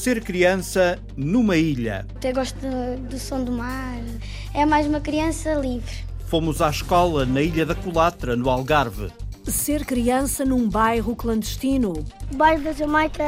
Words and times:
Ser 0.00 0.24
criança 0.24 0.98
numa 1.14 1.58
ilha. 1.58 2.06
Eu 2.24 2.32
gosto 2.32 2.56
do, 2.56 3.06
do 3.06 3.18
som 3.18 3.44
do 3.44 3.52
mar. 3.52 4.00
É 4.54 4.64
mais 4.64 4.86
uma 4.86 4.98
criança 4.98 5.52
livre. 5.52 5.92
Fomos 6.26 6.62
à 6.62 6.70
escola 6.70 7.26
na 7.26 7.42
Ilha 7.42 7.66
da 7.66 7.74
Colatra, 7.74 8.34
no 8.34 8.48
Algarve. 8.48 9.12
Ser 9.46 9.84
criança 9.84 10.42
num 10.42 10.66
bairro 10.66 11.14
clandestino. 11.14 12.02
O 12.32 12.34
bairro 12.34 12.64
da 12.64 12.72
Jamaica 12.72 13.22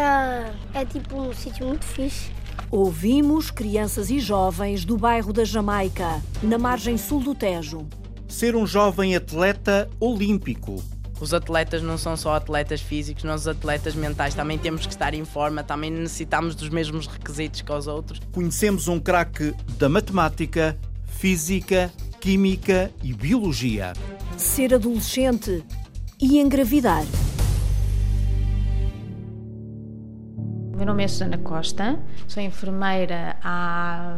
é 0.72 0.82
tipo 0.86 1.20
um 1.20 1.34
sítio 1.34 1.66
muito 1.66 1.84
fixe. 1.84 2.30
Ouvimos 2.70 3.50
crianças 3.50 4.08
e 4.08 4.18
jovens 4.18 4.82
do 4.86 4.96
bairro 4.96 5.30
da 5.30 5.44
Jamaica, 5.44 6.22
na 6.42 6.56
margem 6.56 6.96
sul 6.96 7.20
do 7.20 7.34
Tejo. 7.34 7.86
Ser 8.26 8.56
um 8.56 8.66
jovem 8.66 9.14
atleta 9.14 9.90
olímpico. 10.00 10.82
Os 11.22 11.32
atletas 11.32 11.84
não 11.84 11.96
são 11.96 12.16
só 12.16 12.34
atletas 12.34 12.80
físicos, 12.80 13.22
nós 13.22 13.46
atletas 13.46 13.94
mentais 13.94 14.34
também 14.34 14.58
temos 14.58 14.84
que 14.84 14.92
estar 14.92 15.14
em 15.14 15.24
forma, 15.24 15.62
também 15.62 15.88
necessitamos 15.88 16.56
dos 16.56 16.68
mesmos 16.68 17.06
requisitos 17.06 17.62
que 17.62 17.72
os 17.72 17.86
outros. 17.86 18.20
Conhecemos 18.32 18.88
um 18.88 18.98
craque 18.98 19.54
da 19.78 19.88
matemática, 19.88 20.76
física, 21.06 21.92
química 22.20 22.90
e 23.04 23.14
biologia. 23.14 23.92
Ser 24.36 24.74
adolescente 24.74 25.64
e 26.20 26.40
engravidar. 26.40 27.04
O 30.72 30.76
meu 30.76 30.86
nome 30.86 31.04
é 31.04 31.06
Susana 31.06 31.38
Costa, 31.38 32.00
sou 32.26 32.42
enfermeira 32.42 33.36
há 33.44 34.16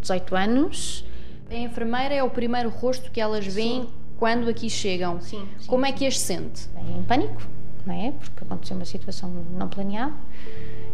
18 0.00 0.36
anos. 0.36 1.04
A 1.50 1.56
enfermeira 1.56 2.14
é 2.14 2.22
o 2.22 2.30
primeiro 2.30 2.68
rosto 2.68 3.10
que 3.10 3.20
elas 3.20 3.44
veem. 3.44 3.88
Quando 4.24 4.48
aqui 4.48 4.70
chegam. 4.70 5.20
Sim, 5.20 5.46
sim, 5.58 5.66
Como 5.66 5.84
é 5.84 5.92
que 5.92 6.06
as 6.06 6.18
sente? 6.18 6.66
Bem, 6.74 6.96
em 6.98 7.02
pânico, 7.02 7.42
não 7.84 7.94
é? 7.94 8.10
Porque 8.10 8.42
aconteceu 8.42 8.74
uma 8.74 8.86
situação 8.86 9.30
não 9.54 9.68
planeada. 9.68 10.14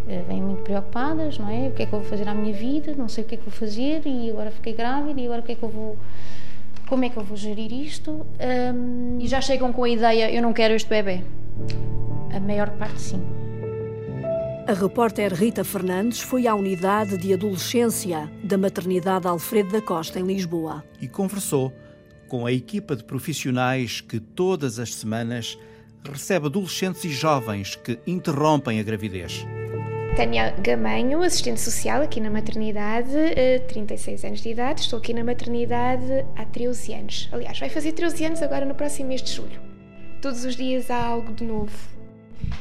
Eh, 0.09 0.25
vêm 0.27 0.42
muito 0.42 0.62
preocupadas, 0.62 1.39
não 1.39 1.48
é? 1.48 1.69
O 1.69 1.70
que 1.70 1.84
é 1.84 1.86
que 1.86 1.92
eu 1.92 2.01
vou 2.01 2.08
fazer 2.08 2.28
à 2.28 2.34
minha 2.34 2.53
vida? 2.53 2.92
Não 2.98 3.06
sei 3.06 3.23
o 3.23 3.27
que 3.28 3.36
é 3.36 3.39
que 3.39 3.45
vou 3.45 3.53
fazer 3.53 4.03
e 4.05 4.31
agora 4.31 4.51
fiquei 4.51 4.73
grávida 4.73 5.20
e 5.20 5.27
agora 5.27 5.42
o 5.42 5.45
que 5.45 5.53
é 5.53 5.55
que 5.55 5.62
eu 5.62 5.69
vou 5.69 5.97
como 6.89 7.05
é 7.05 7.08
que 7.08 7.17
eu 7.19 7.23
vou 7.23 7.36
gerir 7.36 7.73
isto? 7.73 8.27
Um... 8.41 9.20
E 9.20 9.28
já 9.28 9.41
chegam 9.41 9.73
com 9.73 9.84
a 9.84 9.89
ideia, 9.89 10.28
eu 10.28 10.42
não 10.42 10.53
quero 10.53 10.75
este 10.75 10.89
bebê? 10.89 11.23
A 12.34 12.41
maior 12.41 12.69
parte 12.70 13.01
sim. 13.01 13.23
A 14.67 14.73
repórter 14.73 15.33
Rita 15.33 15.62
Fernandes 15.62 16.20
foi 16.20 16.48
à 16.48 16.55
unidade 16.56 17.17
de 17.17 17.33
adolescência 17.33 18.28
da 18.42 18.58
maternidade 18.58 19.28
Alfredo 19.28 19.70
da 19.70 19.81
Costa, 19.81 20.19
em 20.19 20.25
Lisboa. 20.25 20.83
E 21.01 21.06
conversou 21.06 21.73
com 22.31 22.47
a 22.47 22.53
equipa 22.53 22.95
de 22.95 23.03
profissionais 23.03 24.00
que 24.00 24.20
todas 24.20 24.78
as 24.78 24.95
semanas 24.95 25.59
recebe 26.05 26.47
adolescentes 26.47 27.05
e 27.05 27.11
jovens 27.11 27.75
que 27.75 27.98
interrompem 28.06 28.78
a 28.78 28.83
gravidez. 28.84 29.45
Tânia 30.14 30.55
Gamanho, 30.62 31.23
assistente 31.23 31.61
social 31.61 32.03
aqui 32.03 32.20
na 32.20 32.31
maternidade, 32.31 33.11
36 33.69 34.23
eh, 34.23 34.27
anos 34.28 34.41
de 34.42 34.48
idade. 34.48 34.83
Estou 34.83 35.01
aqui 35.01 35.12
na 35.12 35.25
maternidade 35.25 36.25
há 36.36 36.45
13 36.45 36.95
anos. 36.95 37.28
Aliás, 37.33 37.58
vai 37.58 37.69
fazer 37.69 37.92
13 37.92 38.25
anos 38.27 38.42
agora 38.42 38.64
no 38.64 38.77
próximo 38.77 39.08
mês 39.08 39.23
de 39.23 39.33
julho. 39.33 39.61
Todos 40.23 40.45
os 40.45 40.55
dias 40.55 40.89
há 40.89 41.05
algo 41.05 41.33
de 41.33 41.45
novo. 41.45 42.00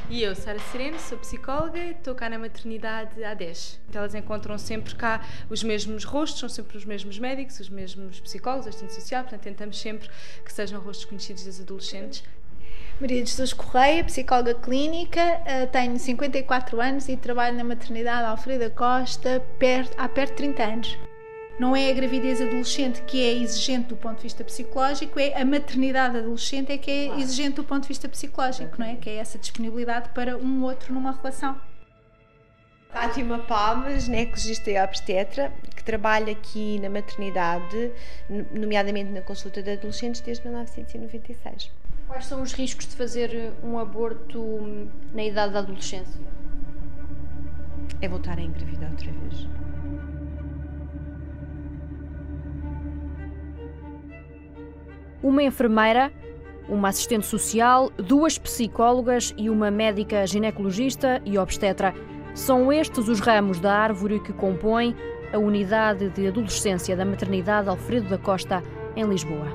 E 0.08 0.22
eu, 0.22 0.34
Sara 0.34 0.58
Sereno, 0.58 0.98
sou 0.98 1.16
psicóloga 1.18 1.78
estou 1.78 2.14
cá 2.14 2.28
na 2.28 2.38
maternidade 2.38 3.22
há 3.22 3.32
10. 3.32 3.80
Então 3.88 4.02
elas 4.02 4.14
encontram 4.14 4.58
sempre 4.58 4.94
cá 4.94 5.24
os 5.48 5.62
mesmos 5.62 6.04
rostos, 6.04 6.40
são 6.40 6.48
sempre 6.48 6.76
os 6.76 6.84
mesmos 6.84 7.18
médicos, 7.18 7.60
os 7.60 7.68
mesmos 7.68 8.18
psicólogos, 8.18 8.66
assistente 8.66 8.94
social, 8.94 9.22
portanto 9.22 9.42
tentamos 9.42 9.78
sempre 9.78 10.08
que 10.44 10.52
sejam 10.52 10.80
rostos 10.80 11.04
conhecidos 11.04 11.44
das 11.44 11.60
adolescentes. 11.60 12.24
Maria 13.00 13.22
de 13.22 13.30
Jesus 13.30 13.52
Correia, 13.52 14.04
psicóloga 14.04 14.54
clínica, 14.54 15.20
eh, 15.46 15.66
tenho 15.66 15.98
54 15.98 16.80
anos 16.80 17.08
e 17.08 17.16
trabalho 17.16 17.56
na 17.56 17.64
maternidade 17.64 18.26
Alfreda 18.26 18.68
Costa 18.68 19.42
há 19.96 20.08
perto 20.08 20.30
de 20.30 20.36
30 20.36 20.62
anos. 20.62 21.09
Não 21.60 21.76
é 21.76 21.90
a 21.90 21.92
gravidez 21.92 22.40
adolescente 22.40 23.02
que 23.02 23.22
é 23.22 23.34
exigente 23.34 23.88
do 23.88 23.96
ponto 23.96 24.16
de 24.16 24.22
vista 24.22 24.42
psicológico, 24.42 25.20
é 25.20 25.38
a 25.38 25.44
maternidade 25.44 26.16
adolescente 26.16 26.72
é 26.72 26.78
que 26.78 26.90
é 26.90 27.06
claro. 27.08 27.20
exigente 27.20 27.56
do 27.56 27.64
ponto 27.64 27.82
de 27.82 27.88
vista 27.88 28.08
psicológico, 28.08 28.76
não 28.78 28.86
é? 28.86 28.96
Que 28.96 29.10
é 29.10 29.16
essa 29.16 29.36
disponibilidade 29.36 30.08
para 30.14 30.38
um 30.38 30.62
outro 30.62 30.94
numa 30.94 31.12
relação. 31.12 31.60
Fátima 32.88 33.40
Palmas, 33.40 34.04
ginecologista 34.04 34.70
e 34.70 34.82
obstetra, 34.82 35.52
que 35.76 35.84
trabalha 35.84 36.32
aqui 36.32 36.80
na 36.80 36.88
maternidade, 36.88 37.92
nomeadamente 38.58 39.10
na 39.10 39.20
consulta 39.20 39.62
de 39.62 39.72
adolescentes, 39.72 40.22
desde 40.22 40.42
1996. 40.44 41.70
Quais 42.08 42.24
são 42.24 42.40
os 42.40 42.54
riscos 42.54 42.86
de 42.86 42.96
fazer 42.96 43.52
um 43.62 43.78
aborto 43.78 44.40
na 45.12 45.22
idade 45.22 45.52
da 45.52 45.58
adolescência? 45.58 46.22
É 48.00 48.08
voltar 48.08 48.38
a 48.38 48.40
engravidar 48.40 48.90
outra 48.90 49.12
vez. 49.12 49.46
Uma 55.22 55.42
enfermeira, 55.42 56.12
uma 56.68 56.88
assistente 56.88 57.26
social, 57.26 57.90
duas 57.96 58.38
psicólogas 58.38 59.34
e 59.36 59.50
uma 59.50 59.70
médica 59.70 60.26
ginecologista 60.26 61.20
e 61.24 61.36
obstetra. 61.36 61.94
São 62.34 62.72
estes 62.72 63.08
os 63.08 63.20
ramos 63.20 63.58
da 63.58 63.74
árvore 63.74 64.20
que 64.20 64.32
compõem 64.32 64.94
a 65.32 65.38
unidade 65.38 66.08
de 66.10 66.26
adolescência 66.26 66.96
da 66.96 67.04
maternidade 67.04 67.68
Alfredo 67.68 68.08
da 68.08 68.18
Costa, 68.18 68.62
em 68.96 69.04
Lisboa. 69.04 69.46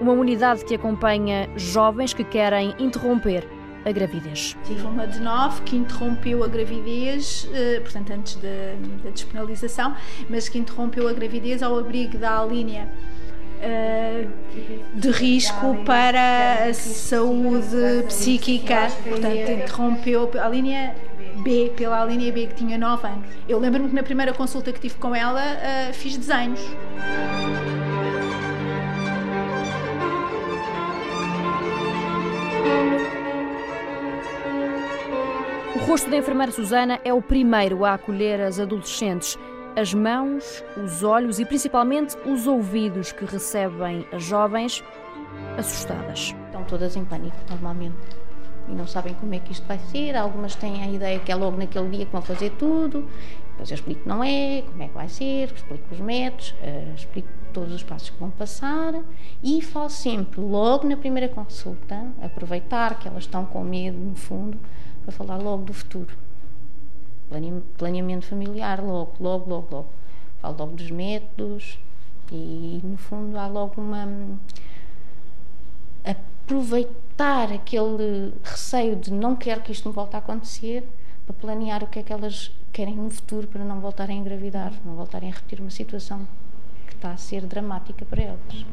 Uma 0.00 0.12
unidade 0.12 0.64
que 0.64 0.74
acompanha 0.74 1.48
jovens 1.56 2.12
que 2.12 2.24
querem 2.24 2.74
interromper 2.78 3.48
a 3.84 3.92
gravidez. 3.92 4.56
Tive 4.64 4.84
uma 4.84 5.06
de 5.06 5.20
nove 5.20 5.62
que 5.62 5.76
interrompeu 5.76 6.42
a 6.42 6.48
gravidez, 6.48 7.48
eh, 7.54 7.80
portanto, 7.80 8.12
antes 8.12 8.34
da, 8.34 9.10
despenalização, 9.10 9.94
mas 10.28 10.48
que 10.48 10.58
interrompeu 10.58 11.08
a 11.08 11.12
gravidez 11.12 11.62
ao 11.62 11.78
abrigo 11.78 12.18
da 12.18 12.44
linha 12.44 12.90
de 14.94 15.10
risco 15.10 15.76
para 15.84 16.64
a 16.68 16.74
saúde 16.74 18.04
psíquica. 18.08 18.88
Portanto, 19.08 19.50
interrompeu 19.50 20.30
a 20.40 20.48
linha 20.48 20.94
B, 21.42 21.72
pela 21.76 22.04
linha 22.04 22.32
B 22.32 22.46
que 22.46 22.54
tinha 22.54 22.78
9 22.78 23.06
anos. 23.06 23.26
Eu 23.48 23.58
lembro-me 23.58 23.88
que 23.88 23.94
na 23.94 24.02
primeira 24.02 24.32
consulta 24.32 24.72
que 24.72 24.80
tive 24.80 24.94
com 24.96 25.14
ela 25.14 25.42
uh, 25.42 25.92
fiz 25.92 26.16
desenhos. 26.16 26.60
O 35.74 35.78
rosto 35.80 36.10
da 36.10 36.16
enfermeira 36.16 36.50
Susana 36.50 36.98
é 37.04 37.12
o 37.12 37.22
primeiro 37.22 37.84
a 37.84 37.94
acolher 37.94 38.40
as 38.40 38.58
adolescentes 38.58 39.38
as 39.76 39.92
mãos, 39.92 40.64
os 40.82 41.02
olhos 41.02 41.38
e 41.38 41.44
principalmente 41.44 42.16
os 42.26 42.46
ouvidos 42.46 43.12
que 43.12 43.26
recebem 43.26 44.06
as 44.10 44.24
jovens 44.24 44.82
assustadas. 45.58 46.34
Estão 46.46 46.64
todas 46.64 46.96
em 46.96 47.04
pânico, 47.04 47.36
normalmente. 47.50 47.94
E 48.68 48.72
não 48.72 48.86
sabem 48.86 49.12
como 49.14 49.34
é 49.34 49.38
que 49.38 49.52
isto 49.52 49.66
vai 49.66 49.78
ser. 49.78 50.16
Algumas 50.16 50.54
têm 50.54 50.82
a 50.82 50.88
ideia 50.88 51.18
que 51.18 51.30
é 51.30 51.34
logo 51.34 51.58
naquele 51.58 51.90
dia 51.90 52.06
que 52.06 52.12
vão 52.12 52.22
fazer 52.22 52.50
tudo. 52.52 53.06
Depois 53.50 53.70
eu 53.70 53.74
explico 53.74 54.02
que 54.02 54.08
não 54.08 54.24
é, 54.24 54.62
como 54.62 54.82
é 54.82 54.88
que 54.88 54.94
vai 54.94 55.08
ser, 55.10 55.52
explico 55.52 55.84
os 55.92 56.00
métodos, 56.00 56.54
eh, 56.62 56.92
explico 56.96 57.28
todos 57.52 57.72
os 57.72 57.82
passos 57.82 58.10
que 58.10 58.18
vão 58.18 58.30
passar 58.30 58.94
e 59.42 59.62
falo 59.62 59.88
sempre, 59.88 60.40
logo 60.40 60.86
na 60.86 60.96
primeira 60.96 61.28
consulta, 61.28 62.06
aproveitar 62.20 62.98
que 62.98 63.08
elas 63.08 63.22
estão 63.22 63.46
com 63.46 63.62
medo, 63.64 63.96
no 63.96 64.14
fundo, 64.14 64.58
para 65.02 65.12
falar 65.12 65.36
logo 65.36 65.64
do 65.64 65.72
futuro 65.72 66.25
planeamento 67.76 68.26
familiar, 68.26 68.82
logo, 68.82 69.12
logo, 69.20 69.50
logo, 69.50 69.74
logo. 69.74 69.88
Falo 70.40 70.56
logo 70.58 70.72
dos 70.76 70.90
métodos 70.90 71.78
e, 72.30 72.80
no 72.82 72.96
fundo, 72.96 73.38
há 73.38 73.46
logo 73.46 73.80
uma. 73.80 74.08
aproveitar 76.04 77.52
aquele 77.52 78.32
receio 78.42 78.96
de 78.96 79.12
não 79.12 79.34
quero 79.34 79.62
que 79.62 79.72
isto 79.72 79.88
me 79.88 79.94
volte 79.94 80.14
a 80.14 80.18
acontecer 80.18 80.86
para 81.24 81.34
planear 81.34 81.82
o 81.82 81.88
que 81.88 81.98
é 81.98 82.02
que 82.02 82.12
elas 82.12 82.52
querem 82.72 82.94
no 82.94 83.10
futuro 83.10 83.48
para 83.48 83.64
não 83.64 83.80
voltarem 83.80 84.18
a 84.18 84.20
engravidar, 84.20 84.72
não 84.84 84.94
voltarem 84.94 85.30
a 85.30 85.34
repetir 85.34 85.60
uma 85.60 85.70
situação 85.70 86.26
que 86.86 86.94
está 86.94 87.10
a 87.10 87.16
ser 87.16 87.44
dramática 87.46 88.04
para 88.04 88.22
elas. 88.22 88.66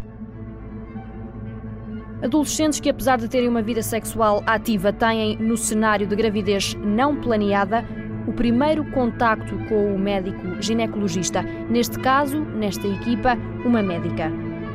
Adolescentes 2.21 2.79
que, 2.79 2.89
apesar 2.89 3.17
de 3.17 3.27
terem 3.27 3.49
uma 3.49 3.61
vida 3.61 3.81
sexual 3.81 4.41
ativa, 4.45 4.93
têm 4.93 5.35
no 5.37 5.57
cenário 5.57 6.07
de 6.07 6.15
gravidez 6.15 6.73
não 6.75 7.19
planeada 7.19 7.85
o 8.27 8.33
primeiro 8.33 8.85
contacto 8.91 9.57
com 9.67 9.93
o 9.95 9.99
médico 9.99 10.61
ginecologista. 10.61 11.41
Neste 11.69 11.99
caso, 11.99 12.39
nesta 12.39 12.87
equipa, 12.87 13.37
uma 13.65 13.81
médica. 13.81 14.31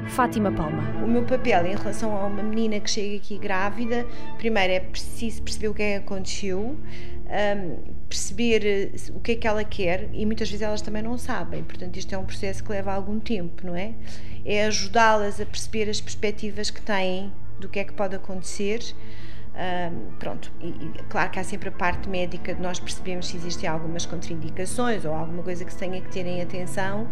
Fátima 0.08 0.50
Palma. 0.50 0.82
O 1.04 1.06
meu 1.06 1.22
papel 1.24 1.66
em 1.66 1.76
relação 1.76 2.16
a 2.16 2.26
uma 2.26 2.42
menina 2.42 2.80
que 2.80 2.90
chega 2.90 3.16
aqui 3.16 3.38
grávida, 3.38 4.06
primeiro 4.38 4.72
é 4.72 4.80
preciso 4.80 5.42
perceber 5.42 5.68
o 5.68 5.74
que 5.74 5.82
é 5.82 5.98
que 5.98 6.04
aconteceu, 6.04 6.76
um, 7.28 7.76
perceber 8.08 8.66
eh, 8.66 8.90
o 9.14 9.20
que 9.20 9.32
é 9.32 9.34
que 9.34 9.46
ela 9.46 9.62
quer 9.64 10.08
e 10.14 10.24
muitas 10.24 10.48
vezes 10.48 10.62
elas 10.62 10.80
também 10.80 11.02
não 11.02 11.18
sabem, 11.18 11.62
portanto 11.62 11.96
isto 11.98 12.14
é 12.14 12.18
um 12.18 12.24
processo 12.24 12.64
que 12.64 12.70
leva 12.70 12.92
algum 12.92 13.20
tempo, 13.20 13.66
não 13.66 13.76
é? 13.76 13.92
É 14.44 14.64
ajudá-las 14.64 15.40
a 15.40 15.46
perceber 15.46 15.90
as 15.90 16.00
perspectivas 16.00 16.70
que 16.70 16.80
têm 16.80 17.30
do 17.60 17.68
que 17.68 17.78
é 17.78 17.84
que 17.84 17.92
pode 17.92 18.16
acontecer 18.16 18.80
Pronto, 20.18 20.52
e, 20.60 20.68
e, 20.68 20.92
claro 21.08 21.30
que 21.30 21.38
há 21.38 21.44
sempre 21.44 21.68
a 21.68 21.72
parte 21.72 22.08
médica 22.08 22.54
de 22.54 22.60
nós 22.60 22.78
percebemos 22.78 23.28
se 23.28 23.36
existem 23.36 23.68
algumas 23.68 24.06
contraindicações 24.06 25.04
ou 25.04 25.12
alguma 25.12 25.42
coisa 25.42 25.64
que 25.64 25.72
se 25.72 25.78
tenha 25.78 26.00
que 26.00 26.08
ter 26.10 26.26
em 26.26 26.40
atenção 26.40 27.08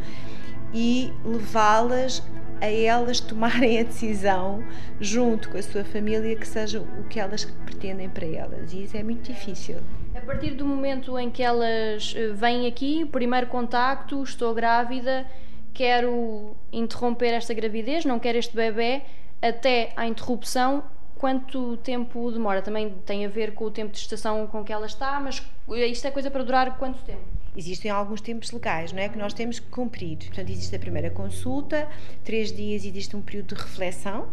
e 0.72 1.12
levá-las 1.24 2.22
a 2.60 2.66
elas 2.66 3.20
tomarem 3.20 3.80
a 3.80 3.82
decisão 3.82 4.64
junto 5.00 5.50
com 5.50 5.58
a 5.58 5.62
sua 5.62 5.84
família 5.84 6.36
que 6.36 6.46
seja 6.46 6.80
o 6.80 7.04
que 7.08 7.18
elas 7.18 7.44
pretendem 7.64 8.08
para 8.08 8.26
elas 8.26 8.72
e 8.72 8.84
isso 8.84 8.96
é 8.96 9.02
muito 9.02 9.22
difícil. 9.22 9.78
A 10.14 10.20
partir 10.20 10.52
do 10.52 10.64
momento 10.64 11.18
em 11.18 11.30
que 11.30 11.42
elas 11.42 12.14
eh, 12.16 12.28
vêm 12.28 12.66
aqui, 12.66 13.04
primeiro 13.04 13.48
contacto, 13.48 14.22
estou 14.22 14.54
grávida, 14.54 15.26
quero 15.74 16.56
interromper 16.72 17.34
esta 17.34 17.52
gravidez, 17.52 18.04
não 18.04 18.18
quero 18.18 18.38
este 18.38 18.56
bebê, 18.56 19.02
até 19.42 19.92
à 19.94 20.06
interrupção, 20.06 20.82
quanto 21.18 21.76
tempo 21.78 22.30
demora? 22.30 22.62
Também 22.62 22.90
tem 23.04 23.24
a 23.24 23.28
ver 23.28 23.54
com 23.54 23.64
o 23.64 23.70
tempo 23.70 23.92
de 23.92 23.98
gestação 23.98 24.46
com 24.46 24.64
que 24.64 24.72
ela 24.72 24.86
está, 24.86 25.18
mas 25.20 25.42
isto 25.68 26.06
é 26.06 26.10
coisa 26.10 26.30
para 26.30 26.44
durar 26.44 26.78
quanto 26.78 27.02
tempo? 27.02 27.35
Existem 27.56 27.90
alguns 27.90 28.20
tempos 28.20 28.52
legais, 28.52 28.92
não 28.92 29.00
é? 29.00 29.08
Que 29.08 29.18
nós 29.18 29.32
temos 29.32 29.58
que 29.58 29.66
cumprir. 29.68 30.18
Portanto, 30.18 30.50
existe 30.50 30.74
a 30.76 30.78
primeira 30.78 31.10
consulta, 31.10 31.88
três 32.24 32.52
dias 32.52 32.84
existe 32.84 33.16
um 33.16 33.22
período 33.22 33.54
de 33.54 33.62
reflexão. 33.62 34.28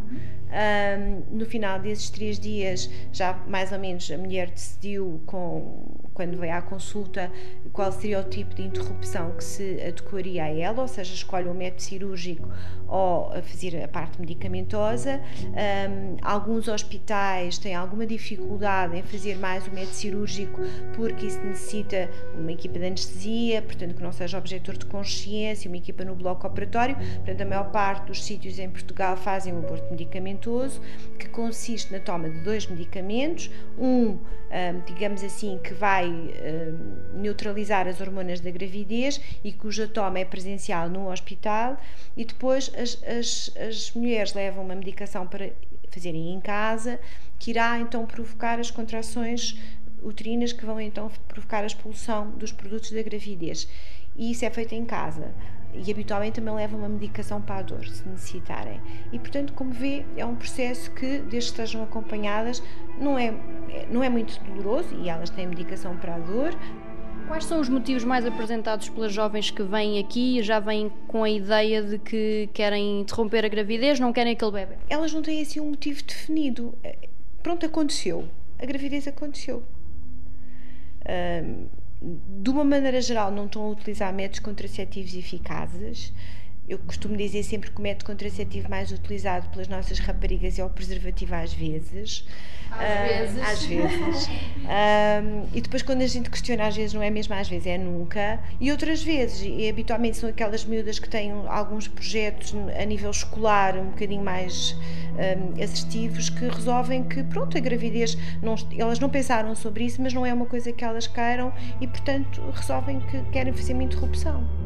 Um, 0.54 1.38
no 1.38 1.46
final 1.46 1.80
desses 1.80 2.12
três 2.12 2.40
dias, 2.40 2.90
já 3.12 3.34
mais 3.48 3.72
ou 3.72 3.80
menos 3.80 4.12
a 4.12 4.18
mulher 4.18 4.52
decidiu, 4.52 5.20
com, 5.26 5.84
quando 6.14 6.38
veio 6.38 6.54
à 6.54 6.62
consulta, 6.62 7.32
qual 7.72 7.92
seria 7.92 8.20
o 8.20 8.24
tipo 8.24 8.54
de 8.54 8.62
interrupção 8.62 9.32
que 9.32 9.44
se 9.44 9.82
adequaria 9.82 10.44
a 10.44 10.50
ela, 10.50 10.82
ou 10.82 10.88
seja, 10.88 11.12
escolhe 11.14 11.48
o 11.50 11.54
método 11.54 11.82
cirúrgico 11.82 12.48
ou 12.88 13.34
a 13.34 13.42
fazer 13.42 13.84
a 13.84 13.88
parte 13.88 14.20
medicamentosa. 14.22 15.20
Um, 15.50 16.18
alguns 16.22 16.68
hospitais 16.68 17.58
têm 17.58 17.74
alguma 17.74 18.06
dificuldade 18.06 18.96
em 18.96 19.02
fazer 19.02 19.36
mais 19.38 19.66
o 19.68 19.72
método 19.72 19.96
cirúrgico 19.96 20.62
porque 20.96 21.26
isso 21.26 21.40
necessita 21.42 22.10
uma 22.38 22.52
equipa 22.52 22.78
de 22.78 22.86
anestesia, 22.86 23.13
portanto 23.66 23.96
que 23.96 24.02
não 24.04 24.12
seja 24.12 24.38
objetor 24.38 24.78
de 24.78 24.86
consciência, 24.86 25.70
uma 25.70 25.78
equipa 25.78 26.04
no 26.04 26.16
bloco 26.16 26.46
operatório. 26.48 26.96
Portanto, 26.96 27.42
a 27.42 27.46
maior 27.46 27.72
parte 27.72 28.08
dos 28.08 28.24
sítios 28.24 28.60
em 28.60 28.70
Portugal 28.70 29.16
fazem 29.16 29.54
um 29.54 29.60
aborto 29.60 29.90
medicamentoso 29.92 30.82
que 31.18 31.28
consiste 31.30 31.92
na 31.92 32.00
toma 32.00 32.30
de 32.30 32.40
dois 32.42 32.68
medicamentos, 32.68 33.50
um 33.78 34.18
digamos 34.86 35.24
assim, 35.24 35.60
que 35.64 35.74
vai 35.74 36.08
neutralizar 37.16 37.88
as 37.88 38.00
hormonas 38.00 38.40
da 38.40 38.52
gravidez 38.52 39.20
e 39.44 39.52
cuja 39.52 39.88
toma 39.88 40.20
é 40.20 40.26
presencial 40.26 40.88
no 40.90 41.12
hospital, 41.12 41.76
e 42.16 42.24
depois 42.24 42.72
as, 42.78 43.02
as, 43.04 43.52
as 43.58 43.92
mulheres 43.94 44.34
levam 44.36 44.64
uma 44.64 44.76
medicação 44.76 45.26
para 45.26 45.50
fazerem 45.90 46.34
em 46.34 46.40
casa, 46.40 47.00
que 47.40 47.50
irá 47.50 47.80
então 47.80 48.06
provocar 48.06 48.60
as 48.60 48.70
contrações 48.70 49.60
uterinas 50.04 50.54
que 50.54 50.66
vão 50.66 50.80
então 50.80 51.10
provocar 51.28 51.64
a 51.64 51.66
expulsão 51.66 52.32
dos 52.32 52.52
produtos 52.52 52.92
da 52.92 53.02
gravidez. 53.02 53.68
E 54.16 54.32
isso 54.32 54.46
é 54.46 54.50
feito 54.50 54.74
em 54.74 54.86
casa 54.86 55.34
e 55.74 55.92
habitualmente 55.92 56.36
também 56.36 56.54
levam 56.54 56.80
uma 56.80 56.90
medicação 56.90 57.42
para 57.42 57.58
a 57.58 57.62
dor, 57.62 57.86
se 57.86 58.08
necessitarem. 58.08 58.80
E 59.12 59.18
portanto, 59.18 59.54
como 59.54 59.72
vê, 59.72 60.06
é 60.16 60.26
um 60.26 60.36
processo 60.36 60.92
que, 60.92 61.20
desde 61.20 61.30
que 61.30 61.38
estejam 61.38 61.84
acompanhadas, 61.84 62.62
não 63.00 63.18
é, 63.18 63.34
não 63.90 64.04
é 64.04 64.10
muito 64.10 64.40
doloroso 64.44 64.96
e 65.02 65.10
elas 65.10 65.30
têm 65.30 65.48
medicação 65.48 65.98
para 65.98 66.16
a 66.16 66.20
dor. 66.20 66.56
Quais 67.28 67.46
são 67.46 67.60
os 67.60 67.70
motivos 67.70 68.04
mais 68.04 68.26
apresentados 68.26 68.90
pelas 68.90 69.12
jovens 69.12 69.50
que 69.50 69.64
vêm 69.64 69.98
aqui 69.98 70.40
e 70.40 70.44
já 70.44 70.60
vêm 70.60 70.92
com 71.08 71.24
a 71.24 71.30
ideia 71.30 71.82
de 71.82 71.98
que 71.98 72.50
querem 72.54 73.02
interromper 73.02 73.46
a 73.46 73.48
gravidez, 73.48 74.00
não 74.00 74.12
querem 74.12 74.34
aquele 74.34 74.52
bebê? 74.52 74.76
Elas 74.90 75.14
não 75.14 75.22
têm 75.22 75.42
assim 75.42 75.60
um 75.60 75.70
motivo 75.70 76.04
definido. 76.04 76.78
Pronto, 77.42 77.66
aconteceu. 77.66 78.28
A 78.60 78.66
gravidez 78.66 79.08
aconteceu. 79.08 79.64
De 82.02 82.50
uma 82.50 82.64
maneira 82.64 83.02
geral, 83.02 83.32
não 83.32 83.46
estão 83.46 83.64
a 83.64 83.70
utilizar 83.70 84.14
métodos 84.14 84.40
contraceptivos 84.40 85.16
eficazes. 85.16 86.14
Eu 86.68 86.80
costumo 86.80 87.18
dizer 87.18 87.44
sempre 87.44 87.70
que 87.70 87.78
o 87.78 87.82
método 87.82 88.06
contraceptivo 88.06 88.70
mais 88.70 88.90
utilizado 88.90 89.50
pelas 89.50 89.68
nossas 89.68 90.00
raparigas 90.00 90.58
é 90.58 90.64
o 90.64 90.70
preservativo 90.70 91.36
às 91.36 91.54
vezes. 91.54 92.26
Às 92.72 92.78
uh, 92.78 93.08
vezes. 93.08 93.42
Às 93.42 93.66
vezes. 93.66 94.30
e 95.54 95.60
depois, 95.60 95.82
quando 95.84 96.02
a 96.02 96.08
gente 96.08 96.30
questiona, 96.30 96.66
às 96.66 96.76
vezes 96.76 96.94
não 96.94 97.04
é 97.04 97.10
mesmo 97.10 97.34
às 97.34 97.50
vezes, 97.50 97.68
é 97.68 97.78
nunca. 97.78 98.40
E 98.62 98.72
outras 98.72 99.04
vezes, 99.04 99.44
e 99.46 99.68
habitualmente 99.68 100.16
são 100.16 100.30
aquelas 100.30 100.64
miúdas 100.64 101.00
que 101.00 101.10
têm 101.10 101.34
alguns 101.48 101.90
projetos 101.90 102.56
a 102.80 102.86
nível 102.86 103.12
escolar 103.12 103.78
um 103.78 103.90
bocadinho 103.90 104.24
mais 104.24 104.74
um, 105.14 105.62
assertivos 105.62 106.30
que 106.30 106.48
resolvem 106.48 107.04
que, 107.04 107.24
pronto, 107.24 107.58
a 107.58 107.60
gravidez, 107.60 108.18
não, 108.42 108.56
elas 108.78 109.00
não 109.00 109.10
pensaram 109.10 109.54
sobre 109.54 109.84
isso, 109.84 110.02
mas 110.02 110.14
não 110.14 110.26
é 110.26 110.34
uma 110.34 110.46
coisa 110.46 110.72
que 110.72 110.84
elas 110.84 111.08
queiram 111.08 111.52
e, 111.82 111.88
portanto, 111.88 112.42
resolvem 112.54 113.02
que 113.02 113.22
querem 113.32 113.52
fazer 113.52 113.74
uma 113.74 113.84
interrupção. 113.84 114.63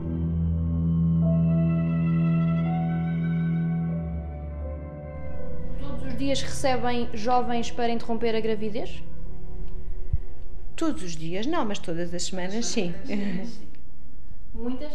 Dias 6.17 6.41
recebem 6.41 7.09
jovens 7.13 7.71
para 7.71 7.89
interromper 7.89 8.35
a 8.35 8.39
gravidez? 8.39 9.03
Todos 10.75 11.03
os 11.03 11.15
dias, 11.15 11.45
não, 11.45 11.65
mas 11.65 11.79
todas 11.79 12.13
as 12.13 12.23
semanas, 12.23 12.65
sim. 12.65 12.93
Muitas? 14.53 14.93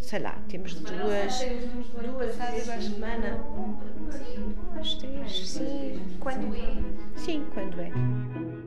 Sei 0.00 0.20
lá, 0.20 0.38
temos 0.48 0.74
duas, 0.74 0.92
duas 1.00 1.38
vezes 1.38 2.66
por 2.66 2.82
semana. 2.82 3.40
Duas, 4.72 4.94
três, 4.94 5.48
sim. 5.48 6.00
Quando 6.20 6.54
é? 6.54 7.18
Sim, 7.18 7.46
quando 7.52 7.80
é. 7.80 8.57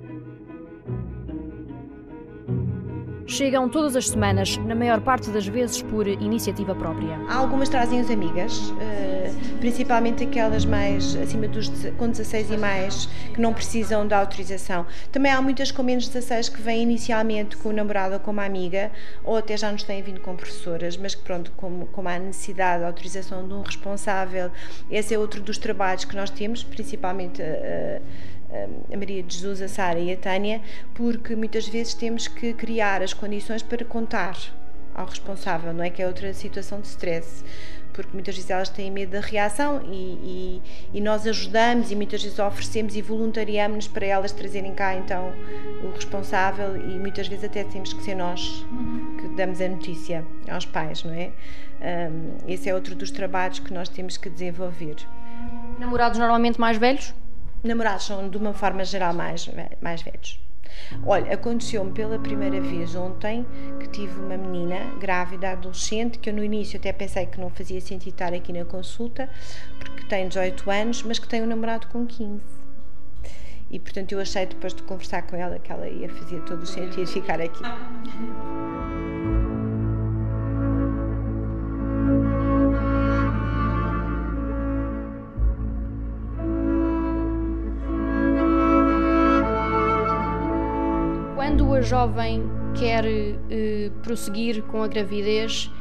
Chegam 3.27 3.69
todas 3.69 3.95
as 3.95 4.09
semanas, 4.09 4.57
na 4.57 4.75
maior 4.75 4.99
parte 4.99 5.29
das 5.29 5.47
vezes 5.47 5.81
por 5.81 6.07
iniciativa 6.07 6.75
própria. 6.75 7.17
Algumas 7.29 7.69
trazem 7.69 7.99
as 7.99 8.09
amigas, 8.09 8.73
eh, 8.79 9.31
principalmente 9.59 10.23
aquelas 10.23 10.65
mais 10.65 11.15
acima 11.15 11.47
dos 11.47 11.69
com 11.97 12.09
16 12.09 12.51
e 12.51 12.57
mais, 12.57 13.05
que 13.33 13.39
não 13.39 13.53
precisam 13.53 14.05
da 14.05 14.17
autorização. 14.17 14.85
Também 15.11 15.31
há 15.31 15.41
muitas 15.41 15.71
com 15.71 15.83
menos 15.83 16.07
16 16.07 16.49
que 16.49 16.61
vêm 16.61 16.83
inicialmente 16.83 17.55
com 17.57 17.69
o 17.69 17.73
namorado 17.73 18.15
ou 18.15 18.19
com 18.19 18.31
uma 18.31 18.45
amiga, 18.45 18.91
ou 19.23 19.37
até 19.37 19.55
já 19.55 19.71
nos 19.71 19.83
têm 19.83 20.01
vindo 20.01 20.19
com 20.19 20.35
professoras, 20.35 20.97
mas 20.97 21.15
que 21.15 21.21
pronto, 21.21 21.51
como, 21.55 21.87
como 21.87 22.09
há 22.09 22.19
necessidade 22.19 22.81
da 22.81 22.87
autorização 22.87 23.47
de 23.47 23.53
um 23.53 23.61
responsável, 23.61 24.51
esse 24.89 25.13
é 25.13 25.19
outro 25.19 25.41
dos 25.41 25.57
trabalhos 25.57 26.05
que 26.05 26.15
nós 26.15 26.29
temos, 26.29 26.63
principalmente. 26.63 27.41
A 28.91 28.97
Maria 28.97 29.23
de 29.23 29.33
Jesus, 29.33 29.61
a 29.61 29.67
Sara 29.67 29.99
e 29.99 30.11
a 30.11 30.17
Tânia, 30.17 30.61
porque 30.93 31.35
muitas 31.35 31.67
vezes 31.67 31.93
temos 31.93 32.27
que 32.27 32.53
criar 32.53 33.01
as 33.01 33.13
condições 33.13 33.61
para 33.63 33.85
contar 33.85 34.37
ao 34.93 35.05
responsável, 35.05 35.73
não 35.73 35.83
é? 35.83 35.89
Que 35.89 36.01
é 36.01 36.07
outra 36.07 36.33
situação 36.33 36.81
de 36.81 36.87
stress 36.87 37.43
porque 37.93 38.11
muitas 38.13 38.35
vezes 38.35 38.49
elas 38.49 38.69
têm 38.69 38.89
medo 38.89 39.11
da 39.11 39.19
reação 39.19 39.81
e, 39.85 40.61
e, 40.93 40.97
e 40.97 41.01
nós 41.01 41.27
ajudamos 41.27 41.91
e 41.91 41.95
muitas 41.95 42.23
vezes 42.23 42.39
oferecemos 42.39 42.95
e 42.95 43.01
voluntariamos-nos 43.01 43.87
para 43.87 44.05
elas 44.05 44.31
trazerem 44.31 44.73
cá 44.73 44.95
então 44.95 45.33
o 45.83 45.91
responsável 45.91 46.77
e 46.77 46.97
muitas 46.97 47.27
vezes 47.27 47.43
até 47.43 47.63
temos 47.63 47.93
que 47.93 48.03
ser 48.03 48.15
nós 48.15 48.65
que 49.19 49.27
damos 49.29 49.61
a 49.61 49.67
notícia 49.67 50.25
aos 50.49 50.65
pais, 50.65 51.03
não 51.03 51.13
é? 51.13 51.31
Um, 51.81 52.37
esse 52.47 52.69
é 52.69 52.75
outro 52.75 52.95
dos 52.95 53.11
trabalhos 53.11 53.59
que 53.59 53.73
nós 53.73 53.89
temos 53.89 54.17
que 54.17 54.29
desenvolver. 54.29 54.95
Namorados 55.79 56.19
normalmente 56.19 56.59
mais 56.59 56.77
velhos? 56.77 57.13
Namorados 57.63 58.05
são, 58.05 58.29
de 58.29 58.37
uma 58.37 58.53
forma 58.53 58.83
geral, 58.83 59.13
mais, 59.13 59.49
mais 59.81 60.01
velhos. 60.01 60.39
Olha, 61.05 61.33
aconteceu-me 61.33 61.91
pela 61.91 62.17
primeira 62.17 62.59
vez 62.61 62.95
ontem 62.95 63.45
que 63.79 63.87
tive 63.87 64.19
uma 64.19 64.37
menina 64.37 64.77
grávida, 64.99 65.51
adolescente, 65.51 66.17
que 66.17 66.29
eu 66.29 66.33
no 66.33 66.43
início 66.43 66.79
até 66.79 66.91
pensei 66.91 67.25
que 67.25 67.39
não 67.39 67.49
fazia 67.49 67.79
sentido 67.81 68.13
estar 68.13 68.33
aqui 68.33 68.53
na 68.53 68.65
consulta, 68.65 69.29
porque 69.79 70.05
tem 70.05 70.27
18 70.27 70.69
anos, 70.69 71.03
mas 71.03 71.19
que 71.19 71.27
tem 71.27 71.41
um 71.41 71.47
namorado 71.47 71.87
com 71.87 72.05
15. 72.05 72.41
E 73.69 73.79
portanto 73.79 74.11
eu 74.11 74.19
achei 74.19 74.45
depois 74.45 74.73
de 74.73 74.83
conversar 74.83 75.21
com 75.23 75.35
ela 75.35 75.57
que 75.57 75.71
ela 75.71 75.87
ia 75.87 76.09
fazer 76.09 76.41
todo 76.41 76.63
o 76.63 76.65
sentido 76.65 77.07
ficar 77.07 77.39
aqui. 77.39 77.63
A 91.81 91.81
jovem 91.81 92.43
quer 92.77 93.03
uh, 93.03 93.91
prosseguir 94.03 94.61
com 94.63 94.83
a 94.83 94.87
gravidez 94.87 95.71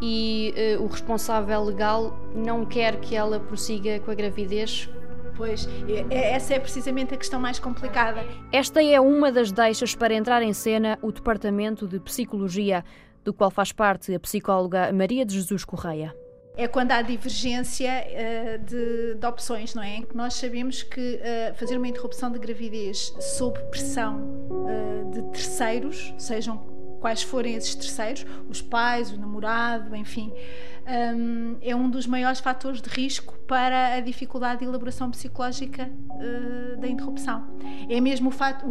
e 0.00 0.54
uh, 0.78 0.82
o 0.82 0.86
responsável 0.86 1.64
legal 1.64 2.18
não 2.34 2.64
quer 2.64 3.00
que 3.00 3.16
ela 3.16 3.40
prossiga 3.40 3.98
com 4.00 4.10
a 4.10 4.14
gravidez? 4.14 4.88
Pois, 5.36 5.68
essa 6.10 6.54
é 6.54 6.58
precisamente 6.58 7.14
a 7.14 7.16
questão 7.16 7.40
mais 7.40 7.58
complicada. 7.58 8.24
Esta 8.52 8.82
é 8.82 9.00
uma 9.00 9.30
das 9.32 9.52
deixas 9.52 9.94
para 9.94 10.12
entrar 10.12 10.42
em 10.42 10.52
cena 10.52 10.98
o 11.00 11.12
Departamento 11.12 11.86
de 11.86 12.00
Psicologia, 12.00 12.84
do 13.24 13.32
qual 13.32 13.50
faz 13.50 13.72
parte 13.72 14.12
a 14.14 14.20
psicóloga 14.20 14.92
Maria 14.92 15.24
de 15.24 15.34
Jesus 15.34 15.64
Correia. 15.64 16.12
É 16.58 16.66
quando 16.66 16.90
há 16.90 17.00
divergência 17.00 17.88
uh, 17.88 18.58
de, 18.64 19.14
de, 19.14 19.26
opções, 19.26 19.76
não 19.76 19.82
é? 19.82 20.02
Nós 20.12 20.34
sabemos 20.34 20.82
que 20.82 21.00
uh, 21.00 21.54
fazer 21.54 21.76
uma 21.76 21.86
interrupção 21.86 22.32
de 22.32 22.38
gravidez 22.40 23.14
sob 23.20 23.56
pressão 23.70 24.18
uh, 24.50 25.10
de 25.12 25.22
terceiros, 25.30 26.12
sejam 26.18 26.58
quais 27.00 27.22
forem 27.22 27.54
esses 27.54 27.76
terceiros, 27.76 28.26
os 28.48 28.60
pais, 28.60 29.12
o 29.12 29.16
namorado, 29.16 29.94
enfim, 29.94 30.32
um, 31.14 31.56
é 31.60 31.76
um 31.76 31.88
dos 31.88 32.08
maiores 32.08 32.40
fatores 32.40 32.82
de 32.82 32.88
risco 32.88 33.34
para 33.46 33.94
a 33.94 34.00
dificuldade 34.00 34.60
de 34.60 34.64
elaboração 34.64 35.10
psicológica 35.12 35.88
uh, 36.10 36.76
da 36.80 36.88
interrupção. 36.88 37.46
É 37.88 38.00
mesmo 38.00 38.30
o 38.30 38.32
fato, 38.32 38.66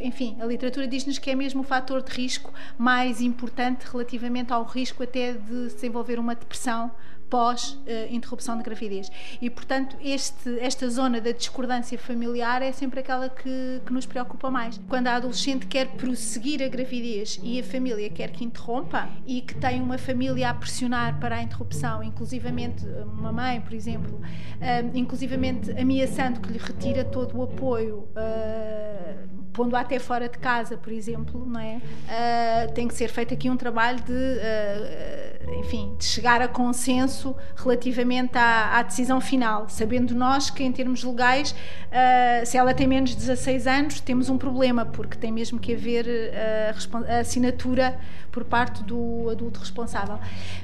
enfim, 0.00 0.38
a 0.40 0.46
literatura 0.46 0.88
diz-nos 0.88 1.18
que 1.18 1.30
é 1.30 1.34
mesmo 1.34 1.60
o 1.60 1.64
fator 1.64 2.02
de 2.02 2.12
risco 2.12 2.50
mais 2.78 3.20
importante 3.20 3.84
relativamente 3.90 4.54
ao 4.54 4.64
risco 4.64 5.02
até 5.02 5.32
de 5.32 5.66
desenvolver 5.66 6.18
uma 6.18 6.34
depressão 6.34 6.90
pós-interrupção 7.28 8.56
de 8.56 8.62
gravidez. 8.62 9.10
E, 9.40 9.50
portanto, 9.50 9.96
este, 10.00 10.58
esta 10.60 10.88
zona 10.88 11.20
da 11.20 11.32
discordância 11.32 11.98
familiar 11.98 12.62
é 12.62 12.72
sempre 12.72 13.00
aquela 13.00 13.28
que, 13.28 13.80
que, 13.84 13.92
nos 13.92 14.06
preocupa 14.06 14.50
mais. 14.50 14.80
Quando 14.88 15.08
a 15.08 15.16
adolescente 15.16 15.66
quer 15.66 15.88
prosseguir 15.88 16.62
a 16.62 16.68
gravidez 16.68 17.40
e 17.42 17.58
a 17.60 17.64
família 17.64 18.08
quer 18.10 18.30
que 18.30 18.44
interrompa 18.44 19.08
e 19.26 19.40
que 19.40 19.54
tem 19.54 19.80
uma 19.80 19.98
família 19.98 20.50
a 20.50 20.54
pressionar 20.54 21.18
para 21.18 21.36
a 21.36 21.42
interrupção, 21.42 22.02
inclusivamente 22.02 22.84
uma 22.86 23.32
mãe, 23.32 23.60
por 23.60 23.74
exemplo, 23.74 24.16
uh, 24.16 24.96
inclusivamente 24.96 25.70
ameaçando 25.72 26.40
que 26.40 26.52
lhe 26.52 26.58
retira 26.58 27.04
todo 27.04 27.38
o 27.38 27.42
apoio. 27.42 28.08
Uh, 28.16 29.36
pondo 29.52 29.74
até 29.74 29.98
fora 29.98 30.28
de 30.28 30.36
casa, 30.36 30.76
por 30.76 30.92
exemplo, 30.92 31.46
não 31.46 31.58
é? 31.58 31.76
Uh, 31.78 32.72
tem 32.74 32.86
que 32.86 32.92
ser 32.92 33.08
feito 33.08 33.32
aqui 33.32 33.48
um 33.48 33.56
trabalho 33.56 33.98
de, 34.02 35.58
enfim, 35.60 35.96
de 35.98 36.04
chegar 36.04 36.42
a 36.42 36.48
consenso 36.48 37.15
relativamente 37.56 38.36
à, 38.36 38.78
à, 38.78 38.82
decisão 38.82 39.20
final, 39.20 39.68
sabendo 39.68 40.14
nós 40.14 40.50
que 40.50 40.62
em 40.62 40.72
termos 40.72 41.02
legais, 41.02 41.52
uh, 41.52 42.44
se 42.44 42.56
ela 42.56 42.74
tem 42.74 42.86
menos 42.86 43.10
de 43.10 43.16
16 43.16 43.66
anos, 43.66 44.00
temos 44.00 44.28
um 44.28 44.36
problema, 44.36 44.84
porque 44.84 45.16
tem 45.16 45.32
mesmo 45.32 45.58
que 45.58 45.74
haver 45.74 46.06
a, 46.08 47.14
a 47.14 47.18
assinatura 47.20 47.98
por 48.36 48.44
parte 48.44 48.84
do 48.84 49.30
adulto 49.30 49.60
responsável. 49.60 50.18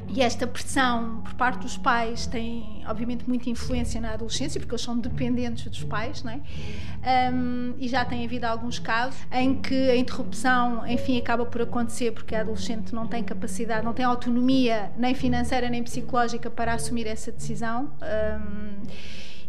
E 0.07 0.21
esta 0.21 0.47
pressão 0.47 1.23
por 1.25 1.33
parte 1.33 1.63
dos 1.63 1.79
pais 1.79 2.27
tem, 2.27 2.85
obviamente, 2.87 3.27
muita 3.27 3.49
influência 3.49 3.99
na 3.99 4.13
adolescência, 4.13 4.61
porque 4.61 4.75
eles 4.75 4.85
são 4.85 4.99
dependentes 4.99 5.65
dos 5.65 5.83
pais, 5.83 6.23
não 6.23 6.33
é? 6.33 7.33
Um, 7.33 7.73
e 7.79 7.89
já 7.89 8.05
tem 8.05 8.27
havido 8.27 8.47
alguns 8.47 8.79
casos 8.79 9.19
em 9.33 9.55
que 9.55 9.89
a 9.89 9.97
interrupção, 9.97 10.87
enfim, 10.87 11.17
acaba 11.19 11.47
por 11.47 11.63
acontecer 11.63 12.13
porque 12.13 12.35
a 12.35 12.43
adolescente 12.43 12.95
não 12.95 13.07
tem 13.07 13.25
capacidade, 13.25 13.83
não 13.83 13.95
tem 13.95 14.05
autonomia 14.05 14.93
nem 14.99 15.15
financeira 15.15 15.71
nem 15.71 15.83
psicológica 15.83 16.51
para 16.51 16.75
assumir 16.75 17.07
essa 17.07 17.33
decisão. 17.33 17.91
Um, 18.03 18.83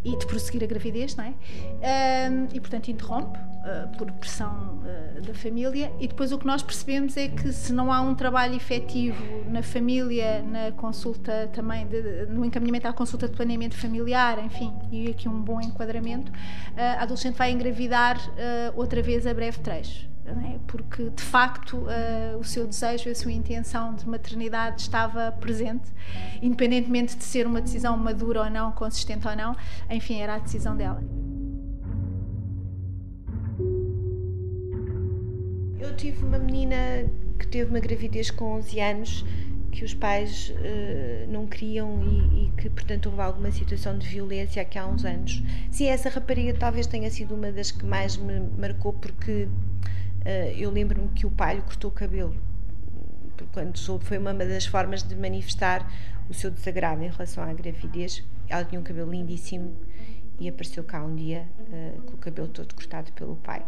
e 0.04 0.18
de 0.18 0.26
prosseguir 0.26 0.64
a 0.64 0.68
gravidez, 0.68 1.16
não 1.16 1.24
é? 1.24 1.34
Um, 2.30 2.48
e 2.54 2.60
portanto 2.60 2.90
interrompe 2.90 3.38
uh, 3.40 3.98
por 3.98 4.12
pressão 4.14 4.82
uh, 4.82 5.22
da 5.22 5.34
família. 5.34 5.92
E 6.00 6.08
depois 6.08 6.32
o 6.32 6.38
que 6.38 6.46
nós 6.46 6.62
percebemos 6.62 7.16
é 7.16 7.28
que 7.28 7.52
se 7.54 7.72
não 7.72 7.92
há 7.92 8.02
um 8.02 8.14
trabalho 8.14 8.56
efetivo 8.56 9.24
na 9.50 9.64
família, 9.64 10.42
na 10.42 10.72
consulta 10.74 11.50
também, 11.54 11.88
de, 11.88 12.26
no 12.28 12.44
encaminhamento 12.44 12.88
à 12.88 12.94
consulta 12.94 13.28
de 13.28 13.36
planeamento 13.36 13.76
familiar, 13.76 14.44
enfim, 14.44 14.74
e 14.92 15.10
aqui 15.10 15.30
um 15.30 15.42
bom 15.42 15.62
enquadramento, 15.62 16.32
uh, 16.32 17.00
a 17.00 17.04
adolescente 17.04 17.36
vai 17.36 17.52
engravidar 17.52 18.18
outra 18.76 19.02
vez 19.02 19.26
a 19.26 19.34
breve 19.34 19.60
trecho 19.60 20.13
é? 20.26 20.60
porque 20.68 21.10
de 21.10 21.22
facto 21.22 21.78
uh, 21.78 22.38
o 22.40 22.44
seu 22.44 22.66
desejo, 22.66 23.10
a 23.10 23.16
sua 23.16 23.32
intenção 23.32 23.94
de 23.94 24.08
maternidade 24.08 24.82
estava 24.82 25.32
presente, 25.34 25.92
independentemente 26.42 27.18
de 27.18 27.24
ser 27.24 27.46
uma 27.46 27.62
decisão 27.62 27.98
madura 27.98 28.44
ou 28.44 28.50
não, 28.50 28.72
consistente 28.72 29.28
ou 29.28 29.36
não, 29.36 29.56
enfim, 29.90 30.22
era 30.22 30.36
a 30.36 30.40
decisão 30.40 30.76
dela. 30.76 31.04
Eu 35.80 35.96
tive 35.98 36.24
uma 36.24 36.40
menina 36.40 36.76
que 37.38 37.48
teve 37.48 37.70
uma 37.70 37.80
gravidez 37.80 38.32
com 38.32 38.54
11 38.54 38.80
anos 38.80 39.26
que 39.74 39.84
os 39.84 39.94
pais 39.94 40.50
uh, 40.52 41.32
não 41.32 41.48
queriam 41.48 42.02
e, 42.04 42.46
e, 42.46 42.52
que, 42.52 42.70
portanto, 42.70 43.08
houve 43.08 43.22
alguma 43.22 43.52
situação 43.52 43.98
de 43.98 44.08
violência 44.08 44.62
aqui 44.62 44.78
há 44.78 44.86
uns 44.86 45.04
anos. 45.04 45.44
Sim, 45.72 45.88
essa 45.88 46.10
rapariga 46.10 46.54
talvez 46.54 46.86
tenha 46.86 47.10
sido 47.10 47.34
uma 47.34 47.52
das 47.52 47.72
que 47.72 47.84
mais 47.84 48.16
me 48.16 48.40
marcou 48.58 48.94
porque 48.94 49.48
eu 50.58 50.70
lembro-me 50.70 51.10
que 51.10 51.26
o 51.26 51.32
pai 51.32 51.56
lhe 51.56 51.62
cortou 51.62 51.90
o 51.92 51.94
cabelo. 51.94 52.36
Quando 53.52 53.78
soube, 53.78 54.06
foi 54.06 54.18
uma 54.18 54.34
das 54.34 54.66
formas 54.66 55.04
de 55.04 55.16
manifestar 55.16 55.86
o 56.30 56.34
seu 56.34 56.50
desagrado 56.50 57.04
em 57.04 57.10
relação 57.10 57.44
à 57.44 57.54
gravidez. 57.54 58.24
Ela 58.48 58.64
tinha 58.64 58.80
um 58.80 58.84
cabelo 58.84 59.12
lindíssimo 59.12 59.76
e 60.40 60.48
apareceu 60.48 60.84
cá 60.84 61.04
um 61.04 61.16
dia 61.16 61.48
uh, 61.60 62.02
com 62.04 62.14
o 62.14 62.18
cabelo 62.18 62.48
todo 62.48 62.74
cortado 62.74 63.12
pelo 63.14 63.36
pai. 63.38 63.66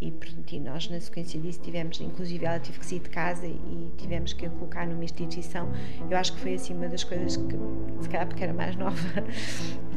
E, 0.00 0.10
portanto, 0.10 0.52
e 0.52 0.60
nós, 0.60 0.88
na 0.88 0.98
sequência 0.98 1.38
disso, 1.38 1.60
tivemos, 1.60 2.00
inclusive, 2.00 2.46
ela 2.46 2.58
teve 2.58 2.78
que 2.78 2.86
sair 2.86 3.00
de 3.00 3.10
casa 3.10 3.46
e 3.46 3.92
tivemos 3.98 4.32
que 4.32 4.46
a 4.46 4.50
colocar 4.50 4.86
numa 4.86 5.04
instituição. 5.04 5.68
Eu 6.10 6.16
acho 6.16 6.32
que 6.32 6.40
foi 6.40 6.54
assim 6.54 6.74
uma 6.74 6.88
das 6.88 7.04
coisas 7.04 7.36
que, 7.36 7.56
se 8.00 8.08
calhar 8.08 8.26
porque 8.26 8.42
era 8.42 8.54
mais 8.54 8.74
nova, 8.80 8.96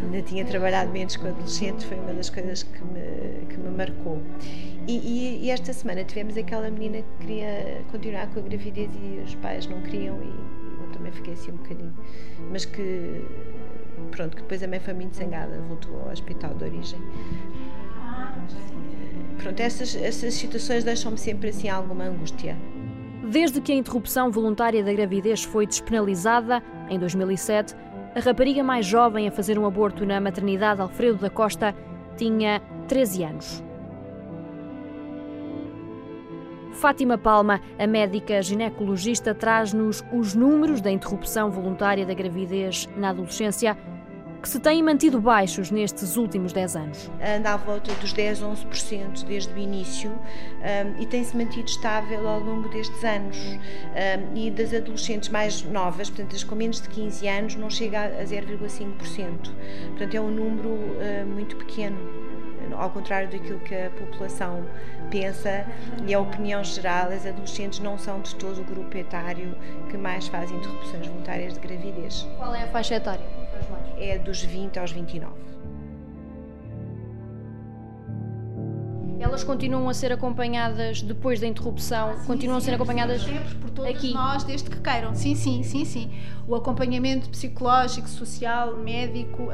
ainda 0.01 0.22
tinha 0.24 0.43
trabalhado 0.43 0.91
menos 0.91 1.15
com 1.15 1.27
adolescentes, 1.27 1.86
foi 1.86 1.98
uma 1.98 2.13
das 2.13 2.29
coisas 2.29 2.63
que 2.63 2.83
me, 2.83 3.45
que 3.48 3.57
me 3.57 3.69
marcou. 3.69 4.22
E, 4.88 4.98
e, 4.98 5.45
e, 5.45 5.50
esta 5.50 5.72
semana 5.72 6.03
tivemos 6.03 6.36
aquela 6.36 6.69
menina 6.69 6.98
que 7.01 7.25
queria 7.25 7.81
continuar 7.89 8.27
com 8.27 8.41
a 8.41 8.43
gravidez 8.43 8.91
e 9.01 9.22
os 9.24 9.36
pais 9.36 9.65
não 9.67 9.81
queriam, 9.83 10.22
e 10.22 10.83
eu 10.83 10.91
também 10.91 11.13
fiquei 11.13 11.31
assim 11.31 11.51
um 11.51 11.55
bocadinho. 11.55 11.93
Mas 12.51 12.65
que, 12.65 13.24
pronto, 14.12 14.36
que 14.36 14.41
depois 14.41 14.62
a 14.62 14.67
mãe 14.67 14.81
foi 14.81 14.93
muito 14.93 15.15
zangada, 15.15 15.57
voltou 15.62 16.01
ao 16.01 16.12
hospital 16.12 16.53
de 16.55 16.65
origem. 16.65 17.00
Pronto, 19.37 19.59
essas, 19.59 19.95
essas 19.95 20.33
situações 20.33 20.83
deixam-me 20.83 21.17
sempre 21.17 21.49
assim 21.49 21.69
alguma 21.69 22.05
angústia. 22.05 22.57
Desde 23.29 23.61
que 23.61 23.71
a 23.71 23.75
interrupção 23.75 24.29
voluntária 24.29 24.83
da 24.83 24.93
gravidez 24.93 25.43
foi 25.43 25.65
despenalizada, 25.65 26.61
em 26.89 26.99
2007, 26.99 27.75
a 28.15 28.19
rapariga 28.19 28.63
mais 28.63 28.85
jovem 28.85 29.27
a 29.27 29.31
fazer 29.31 29.57
um 29.57 29.65
aborto 29.65 30.05
na 30.05 30.21
maternidade 30.21 30.81
Alfredo 30.81 31.17
da 31.17 31.29
Costa 31.29 31.75
tinha 32.15 32.61
13 32.87 33.23
anos. 33.23 33.63
Fátima 36.73 37.17
Palma, 37.17 37.61
a 37.79 37.87
médica 37.87 38.41
ginecologista, 38.41 39.33
traz-nos 39.33 40.03
os 40.11 40.35
números 40.35 40.81
da 40.81 40.91
interrupção 40.91 41.49
voluntária 41.49 42.05
da 42.05 42.13
gravidez 42.13 42.89
na 42.97 43.09
adolescência 43.09 43.77
que 44.43 44.50
se 44.50 44.59
têm 44.59 44.83
mantido 44.83 45.21
baixos 45.21 45.71
nestes 45.71 46.17
últimos 46.17 46.51
10 46.51 46.75
anos. 46.75 47.09
Anda 47.38 47.53
à 47.53 47.57
volta 47.57 47.93
dos 47.95 48.12
10, 48.12 48.41
11% 48.41 49.23
desde 49.23 49.53
o 49.53 49.57
início 49.57 50.12
um, 50.12 51.01
e 51.01 51.05
tem-se 51.05 51.35
mantido 51.35 51.69
estável 51.69 52.27
ao 52.27 52.41
longo 52.41 52.67
destes 52.67 53.01
anos. 53.05 53.38
Um, 53.38 54.35
e 54.35 54.51
das 54.51 54.73
adolescentes 54.73 55.29
mais 55.29 55.63
novas, 55.63 56.09
portanto, 56.09 56.35
as 56.35 56.43
com 56.43 56.55
menos 56.55 56.81
de 56.81 56.89
15 56.89 57.25
anos, 57.25 57.55
não 57.55 57.69
chega 57.69 58.03
a 58.03 58.25
0,5%. 58.25 59.50
Portanto, 59.88 60.13
é 60.13 60.19
um 60.19 60.29
número 60.29 60.67
uh, 60.67 61.25
muito 61.25 61.55
pequeno 61.55 61.97
ao 62.77 62.89
contrário 62.89 63.29
daquilo 63.29 63.59
que 63.59 63.75
a 63.75 63.89
população 63.91 64.65
pensa 65.09 65.65
e 66.07 66.13
a 66.13 66.19
opinião 66.19 66.63
geral, 66.63 67.12
as 67.12 67.25
adolescentes 67.25 67.79
não 67.79 67.97
são 67.97 68.19
de 68.21 68.35
todo 68.35 68.62
o 68.62 68.63
grupo 68.63 68.97
etário 68.97 69.55
que 69.89 69.97
mais 69.97 70.27
faz 70.27 70.50
interrupções 70.51 71.07
voluntárias 71.07 71.53
de 71.53 71.59
gravidez. 71.59 72.27
Qual 72.38 72.53
é 72.55 72.63
a 72.63 72.67
faixa 72.67 72.95
etária? 72.95 73.42
É 73.98 74.17
dos 74.17 74.41
20 74.41 74.79
aos 74.79 74.91
29. 74.91 75.33
Elas 79.19 79.43
continuam 79.43 79.88
a 79.88 79.93
ser 79.93 80.12
acompanhadas 80.12 81.01
depois 81.01 81.39
da 81.39 81.48
interrupção? 81.48 82.10
Ah, 82.10 82.17
sim, 82.17 82.27
continuam 82.27 82.60
sim, 82.60 82.65
a 82.65 82.69
ser 82.69 82.75
acompanhadas 82.75 83.22
sempre 83.24 83.55
por 83.55 83.69
todos 83.74 83.92
aqui? 83.92 84.13
nós, 84.13 84.44
desde 84.44 84.70
que 84.70 84.80
queiram. 84.80 85.13
Sim, 85.15 85.36
sim, 85.36 85.63
sim, 85.63 85.86
sim. 85.86 86.12
O 86.48 86.56
acompanhamento 86.56 87.30
psicológico, 87.30 88.08
social, 88.08 88.77
médico 88.77 89.44
uh, 89.44 89.51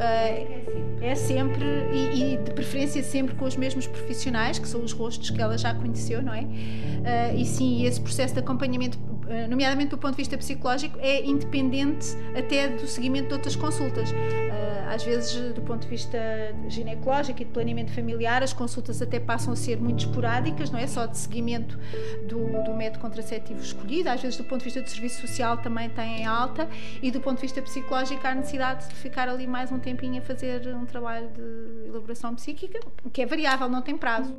é 1.01 1.15
sempre 1.15 1.65
e, 1.93 2.33
e, 2.33 2.37
de 2.37 2.51
preferência 2.51 3.03
sempre 3.03 3.35
com 3.35 3.45
os 3.45 3.55
mesmos 3.55 3.87
profissionais, 3.87 4.59
que 4.59 4.67
são 4.67 4.83
os 4.83 4.91
rostos 4.91 5.29
que 5.29 5.41
ela 5.41 5.57
já 5.57 5.73
conheceu, 5.73 6.21
não 6.21 6.33
é? 6.33 6.41
Uh, 6.41 7.37
e 7.37 7.45
sim, 7.45 7.85
esse 7.85 8.01
processo 8.01 8.33
de 8.33 8.39
acompanhamento 8.39 8.97
eh, 9.29 9.45
nomeadamente 9.47 9.91
do 9.91 9.97
ponto 9.97 10.13
de 10.13 10.17
vista 10.17 10.35
psicológico, 10.35 10.97
é 10.99 11.23
independente 11.23 12.17
até 12.35 12.67
do 12.67 12.87
seguimento 12.87 13.27
de 13.27 13.33
outras 13.35 13.55
consultas. 13.55 14.11
Eh, 14.11 14.85
às 14.89 15.03
vezes, 15.03 15.53
do 15.53 15.61
ponto 15.61 15.83
de 15.83 15.87
vista 15.87 16.17
ginecológico 16.67 17.39
e 17.43 17.45
de 17.45 17.51
planeamento 17.51 17.91
familiar, 17.91 18.41
as 18.41 18.53
consultas 18.53 19.03
até 19.03 19.19
passam 19.19 19.53
a 19.53 19.55
ser 19.55 19.79
muito 19.79 19.99
esporádicas, 19.99 20.71
não 20.71 20.79
é? 20.79 20.87
Só 20.87 21.05
de 21.05 21.15
seguimento 21.15 21.77
do, 22.27 22.63
do 22.63 22.73
método 22.73 23.01
contraceptivo 23.01 23.61
escolhido. 23.61 24.08
Às 24.09 24.21
vezes, 24.21 24.37
do 24.37 24.43
ponto 24.43 24.59
de 24.59 24.65
vista 24.65 24.81
do 24.81 24.89
serviço 24.89 25.21
social, 25.21 25.57
também 25.57 25.89
tem 25.89 26.25
alta. 26.25 26.67
E 27.01 27.11
do 27.11 27.19
ponto 27.19 27.35
de 27.35 27.43
vista 27.43 27.61
psicológico, 27.61 28.25
há 28.25 28.35
necessidade 28.35 28.87
de 28.89 28.95
ficar 28.95 29.29
ali 29.29 29.47
mais 29.47 29.71
um 29.71 29.79
tempinho 29.79 30.19
a 30.19 30.21
fazer 30.21 30.67
um 30.75 30.85
trabalho 30.85 31.29
de 31.29 31.87
elaboração 31.87 32.35
psíquica, 32.35 32.79
que 33.11 33.21
é 33.21 33.25
variável, 33.25 33.69
não 33.69 33.81
tem 33.81 33.97
prazo. 33.97 34.35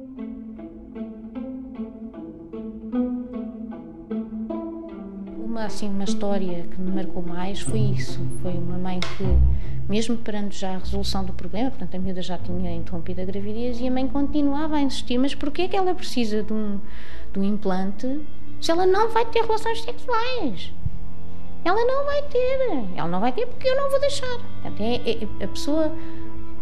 uma, 5.60 5.66
assim, 5.66 5.88
uma 5.88 6.04
história 6.04 6.62
que 6.62 6.80
me 6.80 6.90
marcou 6.90 7.22
mais 7.22 7.60
foi 7.60 7.80
isso. 7.80 8.18
Foi 8.40 8.52
uma 8.52 8.78
mãe 8.78 8.98
que, 9.00 9.24
mesmo 9.88 10.16
perante 10.16 10.58
já 10.58 10.74
a 10.74 10.78
resolução 10.78 11.24
do 11.24 11.32
problema, 11.34 11.70
portanto 11.70 11.94
a 11.94 11.98
miúda 11.98 12.22
já 12.22 12.38
tinha 12.38 12.74
interrompido 12.74 13.20
a 13.20 13.24
gravidez 13.24 13.78
e 13.78 13.86
a 13.86 13.90
mãe 13.90 14.08
continuava 14.08 14.76
a 14.76 14.80
insistir, 14.80 15.18
mas 15.18 15.34
porquê 15.34 15.62
é 15.62 15.68
que 15.68 15.76
ela 15.76 15.94
precisa 15.94 16.42
de 16.42 16.52
um, 16.52 16.80
de 17.32 17.38
um 17.38 17.44
implante 17.44 18.20
se 18.60 18.70
ela 18.70 18.86
não 18.86 19.08
vai 19.08 19.24
ter 19.26 19.42
relações 19.42 19.82
sexuais? 19.82 20.72
Ela 21.64 21.84
não 21.84 22.04
vai 22.04 22.22
ter. 22.22 22.58
Ela 22.96 23.08
não 23.08 23.20
vai 23.20 23.32
ter 23.32 23.46
porque 23.46 23.68
eu 23.68 23.76
não 23.76 23.90
vou 23.90 24.00
deixar. 24.00 24.38
Portanto, 24.62 24.80
é, 24.80 25.40
é 25.40 25.44
a 25.44 25.48
pessoa 25.48 25.92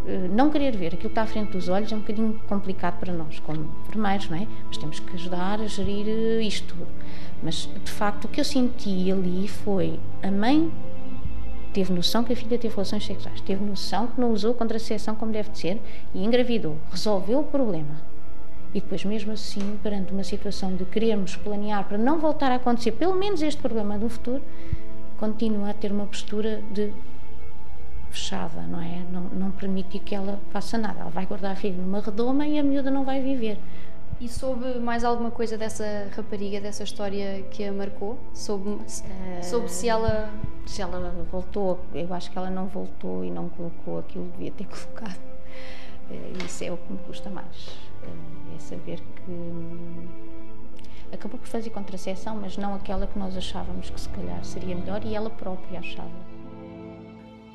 eh, 0.07 0.29
não 0.31 0.51
querer 0.51 0.77
ver 0.77 0.87
aquilo 0.89 1.01
que 1.01 1.07
está 1.09 1.23
à 1.23 1.27
frente 1.27 1.53
dos 1.53 1.69
olhos 1.69 1.93
é 1.93 1.95
um 1.95 2.01
bocadinho 2.01 2.41
complicado 2.49 2.99
para 2.99 3.13
nós, 3.13 3.39
como 3.41 3.71
enfermeiros, 3.83 4.29
não 4.31 4.39
é? 4.39 4.47
Mas 4.67 4.79
temos 4.79 4.99
que 4.99 5.15
ajudar 5.15 5.61
a 5.61 5.67
gerir 5.67 6.07
eh, 6.09 6.43
isto 6.43 6.75
tudo. 6.75 6.89
Mas, 7.43 7.69
de 7.85 7.91
facto, 7.91 8.25
o 8.25 8.29
que 8.29 8.41
eu 8.41 8.45
senti 8.45 9.13
ali 9.13 9.47
foi 9.47 10.01
a 10.23 10.31
mãe 10.31 10.73
teve 11.73 11.93
noção 11.93 12.25
que 12.25 12.33
a 12.33 12.37
filha 12.37 12.59
teve 12.59 12.75
relações 12.75 13.05
sexuais, 13.05 13.41
teve 13.43 13.63
noção 13.63 14.07
que 14.07 14.21
não 14.21 14.33
usou 14.33 14.55
contracepção 14.55 15.15
como 15.15 15.31
deve 15.31 15.51
de 15.51 15.59
ser 15.59 15.81
e 16.15 16.25
engravidou, 16.25 16.77
resolveu 16.91 17.41
o 17.41 17.45
problema. 17.45 18.08
E 18.75 18.81
depois, 18.81 19.05
mesmo 19.05 19.33
assim, 19.33 19.79
perante 19.83 20.13
uma 20.13 20.25
situação 20.25 20.77
de 20.77 20.85
querermos 20.85 21.37
planear 21.37 21.85
para 21.85 21.97
não 21.97 22.19
voltar 22.19 22.53
a 22.53 22.57
acontecer 22.57 22.93
pelo 22.93 23.15
menos 23.15 23.41
este 23.43 23.61
problema 23.61 23.97
no 23.97 24.09
futuro, 24.09 24.43
continua 25.19 25.71
a 25.71 25.75
ter 25.75 25.91
uma 25.91 26.07
postura 26.07 26.63
de 26.71 26.93
fechada, 28.11 28.63
não 28.63 28.81
é? 28.81 29.03
Não, 29.11 29.23
não 29.23 29.51
permite 29.51 29.99
que 29.99 30.15
ela 30.15 30.39
faça 30.51 30.77
nada. 30.77 31.01
Ela 31.01 31.11
vai 31.11 31.27
guardar 31.27 31.53
a 31.53 31.57
filha 31.57 31.77
numa 31.77 32.01
redoma 32.01 32.47
e 32.47 32.59
a 32.59 32.63
miúda 32.63 32.91
não 32.91 33.05
vai 33.05 33.23
viver. 33.23 33.59
E 34.21 34.29
soube 34.29 34.81
mais 34.81 35.05
alguma 35.05 35.31
coisa 35.31 35.57
dessa 35.57 36.11
rapariga, 36.17 36.61
dessa 36.61 36.83
história 36.83 37.43
que 37.51 37.65
a 37.65 37.73
marcou? 37.73 38.19
Soube, 38.35 38.71
uh, 38.71 38.83
soube 39.43 39.71
se 39.71 39.89
ela. 39.89 40.29
Se 40.67 40.83
ela 40.83 41.15
voltou, 41.31 41.81
eu 41.95 42.13
acho 42.13 42.31
que 42.31 42.37
ela 42.37 42.51
não 42.51 42.67
voltou 42.67 43.25
e 43.25 43.31
não 43.31 43.49
colocou 43.49 44.01
aquilo 44.01 44.27
que 44.27 44.33
devia 44.33 44.51
ter 44.51 44.67
colocado. 44.69 45.19
Uh, 46.11 46.45
isso 46.45 46.65
é 46.65 46.73
o 46.73 46.77
que 46.77 46.93
me 46.93 46.99
custa 47.01 47.31
mais. 47.31 47.69
Uh, 48.03 48.57
é 48.57 48.59
saber 48.59 48.99
que. 48.99 49.31
Hum, 49.31 50.07
acabou 51.13 51.39
por 51.39 51.49
fazer 51.49 51.71
contracepção, 51.71 52.39
mas 52.41 52.57
não 52.57 52.75
aquela 52.75 53.07
que 53.07 53.19
nós 53.19 53.37
achávamos 53.37 53.91
que 53.91 54.01
se 54.01 54.09
calhar 54.11 54.45
seria 54.45 54.75
melhor 54.75 55.05
e 55.05 55.15
ela 55.15 55.31
própria 55.31 55.81
achava. 55.81 56.11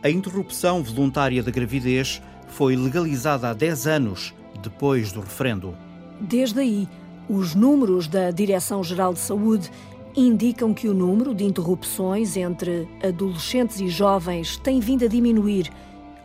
A 0.03 0.09
interrupção 0.09 0.83
voluntária 0.83 1.41
da 1.41 1.51
gravidez 1.51 2.21
foi 2.47 2.75
legalizada 2.75 3.49
há 3.49 3.53
10 3.53 3.87
anos 3.87 4.33
depois 4.61 5.11
do 5.11 5.21
referendo. 5.21 5.75
Desde 6.19 6.59
aí, 6.59 6.87
os 7.29 7.55
números 7.55 8.07
da 8.07 8.31
Direção-Geral 8.31 9.13
de 9.13 9.19
Saúde 9.19 9.71
indicam 10.15 10.73
que 10.73 10.87
o 10.87 10.93
número 10.93 11.33
de 11.33 11.43
interrupções 11.43 12.37
entre 12.37 12.87
adolescentes 13.03 13.79
e 13.79 13.87
jovens 13.87 14.57
tem 14.57 14.79
vindo 14.79 15.05
a 15.05 15.07
diminuir 15.07 15.71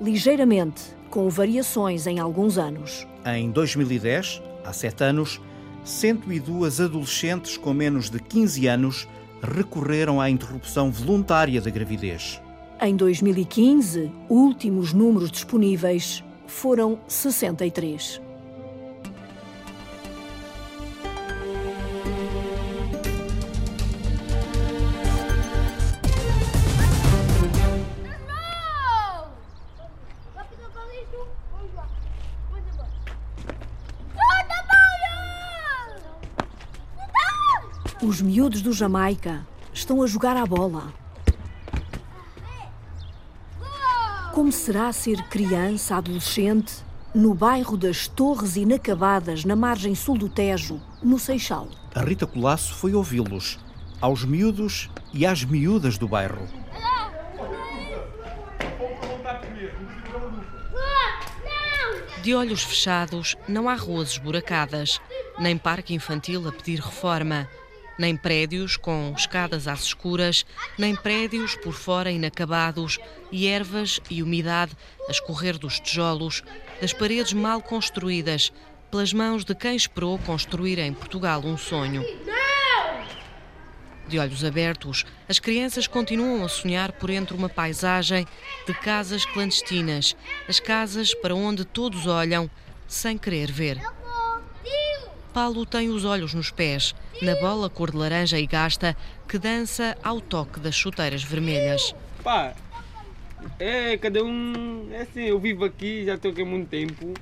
ligeiramente, 0.00 0.82
com 1.18 1.28
variações 1.28 2.06
em 2.06 2.20
alguns 2.20 2.58
anos. 2.58 3.04
Em 3.26 3.50
2010, 3.50 4.40
há 4.64 4.72
sete 4.72 5.02
anos, 5.02 5.40
102 5.82 6.80
adolescentes 6.80 7.56
com 7.56 7.74
menos 7.74 8.08
de 8.08 8.20
15 8.20 8.68
anos 8.68 9.08
recorreram 9.42 10.20
à 10.20 10.30
interrupção 10.30 10.92
voluntária 10.92 11.60
da 11.60 11.70
gravidez. 11.70 12.40
Em 12.80 12.94
2015, 12.94 14.12
últimos 14.28 14.92
números 14.92 15.32
disponíveis 15.32 16.22
foram 16.46 17.00
63. 17.08 18.20
Os 38.18 38.22
miúdos 38.22 38.62
do 38.62 38.72
Jamaica 38.72 39.46
estão 39.72 40.02
a 40.02 40.06
jogar 40.08 40.36
à 40.36 40.44
bola. 40.44 40.92
Como 44.34 44.50
será 44.50 44.92
ser 44.92 45.22
criança, 45.28 45.94
adolescente, 45.94 46.84
no 47.14 47.32
bairro 47.32 47.76
das 47.76 48.08
Torres 48.08 48.56
Inacabadas, 48.56 49.44
na 49.44 49.54
margem 49.54 49.94
sul 49.94 50.18
do 50.18 50.28
Tejo, 50.28 50.82
no 51.00 51.16
Seixal? 51.16 51.68
A 51.94 52.00
Rita 52.00 52.26
Colasso 52.26 52.74
foi 52.74 52.92
ouvi-los, 52.92 53.60
aos 54.00 54.24
miúdos 54.24 54.90
e 55.14 55.24
às 55.24 55.44
miúdas 55.44 55.96
do 55.96 56.08
bairro. 56.08 56.44
De 62.20 62.34
olhos 62.34 62.64
fechados, 62.64 63.36
não 63.48 63.68
há 63.68 63.76
ruas 63.76 64.10
esburacadas, 64.10 65.00
nem 65.38 65.56
parque 65.56 65.94
infantil 65.94 66.48
a 66.48 66.50
pedir 66.50 66.80
reforma 66.80 67.48
nem 67.98 68.16
prédios 68.16 68.76
com 68.76 69.12
escadas 69.16 69.66
às 69.66 69.82
escuras, 69.82 70.46
nem 70.78 70.94
prédios 70.94 71.56
por 71.56 71.74
fora 71.74 72.10
inacabados 72.10 72.98
e 73.32 73.46
ervas 73.46 74.00
e 74.08 74.22
umidade 74.22 74.72
a 75.08 75.10
escorrer 75.10 75.58
dos 75.58 75.80
tijolos, 75.80 76.42
das 76.80 76.92
paredes 76.92 77.32
mal 77.32 77.60
construídas, 77.60 78.52
pelas 78.90 79.12
mãos 79.12 79.44
de 79.44 79.54
quem 79.54 79.76
esperou 79.76 80.18
construir 80.18 80.78
em 80.78 80.92
Portugal 80.94 81.42
um 81.44 81.58
sonho. 81.58 82.04
De 84.06 84.18
olhos 84.18 84.42
abertos, 84.42 85.04
as 85.28 85.38
crianças 85.38 85.86
continuam 85.86 86.42
a 86.42 86.48
sonhar 86.48 86.92
por 86.92 87.10
entre 87.10 87.36
uma 87.36 87.48
paisagem 87.48 88.26
de 88.66 88.72
casas 88.72 89.26
clandestinas, 89.26 90.16
as 90.48 90.58
casas 90.58 91.12
para 91.12 91.34
onde 91.34 91.64
todos 91.64 92.06
olham 92.06 92.50
sem 92.86 93.18
querer 93.18 93.52
ver. 93.52 93.78
Paulo 95.38 95.64
tem 95.64 95.88
os 95.88 96.04
olhos 96.04 96.34
nos 96.34 96.50
pés, 96.50 96.96
na 97.22 97.36
bola 97.36 97.70
cor 97.70 97.92
de 97.92 97.96
laranja 97.96 98.40
e 98.40 98.44
gasta 98.44 98.96
que 99.28 99.38
dança 99.38 99.96
ao 100.02 100.20
toque 100.20 100.58
das 100.58 100.74
chuteiras 100.74 101.22
vermelhas. 101.22 101.94
Pá, 102.24 102.56
é, 103.56 103.96
cada 103.98 104.24
um. 104.24 104.88
É 104.90 105.02
assim, 105.02 105.20
eu 105.20 105.38
vivo 105.38 105.64
aqui, 105.64 106.04
já 106.04 106.16
estou 106.16 106.32
aqui 106.32 106.42
há 106.42 106.44
muito 106.44 106.66
tempo. 106.66 107.14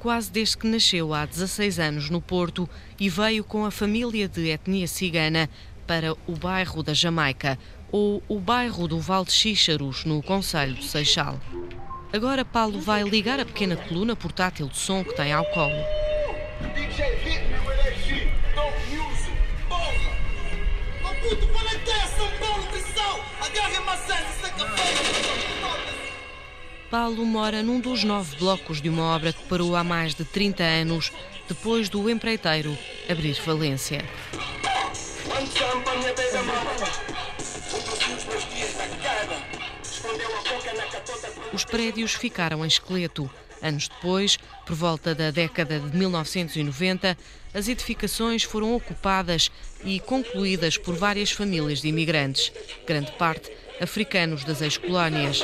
Quase 0.00 0.32
desde 0.32 0.58
que 0.58 0.66
nasceu 0.66 1.14
há 1.14 1.24
16 1.24 1.78
anos 1.78 2.10
no 2.10 2.20
Porto 2.20 2.68
e 2.98 3.08
veio 3.08 3.44
com 3.44 3.64
a 3.64 3.70
família 3.70 4.26
de 4.26 4.48
etnia 4.48 4.88
cigana 4.88 5.48
para 5.86 6.14
o 6.26 6.32
bairro 6.32 6.82
da 6.82 6.94
Jamaica, 6.94 7.56
ou 7.92 8.20
o 8.26 8.40
bairro 8.40 8.88
do 8.88 8.98
Val 8.98 9.24
de 9.24 9.30
Xíxaros, 9.30 10.04
no 10.04 10.20
Conselho 10.20 10.74
de 10.74 10.84
Seixal. 10.84 11.38
Agora 12.12 12.44
Paulo 12.44 12.80
vai 12.80 13.04
ligar 13.04 13.38
a 13.38 13.44
pequena 13.44 13.76
coluna 13.76 14.16
portátil 14.16 14.66
de 14.66 14.76
som 14.76 15.04
que 15.04 15.14
tem 15.14 15.32
ao 15.32 15.44
colo. 15.44 16.09
DJ 16.74 17.14
hit 17.24 17.42
me 17.50 17.58
with 17.66 17.76
that 17.82 17.94
shit. 18.06 18.28
Don't 18.54 18.76
music. 18.90 19.34
Porra. 19.68 20.12
Meu 21.02 21.14
puto, 21.20 21.46
para 21.48 21.70
até 21.70 22.06
São 22.16 22.30
Paulo. 22.38 22.50
Agarre 23.40 23.80
Paulo 26.90 27.24
mora 27.24 27.62
num 27.62 27.78
dos 27.78 28.02
nove 28.02 28.36
blocos 28.36 28.82
de 28.82 28.88
uma 28.88 29.14
obra 29.14 29.32
que 29.32 29.44
parou 29.44 29.76
há 29.76 29.84
mais 29.84 30.12
de 30.12 30.24
30 30.24 30.62
anos, 30.64 31.12
depois 31.48 31.88
do 31.88 32.10
empreiteiro 32.10 32.76
abrir 33.08 33.34
falência. 33.34 34.04
Os 41.52 41.64
prédios 41.64 42.14
ficaram 42.14 42.64
em 42.64 42.68
esqueleto. 42.68 43.30
Anos 43.62 43.88
depois, 43.88 44.38
por 44.64 44.74
volta 44.74 45.14
da 45.14 45.30
década 45.30 45.78
de 45.78 45.96
1990, 45.96 47.16
as 47.52 47.68
edificações 47.68 48.42
foram 48.42 48.74
ocupadas 48.74 49.50
e 49.84 50.00
concluídas 50.00 50.78
por 50.78 50.94
várias 50.94 51.30
famílias 51.30 51.80
de 51.80 51.88
imigrantes, 51.88 52.52
grande 52.86 53.12
parte 53.12 53.50
africanos 53.80 54.44
das 54.44 54.60
ex-colónias. 54.60 55.40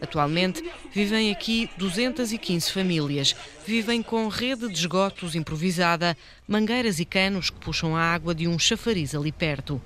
Atualmente 0.00 0.62
vivem 0.92 1.32
aqui 1.32 1.68
215 1.78 2.70
famílias. 2.70 3.34
Vivem 3.66 4.02
com 4.02 4.28
rede 4.28 4.68
de 4.68 4.78
esgotos 4.78 5.34
improvisada, 5.34 6.16
mangueiras 6.46 7.00
e 7.00 7.04
canos 7.04 7.48
que 7.48 7.58
puxam 7.58 7.96
a 7.96 8.00
água 8.00 8.34
de 8.34 8.46
um 8.46 8.58
chafariz 8.58 9.14
ali 9.14 9.32
perto. 9.32 9.80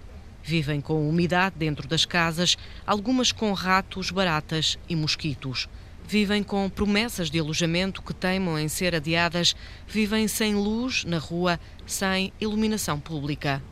Vivem 0.49 0.81
com 0.81 1.07
umidade 1.07 1.57
dentro 1.59 1.87
das 1.87 2.07
casas, 2.07 2.57
algumas 2.87 3.33
com 3.33 3.53
ratos, 3.53 4.11
baratas 4.11 4.79
e 4.89 4.97
mosquitos. 4.97 5.69
Vivem 6.07 6.43
com 6.43 6.71
promessas 6.71 7.31
de 7.31 7.39
alojamento 7.39 8.01
que 8.01 8.15
teimam 8.15 8.59
em 8.59 8.67
ser 8.67 8.95
adiadas. 8.95 9.55
Vivem 9.87 10.27
sem 10.27 10.55
luz 10.55 11.05
na 11.05 11.19
rua, 11.19 11.61
sem 11.85 12.33
iluminação 12.41 12.99
pública. 12.99 13.63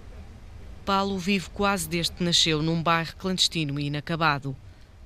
Paulo 0.85 1.17
vive 1.19 1.49
quase 1.49 1.89
desde 1.89 2.13
que 2.13 2.23
nasceu 2.23 2.61
num 2.61 2.83
bairro 2.83 3.17
clandestino 3.17 3.81
e 3.81 3.87
inacabado. 3.87 4.55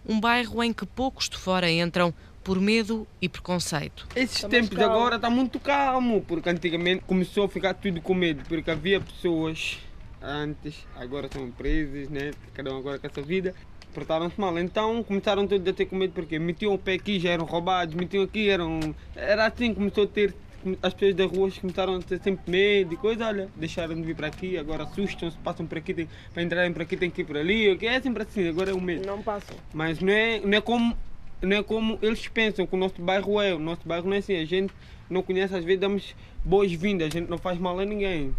Um 0.04 0.18
bairro 0.18 0.64
em 0.64 0.72
que 0.72 0.85
poucos 0.85 1.28
de 1.28 1.37
fora 1.37 1.70
entram 1.70 2.12
por 2.42 2.59
medo 2.61 3.06
e 3.22 3.28
preconceito. 3.28 4.09
Esses 4.16 4.42
tempos 4.42 4.76
agora 4.80 5.14
está 5.14 5.30
muito 5.30 5.61
calmo, 5.61 6.20
porque 6.26 6.50
antigamente 6.50 7.04
começou 7.06 7.44
a 7.44 7.48
ficar 7.48 7.74
tudo 7.74 8.00
com 8.00 8.12
medo, 8.12 8.42
porque 8.48 8.72
havia 8.72 9.00
pessoas 9.00 9.78
antes, 10.22 10.87
agora 10.96 11.28
são 11.33 11.50
presas, 11.50 12.09
né? 12.09 12.33
cada 12.54 12.74
um 12.74 12.78
agora 12.78 12.98
com 12.98 13.06
essa 13.06 13.22
vida, 13.22 13.54
portaram-se 13.94 14.40
mal. 14.40 14.59
Então 14.59 15.02
começaram 15.02 15.46
todos 15.46 15.66
a 15.66 15.72
ter 15.72 15.87
com 15.87 15.96
medo, 15.96 16.12
porque 16.12 16.38
metiam 16.38 16.74
o 16.74 16.78
pé 16.78 16.94
aqui, 16.94 17.18
já 17.18 17.30
eram 17.30 17.44
roubados, 17.44 17.94
metiam 17.94 18.24
aqui, 18.24 18.48
eram. 18.48 18.94
Era 19.14 19.46
assim, 19.46 19.74
começou 19.74 20.04
a 20.04 20.06
ter. 20.06 20.35
As 20.83 20.92
pessoas 20.92 21.14
das 21.14 21.30
ruas 21.30 21.56
começaram 21.56 21.96
a 21.96 22.02
ter 22.02 22.20
sempre 22.20 22.50
medo 22.50 22.92
e 22.92 22.96
coisa, 22.98 23.26
olha, 23.26 23.48
deixaram 23.56 23.94
de 23.94 24.02
vir 24.02 24.14
para 24.14 24.26
aqui, 24.26 24.59
agora 24.59 24.83
assustam-se, 24.83 25.38
passam 25.38 25.64
por 25.64 25.78
aqui, 25.78 25.94
tem, 25.94 26.09
para 26.35 26.42
entrarem 26.42 26.70
por 26.70 26.83
aqui 26.83 26.98
tem 26.98 27.09
que 27.09 27.22
ir 27.22 27.24
por 27.24 27.38
ali, 27.38 27.70
okay? 27.72 27.88
é 27.88 27.98
sempre 27.98 28.24
assim, 28.24 28.46
agora 28.46 28.70
é 28.70 28.74
o 28.74 28.80
medo. 28.80 29.06
Não 29.06 29.22
passam. 29.22 29.56
Mas 29.72 30.00
não 30.00 30.12
é, 30.12 30.38
não 30.40 30.59
é 30.59 30.61
como 30.61 30.94
não 31.42 31.56
é 31.56 31.62
como 31.62 31.98
eles 32.02 32.28
pensam 32.28 32.66
que 32.66 32.74
o 32.74 32.78
nosso 32.78 33.00
bairro 33.00 33.40
é. 33.40 33.54
O 33.54 33.59
nosso 33.59 33.80
bairro 33.87 34.06
não 34.06 34.14
é 34.14 34.18
assim. 34.18 34.37
A 34.37 34.44
gente 34.44 34.72
não 35.09 35.22
conhece, 35.22 35.54
às 35.54 35.64
vezes 35.64 35.80
damos 35.80 36.14
boas-vindas, 36.44 37.09
a 37.09 37.11
gente 37.11 37.28
não 37.28 37.38
faz 37.38 37.59
mal 37.59 37.78
a 37.78 37.85
ninguém. 37.85 38.35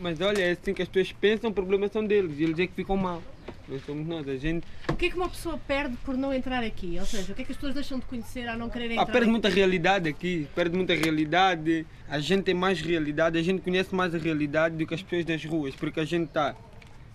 Mas 0.00 0.20
olha, 0.20 0.42
é 0.42 0.52
assim 0.52 0.72
que 0.72 0.82
as 0.82 0.88
pessoas 0.88 1.12
pensam, 1.12 1.50
o 1.50 1.52
problema 1.52 1.86
são 1.88 2.04
deles, 2.04 2.40
eles 2.40 2.58
é 2.58 2.66
que 2.66 2.72
ficam 2.72 2.96
mal. 2.96 3.22
Não 3.68 3.78
somos 3.80 4.06
nós, 4.06 4.26
a 4.26 4.36
gente. 4.36 4.66
O 4.88 4.96
que 4.96 5.06
é 5.06 5.10
que 5.10 5.16
uma 5.16 5.28
pessoa 5.28 5.56
perde 5.56 5.96
por 5.98 6.16
não 6.16 6.32
entrar 6.34 6.64
aqui? 6.64 6.96
Ou 6.98 7.06
seja, 7.06 7.30
o 7.30 7.36
que 7.36 7.42
é 7.42 7.44
que 7.44 7.52
as 7.52 7.56
pessoas 7.56 7.74
deixam 7.74 8.00
de 8.00 8.06
conhecer 8.06 8.48
ao 8.48 8.58
não 8.58 8.68
quererem 8.68 8.98
ah, 8.98 9.02
entrar? 9.02 9.12
perde 9.12 9.24
aqui? 9.24 9.30
muita 9.30 9.48
realidade 9.48 10.08
aqui, 10.08 10.48
perde 10.54 10.76
muita 10.76 10.94
realidade. 10.94 11.86
A 12.08 12.18
gente 12.18 12.42
tem 12.42 12.54
mais 12.54 12.80
realidade, 12.80 13.38
a 13.38 13.42
gente 13.42 13.60
conhece 13.60 13.94
mais 13.94 14.12
a 14.12 14.18
realidade 14.18 14.74
do 14.74 14.86
que 14.86 14.94
as 14.94 15.02
pessoas 15.02 15.24
das 15.24 15.44
ruas, 15.44 15.76
porque 15.76 16.00
a 16.00 16.04
gente 16.04 16.28
está. 16.28 16.56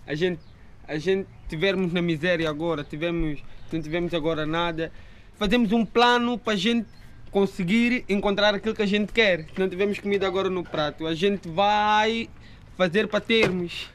A 0.06 0.14
gente, 0.14 0.40
a 0.88 0.96
gente 0.96 1.28
tivermos 1.48 1.92
na 1.92 2.00
miséria 2.00 2.48
agora, 2.48 2.82
tivemos, 2.84 3.42
não 3.70 3.82
tivemos 3.82 4.14
agora 4.14 4.46
nada, 4.46 4.90
fazemos 5.36 5.72
um 5.72 5.84
plano 5.84 6.38
para 6.38 6.54
a 6.54 6.56
gente 6.56 6.86
conseguir 7.30 8.04
encontrar 8.08 8.54
aquilo 8.54 8.74
que 8.74 8.82
a 8.82 8.86
gente 8.86 9.12
quer. 9.12 9.44
Se 9.52 9.58
não 9.60 9.68
tivermos 9.68 9.98
comida 9.98 10.26
agora 10.26 10.48
no 10.48 10.64
prato, 10.64 11.06
a 11.06 11.14
gente 11.14 11.48
vai 11.48 12.30
fazer 12.76 13.08
para 13.08 13.20
termos. 13.20 13.88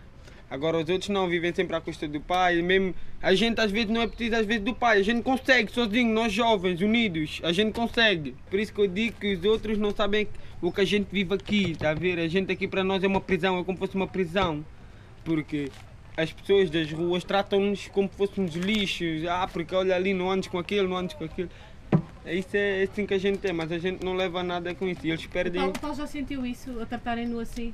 Agora 0.50 0.78
os 0.78 0.89
outros 0.89 1.08
não 1.10 1.30
vivem 1.30 1.54
sempre 1.54 1.76
à 1.78 1.80
custa 1.80 2.08
do 2.10 2.20
pai, 2.20 2.62
mesmo 2.62 2.94
a 3.22 3.34
gente 3.34 3.62
às 3.62 3.72
vezes 3.72 3.89
não 3.89 4.02
é 4.02 4.08
preciso 4.08 4.36
às 4.36 4.46
vezes 4.46 4.62
do 4.63 4.76
pai, 4.76 5.00
a 5.00 5.04
gente 5.04 5.22
consegue 5.22 5.72
sozinho, 5.72 6.13
nós 6.13 6.34
jovens, 6.34 6.82
unidos, 6.82 7.39
a 7.44 7.54
gente 7.54 7.72
consegue. 7.74 8.36
Por 8.50 8.60
isso 8.60 8.74
que 8.74 8.82
eu 8.82 8.88
digo 8.88 9.15
que 9.17 9.34
os 9.34 9.46
outros 9.46 9.78
não 9.78 9.91
sabem 9.91 10.28
o 10.62 10.70
que 10.70 10.82
a 10.82 10.86
gente 10.86 11.08
vive 11.10 11.34
aqui, 11.34 11.72
está 11.72 11.91
a 11.91 11.94
ver? 11.94 12.20
A 12.20 12.28
gente 12.28 12.52
aqui 12.52 12.67
para 12.67 12.84
nós 12.84 13.02
é 13.02 13.08
uma 13.08 13.22
prisão, 13.22 13.58
é 13.60 13.63
como 13.63 13.78
se 13.78 13.80
fosse 13.80 13.96
uma 13.96 14.08
prisão. 14.08 14.65
Porque 15.24 15.72
as 16.17 16.34
pessoas 16.34 16.70
das 16.70 16.91
ruas 16.91 17.24
tratam-nos 17.24 17.88
como 17.88 18.10
se 18.10 18.17
fôssemos 18.17 18.54
lixos, 18.56 19.26
ah, 19.30 19.48
porque 19.48 19.74
olha 19.74 19.96
ali, 19.96 20.13
não 20.13 20.30
andes 20.30 20.50
com 20.50 20.60
aquilo, 20.60 20.89
não 20.89 20.98
andes 20.98 21.15
com 21.15 21.24
aquilo. 21.24 21.50
É 22.26 22.36
Isso 22.36 22.50
é 22.58 22.84
assim 22.84 23.06
que 23.06 23.13
a 23.13 23.17
gente 23.17 23.48
é, 23.48 23.54
mas 23.54 23.72
a 23.72 23.80
gente 23.80 24.04
não 24.04 24.13
leva 24.13 24.44
nada 24.44 24.76
com 24.76 24.86
isso. 24.88 25.00
E 25.08 25.12
eles 25.12 25.24
O 25.24 25.30
perdem. 25.30 25.62
Paulo, 25.62 25.74
o 25.78 25.80
Paulo 25.80 25.96
já 25.96 26.06
sentiu 26.06 26.46
isso, 26.46 26.78
a 26.82 26.86
tratarem-no 26.86 27.39
assim? 27.39 27.74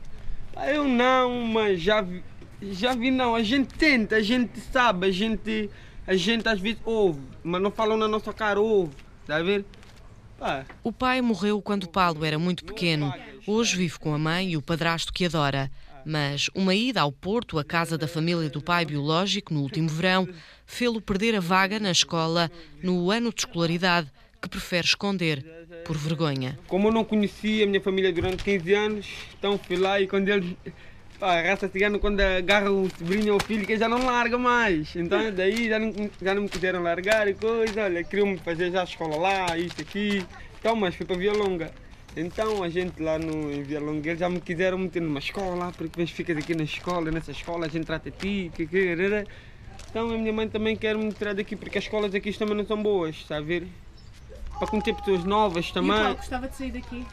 Ah, 0.59 0.71
Eu 0.73 0.85
não, 0.87 1.41
mas 1.45 1.79
já 1.81 2.01
vi, 2.01 2.23
já 2.71 2.95
vi 2.95 3.11
não. 3.11 3.35
A 3.35 3.43
gente 3.43 3.73
tenta, 3.75 4.15
a 4.15 4.21
gente 4.21 4.59
sabe, 4.59 5.07
a 5.07 5.11
gente, 5.11 5.69
a 6.05 6.15
gente 6.15 6.47
às 6.49 6.59
vezes 6.59 6.79
ouve, 6.83 7.21
mas 7.43 7.61
não 7.61 7.69
falam 7.71 7.95
na 7.97 8.07
nossa 8.07 8.33
cara, 8.33 8.59
ouve, 8.59 8.93
está 9.21 9.37
a 9.37 9.43
ver? 9.43 9.63
O 10.83 10.91
pai 10.91 11.21
morreu 11.21 11.61
quando 11.61 11.87
Paulo 11.87 12.23
era 12.23 12.37
muito 12.37 12.63
pequeno. 12.63 13.13
Hoje 13.47 13.75
vive 13.75 13.97
com 13.97 14.13
a 14.13 14.19
mãe 14.19 14.51
e 14.51 14.57
o 14.57 14.61
padrasto 14.61 15.11
que 15.13 15.25
adora. 15.25 15.71
Mas 16.05 16.49
uma 16.55 16.73
ida 16.73 17.01
ao 17.01 17.11
Porto, 17.11 17.59
à 17.59 17.63
casa 17.63 17.97
da 17.97 18.07
família 18.07 18.49
do 18.49 18.61
pai 18.61 18.85
biológico, 18.85 19.53
no 19.53 19.61
último 19.61 19.89
verão, 19.89 20.27
fê-lo 20.65 21.01
perder 21.01 21.35
a 21.35 21.39
vaga 21.39 21.79
na 21.79 21.91
escola 21.91 22.49
no 22.81 23.11
ano 23.11 23.33
de 23.33 23.41
escolaridade, 23.41 24.11
que 24.41 24.49
prefere 24.49 24.85
esconder, 24.85 25.43
por 25.85 25.97
vergonha. 25.97 26.57
Como 26.67 26.87
eu 26.87 26.91
não 26.91 27.03
conhecia 27.03 27.63
a 27.63 27.67
minha 27.67 27.81
família 27.81 28.11
durante 28.11 28.43
15 28.43 28.73
anos, 28.73 29.07
então 29.37 29.57
fui 29.57 29.77
lá 29.77 29.99
e 29.99 30.07
quando 30.07 30.29
eles. 30.29 30.55
Pá, 31.19 31.39
a 31.39 31.41
raça 31.41 31.67
cigana, 31.67 31.97
quando 31.97 32.19
agarra 32.21 32.69
o 32.69 32.87
sobrinho 32.95 33.33
ou 33.33 33.39
o 33.39 33.43
filho, 33.43 33.65
que 33.65 33.75
já 33.75 33.89
não 33.89 34.05
larga 34.05 34.37
mais. 34.37 34.95
Então 34.95 35.33
daí 35.33 35.67
já 35.67 35.79
não, 35.79 35.91
já 36.21 36.35
não 36.35 36.43
me 36.43 36.49
quiseram 36.49 36.83
largar 36.83 37.27
e 37.27 37.33
coisa. 37.33 37.85
Olha, 37.85 38.03
queriam-me 38.03 38.37
fazer 38.37 38.71
já 38.71 38.81
a 38.81 38.83
escola 38.83 39.15
lá, 39.17 39.57
isto 39.57 39.81
aqui. 39.81 40.23
Então, 40.59 40.75
mas 40.75 40.93
fui 40.93 41.07
para 41.07 41.17
Via 41.17 41.33
Longa. 41.33 41.71
Então 42.15 42.61
a 42.61 42.69
gente 42.69 43.01
lá 43.01 43.17
no, 43.17 43.51
em 43.51 43.63
Via 43.63 43.79
Longa, 43.79 44.09
eles 44.09 44.19
já 44.19 44.29
me 44.29 44.39
quiseram 44.39 44.77
meter 44.77 45.01
numa 45.01 45.19
escola, 45.19 45.71
porque 45.75 45.97
vês, 45.97 46.11
ficas 46.11 46.37
aqui 46.37 46.53
na 46.53 46.63
escola, 46.63 47.09
nessa 47.09 47.31
escola 47.31 47.65
a 47.65 47.69
gente 47.69 47.85
trata 47.85 48.11
ti, 48.11 48.51
que, 48.53 48.67
que. 48.67 48.95
Então 49.89 50.11
a 50.11 50.17
minha 50.17 50.33
mãe 50.33 50.47
também 50.47 50.75
quer 50.75 50.95
me 50.95 51.11
tirar 51.11 51.33
daqui, 51.33 51.55
porque 51.55 51.79
as 51.79 51.83
escolas 51.83 52.13
aqui 52.13 52.31
também 52.33 52.55
não 52.55 52.65
são 52.65 52.81
boas, 52.81 53.15
está 53.15 53.37
a 53.37 53.41
ver? 53.41 53.67
Para 54.59 54.67
conhecer 54.67 54.93
pessoas 54.95 55.23
novas 55.23 55.67
E 55.67 55.71
o 55.71 55.73
também. 55.73 55.97
Paulo 55.97 56.15
gostava 56.15 56.47
de 56.47 56.55
sair 56.55 56.71
daqui? 56.71 57.05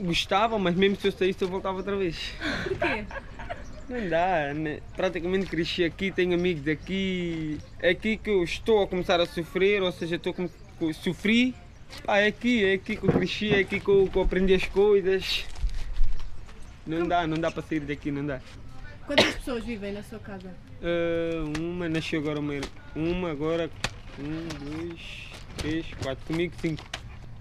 Gostava, 0.00 0.58
mas 0.58 0.74
mesmo 0.74 0.96
se 0.96 1.08
eu 1.08 1.12
saísse 1.12 1.42
eu 1.42 1.48
voltava 1.48 1.78
outra 1.78 1.96
vez. 1.96 2.32
Porquê? 2.64 3.04
Não 3.88 4.08
dá, 4.08 4.54
né? 4.54 4.80
praticamente 4.96 5.46
cresci 5.46 5.84
aqui, 5.84 6.10
tenho 6.10 6.34
amigos 6.34 6.66
aqui. 6.66 7.58
É 7.80 7.90
aqui 7.90 8.16
que 8.16 8.30
eu 8.30 8.42
estou 8.42 8.82
a 8.82 8.86
começar 8.86 9.20
a 9.20 9.26
sofrer, 9.26 9.82
ou 9.82 9.92
seja, 9.92 10.16
estou 10.16 10.34
a 10.38 10.92
sofri. 10.94 11.54
Ah, 12.06 12.18
é 12.20 12.28
aqui, 12.28 12.64
é 12.64 12.74
aqui 12.74 12.96
que 12.96 13.04
eu 13.04 13.12
cresci, 13.12 13.50
é 13.54 13.58
aqui 13.58 13.78
que 13.78 13.88
eu, 13.88 14.08
que 14.10 14.16
eu 14.16 14.22
aprendi 14.22 14.54
as 14.54 14.64
coisas. 14.64 15.44
Não 16.86 17.06
dá, 17.06 17.26
não 17.26 17.36
dá 17.36 17.50
para 17.50 17.62
sair 17.62 17.80
daqui, 17.80 18.10
não 18.10 18.24
dá. 18.24 18.40
Quantas 19.06 19.34
pessoas 19.34 19.64
vivem 19.64 19.92
na 19.92 20.02
sua 20.02 20.18
casa? 20.20 20.54
Ah, 20.82 21.58
uma 21.60 21.88
nasceu 21.88 22.20
agora 22.20 22.40
uma, 22.40 22.54
uma 22.96 23.30
agora. 23.30 23.70
Um, 24.18 24.48
dois, 24.64 25.00
três, 25.56 25.86
quatro, 26.02 26.24
comigo 26.26 26.52
cinco. 26.60 26.84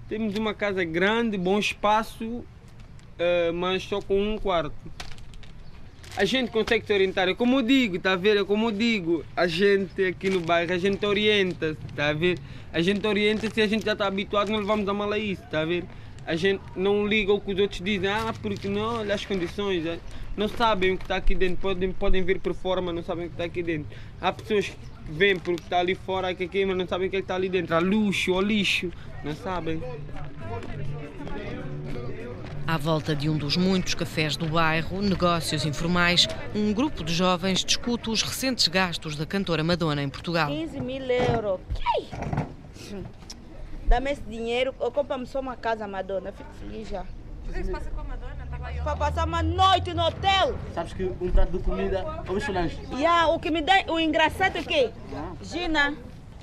Temos 0.08 0.36
uma 0.36 0.54
casa 0.54 0.84
grande, 0.84 1.38
bom 1.38 1.58
espaço, 1.58 2.44
ah, 3.22 3.52
mas 3.54 3.84
só 3.84 4.02
com 4.02 4.20
um 4.20 4.38
quarto. 4.38 4.74
A 6.18 6.26
gente 6.26 6.52
consegue 6.52 6.86
se 6.86 6.92
orientar, 6.92 7.30
é 7.30 7.34
como 7.34 7.60
eu 7.60 7.62
digo, 7.62 7.98
tá 7.98 8.14
a 8.14 8.16
ver? 8.18 8.36
É 8.36 8.44
como 8.44 8.68
eu 8.68 8.72
digo, 8.72 9.24
a 9.36 9.48
gente 9.48 10.04
aqui 10.04 10.30
no 10.30 10.42
bairro, 10.42 10.74
a 10.74 10.78
gente 10.78 11.06
orienta, 11.06 11.78
tá 11.96 12.10
a 12.10 12.14
ver? 12.14 12.38
A 12.74 12.82
gente 12.82 13.06
orienta 13.08 13.50
se 13.50 13.62
a 13.62 13.68
gente 13.68 13.86
já 13.86 13.94
está 13.94 14.08
habituado, 14.08 14.52
não 14.52 14.60
levamos 14.60 14.88
a 14.90 14.94
mal 14.94 15.12
a 15.12 15.18
isso, 15.18 15.42
tá 15.50 15.62
a 15.62 15.66
ver? 15.66 15.86
A 16.26 16.36
gente 16.36 16.62
não 16.76 17.08
liga 17.08 17.32
o 17.32 17.40
que 17.40 17.54
os 17.54 17.60
outros 17.60 17.82
dizem, 17.82 18.10
ah, 18.10 18.34
porque 18.42 18.68
não, 18.68 19.00
olha 19.00 19.16
as 19.16 19.26
condições, 19.26 19.86
eh, 19.86 20.00
não 20.36 20.48
sabem 20.50 20.94
o 20.94 20.98
que 20.98 21.04
está 21.04 21.16
aqui 21.16 21.34
dentro, 21.34 21.58
podem, 21.58 21.92
podem 21.94 22.24
ver 22.24 22.40
por 22.40 22.54
fora, 22.54 22.82
mas 22.82 22.94
não 22.94 23.04
sabem 23.04 23.26
o 23.26 23.30
que 23.30 23.36
está 23.36 23.46
aqui 23.46 23.64
dentro. 23.64 23.88
Há 24.20 24.34
pessoas 24.34 24.68
que 24.68 24.76
vêm 25.08 25.38
porque 25.38 25.64
está 25.64 25.80
ali 25.80 25.96
fora, 25.96 26.34
que 26.34 26.44
aqui, 26.44 26.66
mas 26.66 26.78
não 26.78 26.88
sabem 26.88 27.08
o 27.08 27.12
que 27.12 27.18
é 27.18 27.20
que 27.20 27.24
está 27.24 27.36
ali 27.36 27.50
dentro, 27.50 27.76
há 27.76 27.80
luxo 27.80 28.34
ou 28.34 28.42
lixo, 28.42 28.92
não 29.24 29.36
sabem. 29.36 29.82
À 32.68 32.78
volta 32.78 33.16
de 33.16 33.30
um 33.30 33.38
dos 33.38 33.58
muitos 33.58 33.94
cafés 33.94 34.38
do 34.38 34.48
bairro, 34.48 35.02
negócios 35.02 35.66
informais, 35.66 36.28
um 36.56 36.72
grupo 36.72 37.04
de 37.04 37.14
jovens 37.14 37.66
discute 37.66 38.10
os 38.10 38.22
recentes 38.22 38.68
gastos 38.68 39.16
da 39.16 39.26
cantora 39.26 39.64
Madonna 39.64 40.02
em 40.02 40.10
Portugal. 40.10 40.48
15 40.48 40.80
mil 40.80 41.04
euros. 41.04 41.60
Que? 41.74 43.04
Dá-me 43.88 44.12
esse 44.12 44.22
dinheiro, 44.22 44.74
eu 44.80 44.90
compro-me 44.90 45.26
só 45.28 45.42
uma 45.42 45.58
casa, 45.58 45.86
Madonna. 45.86 46.32
Fico 46.32 46.50
feliz 46.62 46.88
já. 46.88 47.02
O 47.02 47.52
que 47.52 47.60
é 47.60 47.60
que 47.60 47.66
se 47.66 47.72
passa 47.72 47.90
com 47.90 48.00
a 48.00 48.04
Madonna? 48.06 48.42
Estava 48.42 48.68
aí 48.68 48.71
Para 48.84 48.96
passar 48.96 49.28
uma 49.28 49.44
noite 49.44 49.94
no 49.94 50.04
hotel. 50.04 50.56
Sabes 50.74 50.94
que 50.94 51.04
um 51.04 51.32
prato 51.32 51.52
de 51.52 51.64
comida 51.64 52.04
lanche. 52.52 52.80
Yeah, 52.94 53.28
o 53.28 53.40
que 53.40 53.52
me 53.52 53.62
dá, 53.62 53.84
o 53.88 54.00
engraçado 54.00 54.58
é 54.58 54.64
que, 54.64 54.90
Gina, 55.44 55.96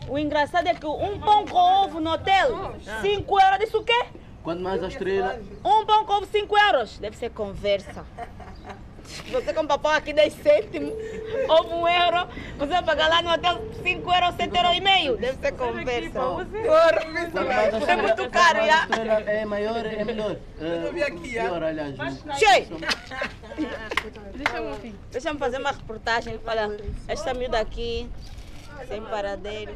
o 0.09 0.16
engraçado 0.16 0.68
é 0.68 0.74
que 0.74 0.87
um 0.87 1.18
pão 1.18 1.44
com 1.46 1.59
ovo 1.59 1.98
no 2.01 2.11
hotel, 2.12 2.77
5 3.03 3.40
euros, 3.40 3.59
disse 3.59 3.77
o 3.77 3.83
quê? 3.83 4.07
Quanto 4.44 4.62
mais 4.62 4.83
a 4.85 4.88
estrela, 4.88 5.40
Um 5.64 5.85
pão 5.85 6.05
com 6.05 6.12
ovo, 6.14 6.27
5 6.27 6.59
euros. 6.59 6.98
Deve 6.98 7.16
ser 7.16 7.31
conversa. 7.31 8.05
Você 9.31 9.53
compra 9.53 9.79
pão 9.79 9.90
aqui 9.90 10.12
10 10.12 10.33
cêntimos, 10.35 10.92
ovo 11.49 11.83
1 11.83 11.88
euro, 11.88 12.29
você 12.59 12.73
vai 12.73 12.83
pagar 12.83 13.09
lá 13.09 13.23
no 13.23 13.31
hotel 13.31 13.61
5 13.83 14.14
euros, 14.14 14.35
7 14.37 14.57
euros 14.57 14.77
e 14.77 14.81
meio. 14.81 15.16
Deve 15.16 15.38
ser 15.38 15.53
conversa. 15.53 16.18
É 17.88 17.97
muito 17.97 18.31
caro, 18.31 18.59
já. 18.66 18.88
é 19.27 19.44
maior, 19.44 19.85
é 19.87 20.05
melhor. 20.05 20.37
Eu 20.61 20.92
vi 20.92 21.03
aqui, 21.03 21.35
já. 21.35 21.49
Cheio! 22.38 22.68
Deixa-me 25.11 25.38
fazer 25.38 25.59
uma 25.59 25.73
reportagem. 25.73 26.40
Olha, 26.47 26.77
esta 27.07 27.35
miúda 27.35 27.61
aqui, 27.61 28.09
sem 28.88 29.03
paradeiro. 29.03 29.75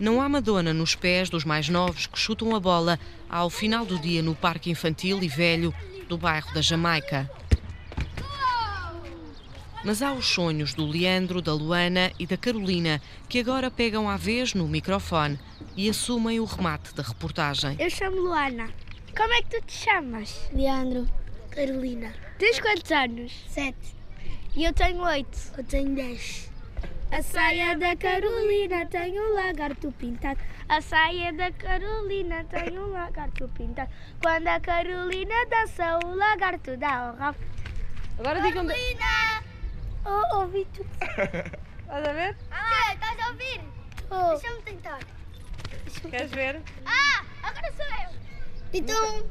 Não 0.00 0.18
há 0.18 0.30
Madonna 0.30 0.72
nos 0.72 0.94
pés 0.94 1.28
dos 1.28 1.44
mais 1.44 1.68
novos 1.68 2.06
que 2.06 2.18
chutam 2.18 2.56
a 2.56 2.58
bola 2.58 2.98
ao 3.28 3.50
final 3.50 3.84
do 3.84 3.98
dia 3.98 4.22
no 4.22 4.34
Parque 4.34 4.70
Infantil 4.70 5.22
e 5.22 5.28
Velho 5.28 5.74
do 6.08 6.16
bairro 6.16 6.54
da 6.54 6.62
Jamaica. 6.62 7.30
Mas 9.84 10.00
há 10.00 10.14
os 10.14 10.26
sonhos 10.26 10.72
do 10.72 10.86
Leandro, 10.86 11.42
da 11.42 11.52
Luana 11.52 12.10
e 12.18 12.26
da 12.26 12.38
Carolina 12.38 12.98
que 13.28 13.40
agora 13.40 13.70
pegam 13.70 14.08
à 14.08 14.16
vez 14.16 14.54
no 14.54 14.66
microfone 14.66 15.38
e 15.76 15.90
assumem 15.90 16.40
o 16.40 16.46
remate 16.46 16.94
da 16.94 17.02
reportagem. 17.02 17.76
Eu 17.78 17.90
chamo 17.90 18.22
Luana. 18.22 18.70
Como 19.14 19.34
é 19.34 19.42
que 19.42 19.60
tu 19.60 19.66
te 19.66 19.74
chamas? 19.74 20.48
Leandro. 20.54 21.06
Carolina. 21.50 22.14
Tens 22.38 22.58
quantos 22.58 22.90
anos? 22.90 23.32
Sete. 23.48 23.94
E 24.56 24.64
eu 24.64 24.72
tenho 24.72 25.02
oito. 25.02 25.38
Eu 25.58 25.64
tenho 25.64 25.94
dez. 25.94 26.49
A 27.12 27.22
saia 27.22 27.76
da 27.76 27.96
Carolina 27.96 28.86
tem 28.86 29.18
um 29.18 29.34
lagarto 29.34 29.90
pintado. 29.92 30.40
A 30.68 30.80
saia 30.80 31.32
da 31.32 31.50
Carolina 31.50 32.44
tem 32.44 32.78
um 32.78 32.92
lagarto 32.92 33.48
pintado. 33.48 33.90
Quando 34.22 34.46
a 34.46 34.60
Carolina 34.60 35.34
dança, 35.46 35.98
o 36.04 36.14
lagarto 36.14 36.76
dá 36.76 37.10
o 37.10 37.16
rabo. 37.16 37.38
Agora 38.18 38.40
digam. 38.40 38.64
Carolina! 38.64 39.42
Oh, 40.04 40.36
ouvi 40.38 40.64
tudo. 40.72 40.88
Estás 41.90 42.06
a 42.06 42.12
ver? 42.12 42.36
Ah, 42.52 42.94
estás 42.94 43.18
a 43.18 43.28
ouvir? 43.30 43.60
Deixa-me 44.30 44.62
tentar. 44.62 45.00
Queres 46.08 46.30
ver? 46.30 46.62
Ah, 46.86 47.24
agora 47.42 47.72
sou 47.72 47.84
eu. 47.84 48.20
Então, 48.72 49.26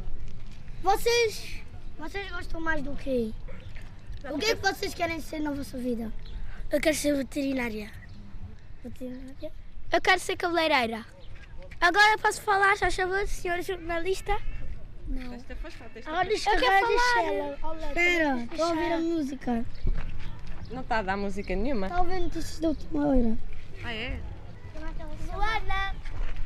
vocês, 0.83 1.63
vocês 1.97 2.29
gostam 2.29 2.59
mais 2.59 2.83
do 2.83 2.93
quê? 2.97 3.31
O 4.29 4.37
que 4.37 4.47
é 4.47 4.55
que 4.55 4.61
vocês 4.61 4.93
querem 4.93 5.21
ser 5.21 5.39
na 5.39 5.51
vossa 5.51 5.77
vida? 5.77 6.11
Eu 6.71 6.79
quero 6.79 6.95
ser 6.95 7.15
veterinária. 7.15 7.91
Veterinária? 8.83 9.51
Eu 9.91 10.01
quero 10.01 10.19
ser 10.19 10.35
cabeleireira. 10.37 11.05
Agora 11.81 12.17
posso 12.19 12.41
falar, 12.41 12.75
já 12.77 12.89
chamou, 12.89 13.25
senhora 13.25 13.61
jornalista? 13.61 14.37
Não. 15.07 15.33
Esta 15.33 15.55
faz 15.55 15.73
falta, 15.73 15.99
esta 15.99 16.11
Agora 16.11 16.25
faz- 16.29 16.45
eu 16.45 16.59
quero 16.59 17.57
falar. 17.57 17.87
Espera, 17.87 18.39
estou 18.43 18.65
a 18.65 18.69
ouvir 18.69 18.93
a 18.93 18.97
música. 18.99 19.65
Não 20.71 20.81
está 20.81 20.99
a 20.99 21.01
dar 21.01 21.17
música 21.17 21.55
nenhuma. 21.55 21.87
Está 21.87 21.97
a 21.97 22.01
ouvir 22.01 22.19
notícias 22.19 22.59
da 22.59 22.67
última 22.69 23.07
hora. 23.07 23.37
Ah, 23.83 23.93
é? 23.93 24.19
Luana! 25.33 25.95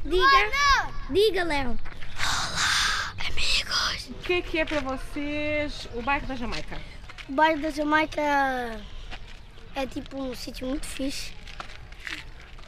Diga! 0.06 0.94
Diga, 1.10 1.44
Léo! 1.44 1.70
Olá, 2.18 3.14
amigos! 3.28 4.10
O 4.10 4.14
que 4.24 4.34
é 4.34 4.42
que 4.42 4.60
é 4.60 4.66
para 4.66 4.80
vocês 4.82 5.88
o 5.96 6.02
bairro 6.02 6.28
da 6.28 6.36
Jamaica? 6.36 6.80
O 7.28 7.34
bairro 7.34 7.62
da 7.62 7.70
Jamaica 7.72 8.22
é 9.76 9.86
tipo 9.86 10.22
um 10.22 10.36
sítio 10.36 10.68
muito 10.68 10.86
fixe. 10.86 11.34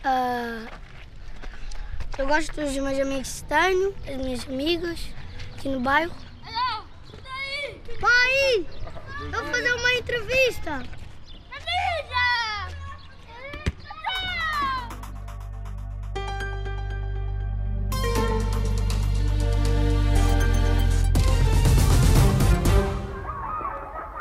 Ah, 0.03 0.67
eu 2.17 2.27
gosto 2.27 2.53
dos 2.53 2.75
meus 2.75 2.99
amigos 2.99 3.41
que 3.41 3.47
tenho, 3.47 3.95
as 4.07 4.17
minhas 4.17 4.47
amigas 4.47 4.99
aqui 5.53 5.69
no 5.69 5.79
bairro. 5.79 6.15
Pai! 7.99 8.67
Eu 9.21 9.31
vou 9.31 9.45
fazer 9.45 9.73
uma 9.73 9.93
entrevista! 9.93 11.04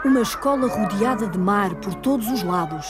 Uma 0.05 0.21
escola 0.21 0.69
rodeada 0.69 1.27
de 1.27 1.39
mar 1.39 1.75
por 1.77 1.95
todos 1.95 2.29
os 2.31 2.43
lados. 2.43 2.87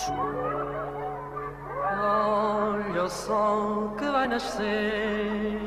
Olha 2.02 3.04
o 3.04 3.08
sol 3.08 3.94
que 3.96 4.04
vai 4.04 4.26
nascendo, 4.26 5.60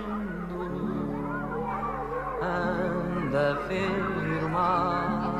anda 2.41 3.51
a 3.51 3.67
ver 3.67 4.43
o 4.43 4.49
mar. 4.49 5.37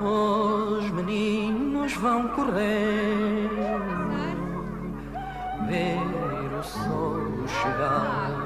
Os 0.00 0.90
meninos 0.92 1.92
vão 1.94 2.28
correr, 2.28 3.50
ver 5.68 6.58
o 6.58 6.62
sol 6.62 7.46
chegar. 7.46 8.45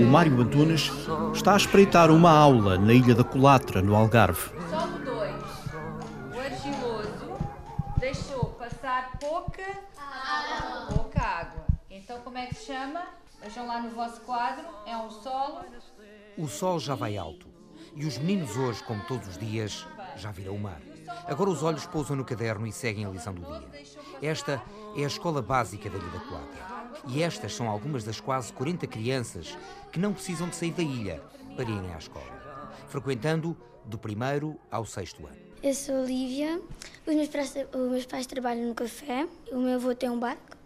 O 0.00 0.04
Mário 0.04 0.40
Antunes 0.40 0.90
está 1.32 1.54
a 1.54 1.56
espreitar 1.56 2.10
uma 2.10 2.30
aula 2.30 2.76
na 2.76 2.92
Ilha 2.92 3.14
da 3.14 3.22
Colatra, 3.22 3.80
no 3.80 3.94
Algarve. 3.94 4.50
Sobe 4.68 5.04
dois. 5.04 5.34
O 6.34 6.40
argiloso 6.40 7.38
deixou 7.98 8.46
passar 8.58 9.18
pouca 9.20 9.62
água. 9.96 10.94
Pouca 10.94 11.20
água. 11.20 11.64
Então 11.90 12.20
como 12.22 12.38
é 12.38 12.46
que 12.46 12.54
se 12.54 12.66
chama? 12.66 13.02
Vejam 13.40 13.66
lá 13.66 13.80
no 13.80 13.90
vosso 13.90 14.20
quadro. 14.22 14.64
É 14.84 14.96
um 14.96 15.10
solo. 15.10 15.64
O 16.36 16.48
sol 16.48 16.80
já 16.80 16.94
vai 16.94 17.16
alto 17.16 17.46
e 17.94 18.06
os 18.06 18.18
meninos 18.18 18.56
hoje, 18.56 18.82
como 18.84 19.02
todos 19.04 19.28
os 19.28 19.38
dias, 19.38 19.86
já 20.16 20.30
viram 20.30 20.54
o 20.54 20.60
mar. 20.60 20.80
Agora 21.26 21.50
os 21.50 21.62
olhos 21.62 21.86
pousam 21.86 22.16
no 22.16 22.24
caderno 22.24 22.66
e 22.66 22.72
seguem 22.72 23.04
a 23.04 23.08
lição 23.08 23.34
do 23.34 23.42
dia. 23.42 23.68
Esta 24.22 24.62
é 24.96 25.04
a 25.04 25.06
escola 25.06 25.42
básica 25.42 25.88
da 25.88 25.98
Ilha 25.98 26.10
da 26.10 26.20
Colatra. 26.20 26.77
E 27.06 27.22
estas 27.22 27.54
são 27.54 27.68
algumas 27.68 28.04
das 28.04 28.20
quase 28.20 28.52
40 28.52 28.86
crianças 28.86 29.56
que 29.92 29.98
não 29.98 30.12
precisam 30.12 30.48
de 30.48 30.56
sair 30.56 30.72
da 30.72 30.82
ilha 30.82 31.22
para 31.54 31.64
irem 31.64 31.94
à 31.94 31.98
escola, 31.98 32.72
frequentando 32.88 33.56
do 33.84 33.98
primeiro 33.98 34.58
ao 34.70 34.84
sexto 34.84 35.26
ano. 35.26 35.36
Eu 35.62 35.74
sou 35.74 36.04
Lívia, 36.04 36.60
os 37.06 37.14
meus, 37.14 37.28
pais, 37.28 37.54
os 37.74 37.90
meus 37.90 38.06
pais 38.06 38.26
trabalham 38.26 38.68
no 38.68 38.74
café, 38.74 39.26
o 39.50 39.56
meu 39.56 39.74
avô 39.74 39.94
tem 39.94 40.08
um 40.08 40.18
barco. 40.18 40.56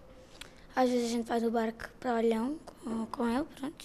Às 0.74 0.90
vezes 0.90 1.06
a 1.06 1.10
gente 1.10 1.26
vai 1.26 1.40
no 1.40 1.50
barco 1.50 1.88
para 2.00 2.14
Olhão 2.14 2.56
com, 2.66 3.06
com 3.06 3.28
ele, 3.28 3.44
pronto. 3.58 3.84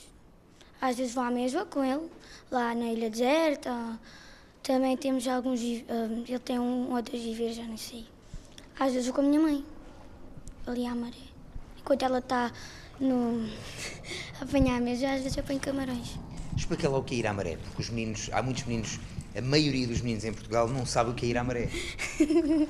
Às 0.82 0.98
vezes 0.98 1.14
vou 1.14 1.24
à 1.24 1.32
mesma 1.32 1.66
com 1.66 1.84
ele, 1.84 2.10
lá 2.52 2.74
na 2.76 2.86
Ilha 2.86 3.10
Deserta. 3.10 4.00
Também 4.62 4.98
temos 4.98 5.28
alguns. 5.28 5.62
ah, 5.62 6.24
ele 6.28 6.40
tem 6.40 6.60
um 6.60 6.94
ou 6.94 7.02
dois 7.02 7.24
viveiros, 7.24 7.56
já 7.56 7.64
não 7.64 7.78
sei. 7.78 8.06
Às 8.80 8.92
vezes 8.92 9.08
vou 9.08 9.16
com 9.16 9.22
a 9.22 9.24
minha 9.24 9.40
mãe, 9.40 9.66
ali 10.66 10.86
à 10.86 10.94
maré. 10.94 11.27
Enquanto 11.88 12.04
ela 12.04 12.20
está 12.20 12.52
no. 13.00 13.50
a 14.42 14.44
apanhar 14.44 14.82
mesmo, 14.82 15.08
às 15.08 15.22
vezes 15.22 15.38
eu 15.38 15.42
apanho 15.42 15.62
camarões. 15.62 16.20
Explica 16.58 16.90
lá 16.90 16.98
o 16.98 17.04
que 17.04 17.16
é 17.16 17.20
ir 17.20 17.28
à 17.28 17.32
maré, 17.32 17.56
porque 17.56 17.82
os 17.82 17.90
meninos, 17.90 18.30
há 18.34 18.44
muitos 18.44 18.66
meninos, 18.66 19.00
a 19.34 19.40
maioria 19.40 19.88
dos 19.88 20.02
meninos 20.02 20.26
em 20.26 20.34
Portugal 20.34 20.68
não 20.68 20.86
sabe 20.86 21.12
o 21.12 21.14
que 21.14 21.26
é 21.26 21.30
ir 21.30 21.38
à 21.38 21.46
maré. 21.46 21.70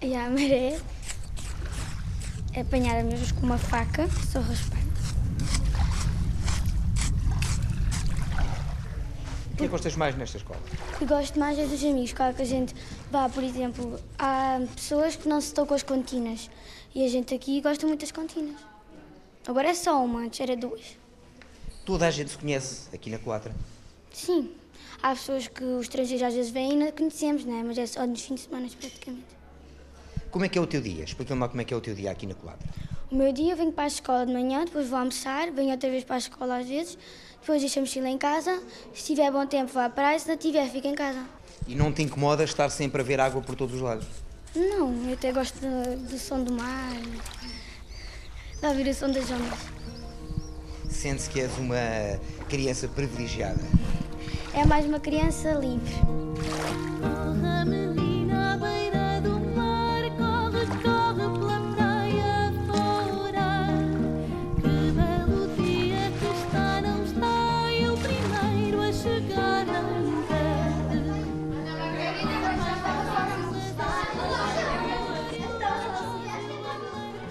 E 0.00 0.14
à 0.14 0.30
maré 0.30 0.78
é 2.52 2.60
apanhar 2.60 3.02
mesmo 3.02 3.40
com 3.40 3.46
uma 3.46 3.58
faca, 3.58 4.08
só 4.30 4.38
raspar. 4.38 4.87
Que 9.58 9.64
é 9.64 9.66
que 9.66 9.72
gostas 9.72 9.96
mais 9.96 10.16
nesta 10.16 10.36
escola? 10.36 10.60
O 10.94 10.98
que 10.98 11.04
gosto 11.04 11.38
mais 11.38 11.58
é 11.58 11.66
dos 11.66 11.82
amigos, 11.82 12.12
claro 12.12 12.32
que 12.34 12.42
a 12.42 12.44
gente 12.44 12.72
vá, 13.10 13.28
por 13.28 13.42
exemplo, 13.42 13.98
há 14.16 14.60
pessoas 14.74 15.16
que 15.16 15.28
não 15.28 15.40
se 15.40 15.48
estão 15.48 15.66
com 15.66 15.74
as 15.74 15.82
continas 15.82 16.48
e 16.94 17.04
a 17.04 17.08
gente 17.08 17.34
aqui 17.34 17.60
gosta 17.60 17.84
muito 17.84 18.00
das 18.00 18.12
continas. 18.12 18.54
Agora 19.46 19.68
é 19.68 19.74
só 19.74 20.04
uma, 20.04 20.20
antes 20.20 20.38
era 20.38 20.56
duas. 20.56 20.96
Toda 21.84 22.06
a 22.06 22.10
gente 22.10 22.30
se 22.30 22.38
conhece 22.38 22.94
aqui 22.94 23.10
na 23.10 23.18
Colatra. 23.18 23.52
Sim, 24.12 24.52
há 25.02 25.10
pessoas 25.10 25.48
que 25.48 25.64
os 25.64 25.82
estrangeiros 25.82 26.22
às 26.22 26.34
vezes 26.34 26.52
vêm 26.52 26.74
e 26.74 26.76
não 26.76 26.92
conhecemos, 26.92 27.44
né? 27.44 27.64
mas 27.66 27.78
é 27.78 27.86
só 27.86 28.06
nos 28.06 28.20
fins 28.22 28.36
de 28.36 28.40
semana 28.42 28.68
praticamente. 28.78 29.38
Como 30.30 30.44
é 30.44 30.48
que 30.48 30.56
é 30.56 30.60
o 30.60 30.66
teu 30.68 30.80
dia? 30.80 31.02
Explica-me 31.02 31.40
lá 31.40 31.48
como 31.48 31.60
é 31.60 31.64
que 31.64 31.74
é 31.74 31.76
o 31.76 31.80
teu 31.80 31.96
dia 31.96 32.12
aqui 32.12 32.26
na 32.26 32.34
Colatra. 32.34 32.68
O 33.10 33.16
meu 33.16 33.32
dia 33.32 33.54
eu 33.54 33.56
venho 33.56 33.72
para 33.72 33.84
a 33.84 33.88
escola 33.88 34.24
de 34.24 34.32
manhã, 34.32 34.64
depois 34.66 34.88
vou 34.88 34.98
almoçar, 34.98 35.50
venho 35.50 35.70
outra 35.72 35.90
vez 35.90 36.04
para 36.04 36.16
a 36.16 36.18
escola 36.18 36.58
às 36.58 36.68
vezes, 36.68 36.96
depois 37.40 37.60
deixo 37.60 37.78
a 37.78 37.82
mochila 37.82 38.08
em 38.08 38.18
casa, 38.18 38.62
se 38.94 39.04
tiver 39.04 39.30
bom 39.30 39.46
tempo 39.46 39.72
vou 39.72 39.82
à 39.82 39.88
praia, 39.88 40.18
se 40.18 40.28
não 40.28 40.36
tiver 40.36 40.68
fico 40.68 40.86
em 40.86 40.94
casa. 40.94 41.24
E 41.66 41.74
não 41.74 41.92
te 41.92 42.02
incomoda 42.02 42.44
estar 42.44 42.70
sempre 42.70 43.00
a 43.00 43.04
ver 43.04 43.20
água 43.20 43.42
por 43.42 43.54
todos 43.54 43.74
os 43.74 43.80
lados? 43.80 44.06
Não, 44.54 45.06
eu 45.06 45.12
até 45.12 45.32
gosto 45.32 45.58
do, 45.60 46.08
do 46.08 46.18
som 46.18 46.42
do 46.42 46.52
mar, 46.52 46.92
de 48.60 48.66
ouvir 48.66 48.88
o 48.88 48.94
som 48.94 49.10
das 49.10 49.30
ondas. 49.30 49.58
Sente-se 50.88 51.28
que 51.30 51.40
és 51.40 51.56
uma 51.58 51.76
criança 52.48 52.88
privilegiada. 52.88 53.60
É 54.54 54.64
mais 54.64 54.86
uma 54.86 54.98
criança 54.98 55.52
livre. 55.52 55.94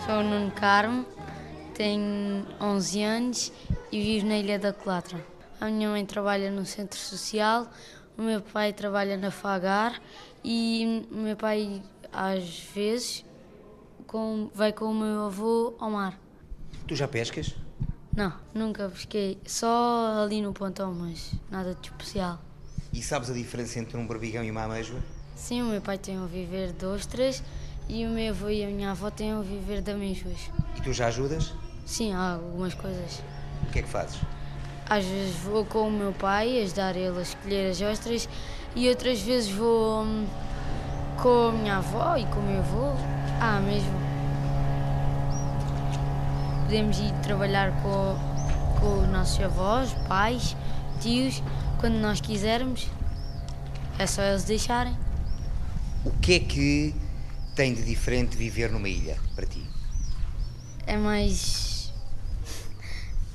Sou 0.08 0.20
o 0.20 0.24
Nuno 0.24 0.52
Carmo, 0.52 1.06
tenho 1.76 2.46
11 2.62 3.04
anos 3.04 3.52
e 3.92 4.02
vivo 4.02 4.26
na 4.28 4.38
Ilha 4.38 4.58
da 4.58 4.72
Colatra. 4.74 5.24
A 5.60 5.66
minha 5.68 5.90
mãe 5.90 6.06
trabalha 6.06 6.50
no 6.50 6.66
centro 6.66 6.98
social, 6.98 7.68
o 8.18 8.22
meu 8.22 8.42
pai 8.42 8.72
trabalha 8.74 9.18
na 9.18 9.30
Fagar 9.32 10.02
e 10.44 11.06
o 11.12 11.16
meu 11.18 11.36
pai, 11.36 11.82
às 12.12 12.60
vezes, 12.74 13.26
com- 14.08 14.50
vai 14.56 14.72
com 14.72 14.86
o 14.86 14.96
meu 14.96 15.26
avô 15.26 15.76
ao 15.80 15.92
mar. 15.92 16.18
Tu 16.88 16.96
já 16.96 17.08
pescas? 17.08 17.54
Não, 18.16 18.34
nunca 18.56 18.90
pesquei, 18.90 19.38
só 19.46 20.24
ali 20.24 20.42
no 20.42 20.54
pontão, 20.54 20.94
mas 20.94 21.34
nada 21.52 21.76
de 21.76 21.90
especial. 21.90 22.40
E 22.94 23.02
sabes 23.04 23.30
a 23.30 23.34
diferença 23.34 23.78
entre 23.78 23.98
um 23.98 24.08
barbigão 24.08 24.44
e 24.44 24.50
uma 24.50 24.64
ameijoa? 24.64 25.02
Sim, 25.36 25.62
o 25.62 25.66
meu 25.66 25.82
pai 25.82 25.98
tem 26.00 26.18
um 26.18 26.26
viver 26.26 26.72
de 26.72 26.86
ostras 26.86 27.44
e 27.90 28.06
o 28.06 28.10
meu 28.10 28.32
avô 28.32 28.50
e 28.50 28.64
a 28.64 28.68
minha 28.68 28.92
avó 28.92 29.10
têm 29.10 29.34
um 29.34 29.42
viver 29.42 29.82
de 29.82 29.92
amêijoas. 29.92 30.50
E 30.76 30.82
tu 30.82 30.92
já 30.92 31.08
ajudas? 31.08 31.54
Sim, 31.86 32.14
há 32.14 32.34
algumas 32.34 32.74
coisas. 32.74 33.22
O 33.68 33.72
que 33.72 33.80
é 33.80 33.82
que 33.82 33.88
fazes? 33.88 34.20
Às 34.90 35.06
vezes 35.06 35.36
vou 35.38 35.66
com 35.66 35.88
o 35.88 35.92
meu 35.92 36.12
pai 36.14 36.62
ajudar 36.62 36.96
ele 36.96 37.18
a 37.18 37.22
escolher 37.22 37.72
as 37.72 37.82
ostras 37.82 38.28
e 38.76 38.90
outras 38.90 39.22
vezes 39.22 39.50
vou 39.50 40.04
hum, 40.04 40.26
com 41.22 41.50
a 41.50 41.52
minha 41.52 41.78
avó 41.78 42.18
e 42.18 42.26
com 42.26 42.40
o 42.40 42.44
meu 42.44 42.60
avô. 42.60 42.92
Ah, 43.40 43.60
mesmo. 43.60 44.08
Podemos 46.64 47.00
ir 47.00 47.14
trabalhar 47.24 47.72
com, 47.82 48.16
com 48.80 49.04
os 49.04 49.10
nossos 49.10 49.42
avós, 49.42 49.94
pais, 50.08 50.56
tios, 51.00 51.42
quando 51.80 51.96
nós 51.96 52.20
quisermos. 52.20 52.88
É 53.98 54.06
só 54.06 54.22
eles 54.22 54.44
deixarem. 54.44 54.96
O 56.06 56.12
que 56.20 56.34
é 56.34 56.40
que 56.40 57.07
tem 57.58 57.74
de 57.74 57.82
diferente 57.82 58.38
viver 58.38 58.72
numa 58.72 58.88
ilha 58.88 59.18
para 59.36 59.48
ti? 59.48 59.64
É 60.86 60.96
mais. 60.96 61.92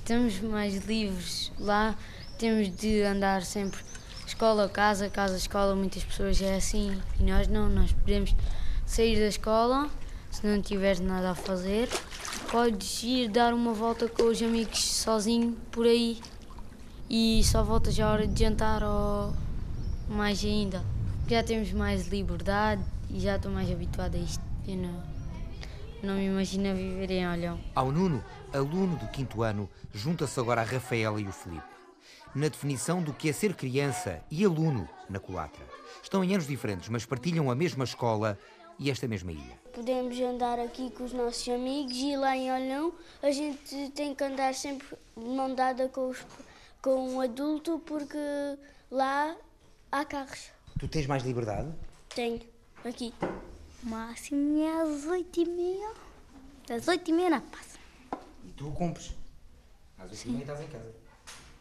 Temos 0.04 0.38
mais 0.38 0.76
livres 0.86 1.50
lá, 1.58 1.96
temos 2.38 2.70
de 2.76 3.02
andar 3.02 3.42
sempre 3.42 3.80
escola, 4.24 4.68
casa, 4.68 5.10
casa, 5.10 5.36
escola. 5.36 5.74
Muitas 5.74 6.04
pessoas 6.04 6.40
é 6.40 6.54
assim 6.54 6.96
e 7.18 7.24
nós 7.24 7.48
não. 7.48 7.68
Nós 7.68 7.90
podemos 7.90 8.32
sair 8.86 9.18
da 9.18 9.26
escola 9.26 9.90
se 10.30 10.46
não 10.46 10.62
tiveres 10.62 11.00
nada 11.00 11.32
a 11.32 11.34
fazer. 11.34 11.88
Podes 12.48 13.02
ir 13.02 13.28
dar 13.28 13.52
uma 13.52 13.72
volta 13.72 14.06
com 14.06 14.30
os 14.30 14.40
amigos 14.40 14.84
sozinho 14.84 15.56
por 15.72 15.84
aí 15.84 16.20
e 17.10 17.42
só 17.42 17.64
voltas 17.64 17.98
à 17.98 18.08
hora 18.08 18.28
de 18.28 18.38
jantar 18.38 18.84
ou 18.84 19.34
mais 20.08 20.44
ainda. 20.44 20.80
Já 21.28 21.42
temos 21.42 21.72
mais 21.72 22.06
liberdade 22.06 22.91
e 23.12 23.20
já 23.20 23.36
estou 23.36 23.52
mais 23.52 23.70
habituada 23.70 24.16
a 24.16 24.20
isto. 24.20 24.42
Eu 24.66 24.76
não, 24.76 25.02
não 26.02 26.14
me 26.14 26.26
imagino 26.26 26.74
viver 26.74 27.10
em 27.10 27.28
Olhão. 27.28 27.60
Ao 27.74 27.92
Nuno, 27.92 28.24
aluno 28.52 28.96
do 28.96 29.06
quinto 29.08 29.42
ano, 29.42 29.68
junta-se 29.92 30.38
agora 30.40 30.62
a 30.62 30.64
Rafaela 30.64 31.20
e 31.20 31.26
o 31.26 31.32
Filipe. 31.32 31.62
Na 32.34 32.48
definição 32.48 33.02
do 33.02 33.12
que 33.12 33.28
é 33.28 33.32
ser 33.32 33.54
criança 33.54 34.22
e 34.30 34.44
aluno 34.44 34.88
na 35.10 35.20
Colatra. 35.20 35.64
Estão 36.02 36.24
em 36.24 36.32
anos 36.32 36.46
diferentes, 36.46 36.88
mas 36.88 37.04
partilham 37.04 37.50
a 37.50 37.54
mesma 37.54 37.84
escola 37.84 38.38
e 38.78 38.90
esta 38.90 39.06
mesma 39.06 39.30
ilha. 39.30 39.60
Podemos 39.74 40.18
andar 40.18 40.58
aqui 40.58 40.90
com 40.90 41.04
os 41.04 41.12
nossos 41.12 41.46
amigos 41.48 41.96
e 41.96 42.16
lá 42.16 42.36
em 42.36 42.50
Olhão 42.50 42.92
a 43.22 43.30
gente 43.30 43.90
tem 43.94 44.14
que 44.14 44.24
andar 44.24 44.54
sempre 44.54 44.86
de 45.16 45.24
mão 45.24 45.54
dada 45.54 45.88
com, 45.88 46.08
os, 46.08 46.24
com 46.80 47.10
um 47.10 47.20
adulto 47.20 47.78
porque 47.84 48.18
lá 48.90 49.36
há 49.90 50.04
carros. 50.04 50.50
Tu 50.78 50.88
tens 50.88 51.06
mais 51.06 51.22
liberdade? 51.22 51.68
Tenho, 52.14 52.40
aqui. 52.88 53.14
Máximo 53.82 54.62
é 54.62 54.82
às 54.82 55.06
oito 55.06 55.40
e 55.40 55.48
meia. 55.48 55.92
Às 56.70 56.88
oito 56.88 57.10
e 57.10 57.12
meia 57.12 57.30
não 57.30 57.40
passa. 57.40 57.78
E 58.44 58.52
tu 58.52 58.68
o 58.68 58.72
cumpres. 58.72 59.14
Às 59.98 60.10
vezes 60.10 60.24
também 60.24 60.40
estás 60.40 60.60
em 60.60 60.68
casa. 60.68 60.94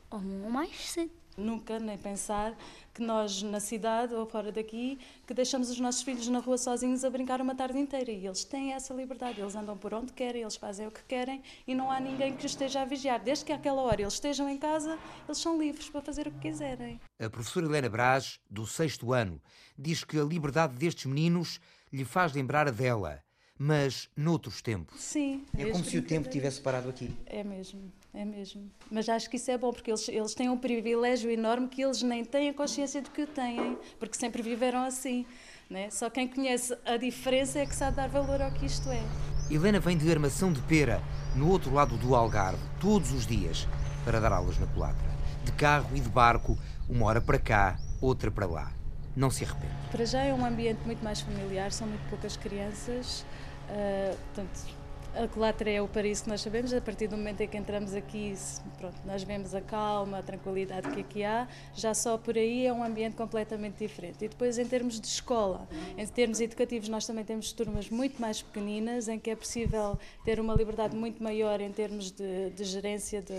Ou 0.09 0.19
mais 0.19 0.89
cedo. 0.89 1.11
Nunca 1.37 1.79
nem 1.79 1.97
pensar 1.97 2.55
que 2.93 3.01
nós 3.01 3.41
na 3.41 3.59
cidade 3.59 4.13
ou 4.13 4.25
fora 4.25 4.51
daqui 4.51 4.99
que 5.25 5.33
deixamos 5.33 5.69
os 5.69 5.79
nossos 5.79 6.01
filhos 6.01 6.27
na 6.27 6.39
rua 6.39 6.57
sozinhos 6.57 7.03
a 7.03 7.09
brincar 7.09 7.41
uma 7.41 7.55
tarde 7.55 7.77
inteira 7.77 8.11
e 8.11 8.25
eles 8.25 8.43
têm 8.43 8.73
essa 8.73 8.93
liberdade, 8.93 9.39
eles 9.39 9.55
andam 9.55 9.77
por 9.77 9.93
onde 9.93 10.11
querem, 10.13 10.41
eles 10.41 10.55
fazem 10.55 10.87
o 10.87 10.91
que 10.91 11.03
querem 11.03 11.41
e 11.65 11.73
não 11.73 11.91
há 11.91 11.99
ninguém 11.99 12.35
que 12.35 12.45
os 12.45 12.51
esteja 12.51 12.81
a 12.81 12.85
vigiar. 12.85 13.21
Desde 13.21 13.45
que 13.45 13.53
àquela 13.53 13.81
hora 13.81 14.01
eles 14.01 14.13
estejam 14.13 14.49
em 14.49 14.57
casa, 14.57 14.97
eles 15.27 15.37
são 15.37 15.59
livres 15.59 15.89
para 15.89 16.01
fazer 16.01 16.27
o 16.27 16.31
que 16.31 16.39
quiserem. 16.39 16.99
A 17.19 17.29
professora 17.29 17.65
Helena 17.65 17.89
Braz, 17.89 18.39
do 18.49 18.65
sexto 18.65 19.13
ano, 19.13 19.41
diz 19.77 20.03
que 20.03 20.19
a 20.19 20.23
liberdade 20.23 20.75
destes 20.75 21.05
meninos 21.05 21.59
lhe 21.91 22.05
faz 22.05 22.33
lembrar 22.33 22.67
a 22.67 22.71
dela, 22.71 23.23
mas 23.57 24.09
noutros 24.15 24.61
tempos. 24.61 24.99
Sim. 24.99 25.45
É 25.57 25.69
como 25.69 25.83
se 25.83 25.97
o 25.97 26.01
tempo 26.01 26.29
tivesse 26.29 26.59
parado 26.61 26.89
aqui. 26.89 27.15
É 27.25 27.43
mesmo, 27.43 27.91
é 28.13 28.25
mesmo. 28.25 28.69
Mas 28.89 29.07
acho 29.07 29.29
que 29.29 29.37
isso 29.37 29.49
é 29.49 29.57
bom, 29.57 29.71
porque 29.71 29.89
eles, 29.89 30.07
eles 30.09 30.33
têm 30.33 30.49
um 30.49 30.57
privilégio 30.57 31.31
enorme 31.31 31.67
que 31.67 31.81
eles 31.81 32.01
nem 32.01 32.25
têm 32.25 32.49
a 32.49 32.53
consciência 32.53 33.01
de 33.01 33.09
que 33.09 33.23
o 33.23 33.27
têm, 33.27 33.77
porque 33.99 34.17
sempre 34.17 34.41
viveram 34.41 34.83
assim. 34.83 35.25
Né? 35.69 35.89
Só 35.89 36.09
quem 36.09 36.27
conhece 36.27 36.77
a 36.85 36.97
diferença 36.97 37.59
é 37.59 37.65
que 37.65 37.73
sabe 37.73 37.95
dar 37.95 38.09
valor 38.09 38.41
ao 38.41 38.51
que 38.51 38.65
isto 38.65 38.89
é. 38.89 39.01
Helena 39.49 39.79
vem 39.79 39.97
de 39.97 40.09
Armação 40.11 40.51
de 40.51 40.61
Pera, 40.61 41.01
no 41.35 41.49
outro 41.49 41.73
lado 41.73 41.97
do 41.97 42.13
Algarve, 42.13 42.61
todos 42.79 43.13
os 43.13 43.25
dias, 43.25 43.67
para 44.03 44.19
dar 44.19 44.33
aulas 44.33 44.59
na 44.59 44.67
Colatra. 44.67 45.09
De 45.45 45.51
carro 45.53 45.95
e 45.95 45.99
de 45.99 46.09
barco, 46.09 46.57
uma 46.89 47.05
hora 47.05 47.21
para 47.21 47.39
cá, 47.39 47.79
outra 48.01 48.29
para 48.29 48.45
lá. 48.45 48.71
Não 49.15 49.29
se 49.29 49.45
arrepende. 49.45 49.73
Para 49.89 50.05
já 50.05 50.21
é 50.21 50.33
um 50.33 50.45
ambiente 50.45 50.81
muito 50.85 51.03
mais 51.03 51.21
familiar, 51.21 51.71
são 51.71 51.87
muito 51.87 52.07
poucas 52.09 52.35
crianças. 52.35 53.25
Uh, 53.69 54.17
portanto, 54.17 54.80
a 55.15 55.27
Colatra 55.27 55.69
é 55.69 55.81
o 55.81 55.87
paraíso 55.87 56.23
que 56.23 56.29
nós 56.29 56.41
sabemos. 56.41 56.73
A 56.73 56.81
partir 56.81 57.07
do 57.07 57.17
momento 57.17 57.41
em 57.41 57.47
que 57.47 57.57
entramos 57.57 57.93
aqui, 57.93 58.33
pronto, 58.77 58.95
nós 59.05 59.23
vemos 59.23 59.53
a 59.53 59.61
calma, 59.61 60.19
a 60.19 60.23
tranquilidade 60.23 60.89
que 60.89 61.01
aqui 61.01 61.23
há. 61.23 61.47
Já 61.75 61.93
só 61.93 62.17
por 62.17 62.37
aí 62.37 62.65
é 62.65 62.73
um 62.73 62.83
ambiente 62.83 63.15
completamente 63.15 63.77
diferente. 63.77 64.25
E 64.25 64.27
depois, 64.29 64.57
em 64.57 64.65
termos 64.65 64.99
de 64.99 65.07
escola, 65.07 65.67
em 65.97 66.07
termos 66.07 66.39
educativos, 66.39 66.87
nós 66.89 67.05
também 67.05 67.25
temos 67.25 67.51
turmas 67.51 67.89
muito 67.89 68.21
mais 68.21 68.41
pequeninas, 68.41 69.07
em 69.07 69.19
que 69.19 69.29
é 69.29 69.35
possível 69.35 69.99
ter 70.23 70.39
uma 70.39 70.53
liberdade 70.53 70.95
muito 70.95 71.21
maior 71.21 71.59
em 71.61 71.71
termos 71.71 72.11
de, 72.11 72.49
de 72.51 72.63
gerência 72.63 73.21
de, 73.21 73.33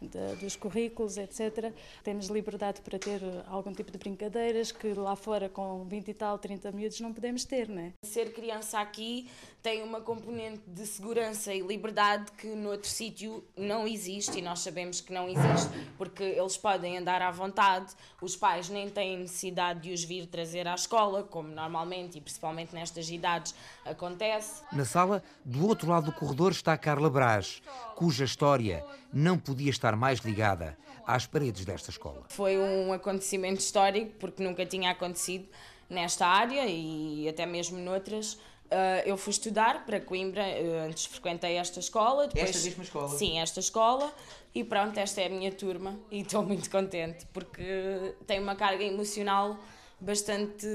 de, 0.00 0.36
dos 0.36 0.56
currículos, 0.56 1.16
etc. 1.16 1.72
Temos 2.02 2.26
liberdade 2.28 2.80
para 2.80 2.98
ter 2.98 3.20
algum 3.46 3.72
tipo 3.72 3.90
de 3.90 3.98
brincadeiras 3.98 4.70
que 4.72 4.92
lá 4.94 5.16
fora, 5.16 5.48
com 5.48 5.84
20 5.84 6.08
e 6.08 6.14
tal, 6.14 6.38
30 6.38 6.72
miúdos, 6.72 7.00
não 7.00 7.12
podemos 7.12 7.44
ter, 7.44 7.68
não 7.68 7.80
é? 7.80 7.92
Ser 8.04 8.32
criança 8.32 8.78
aqui 8.78 9.28
tem 9.62 9.82
uma 9.82 10.00
componente 10.00 10.62
de 10.64 10.86
segurança 10.86 11.52
e 11.52 11.60
liberdade 11.60 12.30
que 12.32 12.46
no 12.46 12.70
outro 12.70 12.88
sítio 12.88 13.42
não 13.56 13.86
existe 13.86 14.38
e 14.38 14.42
nós 14.42 14.60
sabemos 14.60 15.00
que 15.00 15.12
não 15.12 15.28
existe 15.28 15.70
porque 15.98 16.22
eles 16.22 16.56
podem 16.56 16.96
andar 16.96 17.20
à 17.20 17.32
vontade, 17.32 17.92
os 18.20 18.36
pais 18.36 18.68
nem 18.68 18.88
têm 18.88 19.18
necessidade 19.18 19.80
de 19.80 19.92
os 19.92 20.04
vir 20.04 20.26
trazer 20.26 20.68
à 20.68 20.74
escola, 20.74 21.24
como 21.24 21.48
normalmente 21.48 22.18
e 22.18 22.20
principalmente 22.20 22.74
nestas 22.74 23.10
idades 23.10 23.54
acontece. 23.84 24.62
Na 24.72 24.84
sala, 24.84 25.22
do 25.44 25.66
outro 25.66 25.88
lado 25.88 26.06
do 26.06 26.12
corredor, 26.12 26.52
está 26.52 26.72
a 26.72 26.78
Carla 26.78 27.10
Brás, 27.10 27.60
cuja 27.96 28.24
história 28.24 28.84
não 29.12 29.38
podia 29.38 29.70
estar 29.70 29.85
mais 29.94 30.20
ligada 30.20 30.76
às 31.06 31.26
paredes 31.26 31.64
desta 31.64 31.90
escola. 31.90 32.24
Foi 32.28 32.58
um 32.58 32.92
acontecimento 32.92 33.60
histórico 33.60 34.12
porque 34.18 34.42
nunca 34.42 34.66
tinha 34.66 34.90
acontecido 34.90 35.46
nesta 35.88 36.26
área 36.26 36.64
e 36.66 37.28
até 37.28 37.46
mesmo 37.46 37.78
noutras. 37.78 38.34
Uh, 38.66 38.98
eu 39.04 39.16
fui 39.16 39.30
estudar 39.30 39.86
para 39.86 40.00
Coimbra, 40.00 40.42
uh, 40.42 40.88
antes 40.88 41.06
frequentei 41.06 41.56
esta 41.56 41.78
escola. 41.78 42.26
Depois, 42.26 42.50
esta 42.50 42.64
mesma 42.64 42.82
escola? 42.82 43.08
Sim, 43.10 43.38
esta 43.38 43.60
escola. 43.60 44.12
E 44.52 44.64
pronto, 44.64 44.98
esta 44.98 45.20
é 45.20 45.26
a 45.26 45.28
minha 45.28 45.52
turma 45.52 45.96
e 46.10 46.22
estou 46.22 46.42
muito 46.42 46.68
contente 46.68 47.26
porque 47.26 48.14
tem 48.26 48.40
uma 48.40 48.56
carga 48.56 48.82
emocional 48.82 49.56
bastante 50.00 50.66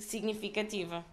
significativa. 0.00 1.04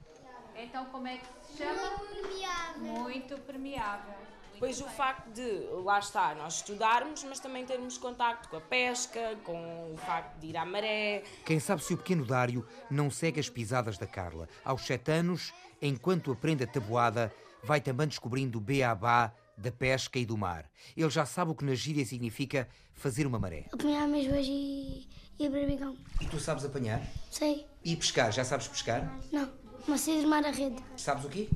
Então, 0.56 0.86
como 0.86 1.08
é 1.08 1.18
que 1.18 1.26
se 1.52 1.58
chama? 1.58 1.98
Muito 1.98 2.16
permeável. 2.16 3.04
Muito 3.04 3.38
permeável. 3.42 4.16
Pois 4.60 4.80
o 4.82 4.86
facto 4.86 5.32
de, 5.32 5.68
lá 5.84 6.00
está, 6.00 6.34
nós 6.36 6.56
estudarmos, 6.56 7.24
mas 7.24 7.40
também 7.40 7.66
termos 7.66 7.98
contacto 7.98 8.50
com 8.50 8.58
a 8.58 8.62
pesca, 8.62 9.38
com 9.44 9.94
o 9.94 9.98
facto 9.98 10.40
de 10.40 10.48
ir 10.48 10.58
à 10.58 10.66
maré. 10.66 11.24
Quem 11.46 11.60
sabe 11.60 11.84
se 11.84 11.94
o 11.94 11.98
pequeno 11.98 12.26
Dário 12.26 12.66
não 12.90 13.12
segue 13.12 13.40
as 13.40 13.50
pisadas 13.50 13.98
da 13.98 14.08
Carla. 14.08 14.48
Aos 14.64 14.86
sete 14.86 15.12
anos, 15.12 15.54
enquanto 15.82 16.32
aprende 16.32 16.64
a 16.64 16.68
tabuada, 16.68 17.34
vai 17.64 17.82
também 17.82 18.08
descobrindo 18.08 18.58
o 18.58 18.62
beabá 18.62 19.34
da 19.58 19.72
pesca 19.72 20.20
e 20.20 20.26
do 20.26 20.38
mar. 20.38 20.70
Ele 20.96 21.10
já 21.10 21.26
sabe 21.26 21.52
o 21.52 21.56
que 21.56 21.66
na 21.66 21.76
gíria 21.76 22.06
significa 22.06 22.68
fazer 22.94 23.26
uma 23.26 23.40
maré. 23.40 23.68
Apanhar 23.72 24.08
mesmo 24.08 24.36
e 24.36 25.08
ir 25.40 25.50
para 25.50 25.66
bicão. 25.66 25.96
E 26.22 26.26
tu 26.26 26.40
sabes 26.40 26.66
apanhar? 26.66 27.02
Sei. 27.32 27.66
E 27.84 27.96
pescar? 27.96 28.32
Já 28.32 28.44
sabes 28.44 28.68
pescar? 28.68 29.18
Não, 29.32 29.50
mas 29.88 30.02
sei 30.02 30.22
armar 30.22 30.46
a 30.46 30.52
rede. 30.52 30.84
Sabes 30.98 31.26
o 31.26 31.30
quê? 31.30 31.50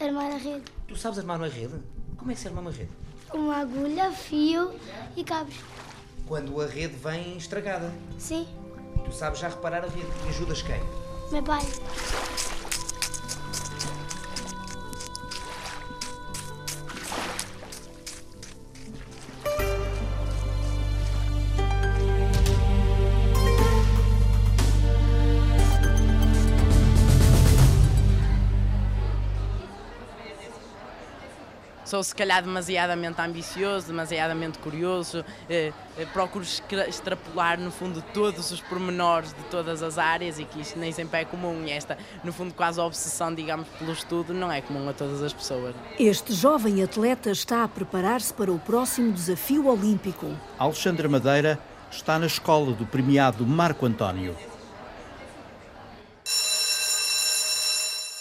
Armar 0.00 0.32
a 0.32 0.36
rede. 0.36 0.64
Tu 0.88 0.96
sabes 0.96 1.18
armar 1.18 1.38
uma 1.38 1.48
rede? 1.48 1.80
Como 2.16 2.30
é 2.30 2.34
que 2.34 2.40
se 2.40 2.48
arma 2.48 2.60
uma 2.60 2.70
rede? 2.70 2.90
Uma 3.32 3.56
agulha, 3.56 4.10
fio 4.12 4.72
e 5.16 5.24
cabos. 5.24 5.56
Quando 6.26 6.60
a 6.60 6.66
rede 6.66 6.94
vem 6.96 7.36
estragada. 7.36 7.92
Sim. 8.18 8.46
Tu 9.04 9.12
sabes 9.12 9.40
já 9.40 9.48
reparar 9.48 9.84
a 9.84 9.88
rede 9.88 10.06
e 10.24 10.28
ajudas 10.28 10.62
quem? 10.62 10.80
Meu 11.30 11.42
pai. 11.42 11.62
Sou 31.94 32.02
se 32.02 32.12
calhar 32.12 32.42
demasiadamente 32.42 33.20
ambicioso, 33.20 33.86
demasiadamente 33.86 34.58
curioso, 34.58 35.24
eh, 35.48 35.72
eh, 35.96 36.04
procuro 36.06 36.44
extrapolar 36.88 37.56
no 37.60 37.70
fundo 37.70 38.02
todos 38.12 38.50
os 38.50 38.60
pormenores 38.60 39.32
de 39.32 39.44
todas 39.44 39.80
as 39.80 39.96
áreas 39.96 40.40
e 40.40 40.44
que 40.44 40.60
isto 40.60 40.76
nem 40.76 40.90
sempre 40.90 41.20
é 41.20 41.24
comum. 41.24 41.62
E 41.64 41.70
esta, 41.70 41.96
no 42.24 42.32
fundo, 42.32 42.52
quase 42.52 42.80
a 42.80 42.84
obsessão, 42.84 43.32
digamos, 43.32 43.68
pelo 43.78 43.92
estudo 43.92 44.34
não 44.34 44.50
é 44.50 44.60
comum 44.60 44.88
a 44.88 44.92
todas 44.92 45.22
as 45.22 45.32
pessoas. 45.32 45.72
Este 45.96 46.34
jovem 46.34 46.82
atleta 46.82 47.30
está 47.30 47.62
a 47.62 47.68
preparar-se 47.68 48.34
para 48.34 48.50
o 48.50 48.58
próximo 48.58 49.12
desafio 49.12 49.68
olímpico. 49.68 50.36
Alexandra 50.58 51.08
Madeira 51.08 51.60
está 51.92 52.18
na 52.18 52.26
escola 52.26 52.72
do 52.72 52.84
premiado 52.84 53.46
Marco 53.46 53.86
António. 53.86 54.36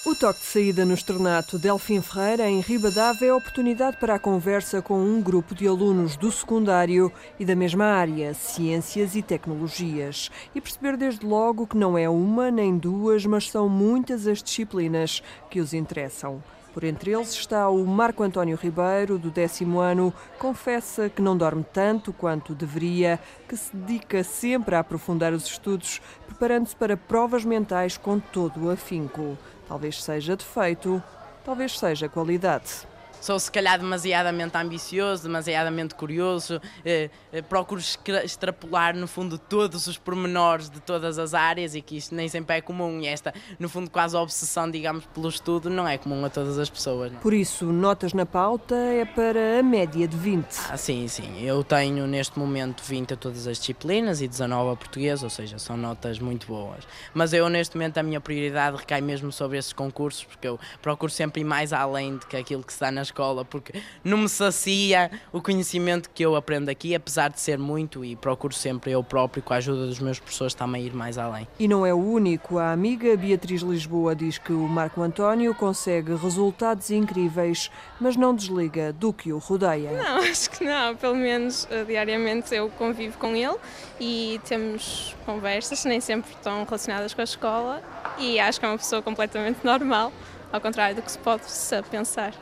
O 0.05 0.13
toque 0.13 0.41
de 0.41 0.45
saída 0.45 0.83
no 0.83 0.93
externato 0.93 1.57
Delfim 1.57 2.01
Ferreira, 2.01 2.49
em 2.49 2.59
Ribadave, 2.59 3.25
é 3.25 3.29
a 3.29 3.35
oportunidade 3.37 3.95
para 3.95 4.15
a 4.15 4.19
conversa 4.19 4.81
com 4.81 4.99
um 4.99 5.21
grupo 5.21 5.55
de 5.55 5.65
alunos 5.65 6.17
do 6.17 6.29
secundário 6.29 7.09
e 7.39 7.45
da 7.45 7.55
mesma 7.55 7.85
área, 7.85 8.33
ciências 8.33 9.15
e 9.15 9.21
tecnologias. 9.21 10.29
E 10.53 10.59
perceber 10.59 10.97
desde 10.97 11.25
logo 11.25 11.65
que 11.65 11.77
não 11.77 11.97
é 11.97 12.09
uma 12.09 12.51
nem 12.51 12.77
duas, 12.77 13.25
mas 13.25 13.49
são 13.49 13.69
muitas 13.69 14.27
as 14.27 14.43
disciplinas 14.43 15.23
que 15.49 15.61
os 15.61 15.73
interessam. 15.73 16.43
Por 16.73 16.83
entre 16.83 17.11
eles 17.11 17.29
está 17.29 17.69
o 17.69 17.85
Marco 17.85 18.23
António 18.23 18.57
Ribeiro, 18.57 19.19
do 19.19 19.29
décimo 19.29 19.79
ano, 19.79 20.11
confessa 20.39 21.07
que 21.07 21.21
não 21.21 21.37
dorme 21.37 21.63
tanto 21.71 22.11
quanto 22.11 22.55
deveria, 22.55 23.19
que 23.47 23.55
se 23.55 23.75
dedica 23.75 24.23
sempre 24.23 24.73
a 24.73 24.79
aprofundar 24.79 25.33
os 25.33 25.45
estudos, 25.45 26.01
preparando-se 26.25 26.75
para 26.75 26.97
provas 26.97 27.45
mentais 27.45 27.95
com 27.95 28.19
todo 28.19 28.65
o 28.65 28.71
afinco. 28.71 29.37
Talvez 29.67 30.01
seja 30.03 30.35
defeito, 30.35 31.01
talvez 31.45 31.77
seja 31.77 32.09
qualidade. 32.09 32.91
Sou 33.23 33.39
se 33.39 33.49
calhar 33.49 33.79
demasiadamente 33.79 34.57
ambicioso, 34.57 35.23
demasiadamente 35.23 35.95
curioso, 35.95 36.59
eh, 36.83 37.09
eh, 37.31 37.41
procuro 37.41 37.79
extrapolar 38.21 38.93
no 38.97 39.07
fundo 39.07 39.37
todos 39.37 39.87
os 39.87 39.97
pormenores 39.97 40.69
de 40.69 40.81
todas 40.81 41.17
as 41.17 41.33
áreas 41.33 41.73
e 41.73 41.81
que 41.81 41.95
isto 41.95 42.13
nem 42.13 42.27
sempre 42.27 42.57
é 42.57 42.61
comum. 42.61 42.99
E 42.99 43.07
esta, 43.07 43.33
no 43.57 43.69
fundo, 43.69 43.89
quase 43.89 44.17
a 44.17 44.19
obsessão, 44.19 44.69
digamos, 44.69 45.05
pelo 45.05 45.29
estudo 45.29 45.69
não 45.69 45.87
é 45.87 45.97
comum 45.97 46.25
a 46.25 46.29
todas 46.29 46.59
as 46.59 46.69
pessoas. 46.69 47.13
Por 47.21 47.33
isso, 47.33 47.63
notas 47.63 48.11
na 48.11 48.25
pauta 48.25 48.75
é 48.75 49.05
para 49.05 49.59
a 49.61 49.63
média 49.63 50.05
de 50.05 50.17
20. 50.17 50.45
Ah, 50.69 50.75
sim, 50.75 51.07
sim. 51.07 51.45
Eu 51.45 51.63
tenho 51.63 52.05
neste 52.05 52.37
momento 52.37 52.83
20 52.83 53.13
a 53.13 53.15
todas 53.15 53.47
as 53.47 53.57
disciplinas 53.57 54.21
e 54.21 54.27
19 54.27 54.73
a 54.73 54.75
português, 54.75 55.23
ou 55.23 55.29
seja, 55.29 55.57
são 55.57 55.77
notas 55.77 56.19
muito 56.19 56.45
boas. 56.45 56.85
Mas 57.13 57.31
eu 57.31 57.47
neste 57.47 57.77
momento 57.77 57.99
a 57.99 58.03
minha 58.03 58.19
prioridade 58.19 58.75
recai 58.75 58.99
mesmo 58.99 59.31
sobre 59.31 59.57
esses 59.57 59.71
concursos, 59.71 60.25
porque 60.25 60.45
eu 60.45 60.59
procuro 60.81 61.09
sempre 61.09 61.39
ir 61.39 61.45
mais 61.45 61.71
além 61.71 62.17
do 62.17 62.27
que 62.27 62.35
aquilo 62.35 62.61
que 62.61 62.73
se 62.73 62.81
dá 62.81 62.91
na 62.91 63.12
escola, 63.13 63.45
porque 63.45 63.79
não 64.03 64.17
me 64.17 64.27
sacia 64.27 65.11
o 65.31 65.39
conhecimento 65.39 66.09
que 66.09 66.25
eu 66.25 66.35
aprendo 66.35 66.69
aqui, 66.69 66.95
apesar 66.95 67.29
de 67.29 67.39
ser 67.39 67.59
muito, 67.59 68.03
e 68.03 68.15
procuro 68.15 68.53
sempre 68.53 68.91
eu 68.91 69.03
próprio, 69.03 69.43
com 69.43 69.53
a 69.53 69.57
ajuda 69.57 69.85
dos 69.85 69.99
meus 69.99 70.19
professores, 70.19 70.55
também 70.55 70.85
ir 70.85 70.93
mais 70.93 71.17
além. 71.17 71.47
E 71.59 71.67
não 71.67 71.85
é 71.85 71.93
o 71.93 71.97
único. 71.97 72.57
A 72.57 72.71
amiga 72.71 73.15
Beatriz 73.15 73.61
Lisboa 73.61 74.15
diz 74.15 74.39
que 74.39 74.51
o 74.51 74.67
Marco 74.67 75.01
António 75.01 75.53
consegue 75.53 76.15
resultados 76.15 76.89
incríveis, 76.89 77.69
mas 78.01 78.17
não 78.17 78.35
desliga 78.35 78.91
do 78.91 79.13
que 79.13 79.31
o 79.31 79.37
rodeia. 79.37 79.91
Não, 79.91 80.17
acho 80.25 80.49
que 80.49 80.65
não. 80.65 80.95
Pelo 80.95 81.15
menos 81.15 81.67
eh, 81.69 81.83
diariamente 81.83 82.55
eu 82.55 82.69
convivo 82.69 83.17
com 83.19 83.35
ele 83.35 83.57
e 83.99 84.41
temos 84.45 85.15
conversas, 85.25 85.85
nem 85.85 86.01
sempre 86.01 86.31
estão 86.31 86.63
relacionadas 86.63 87.13
com 87.13 87.21
a 87.21 87.23
escola, 87.23 87.83
e 88.17 88.39
acho 88.39 88.59
que 88.59 88.65
é 88.65 88.69
uma 88.69 88.77
pessoa 88.77 89.01
completamente 89.01 89.63
normal, 89.63 90.11
ao 90.51 90.59
contrário 90.59 90.95
do 90.95 91.01
que 91.01 91.11
se 91.11 91.19
pode 91.19 91.43
pensar. 91.89 92.33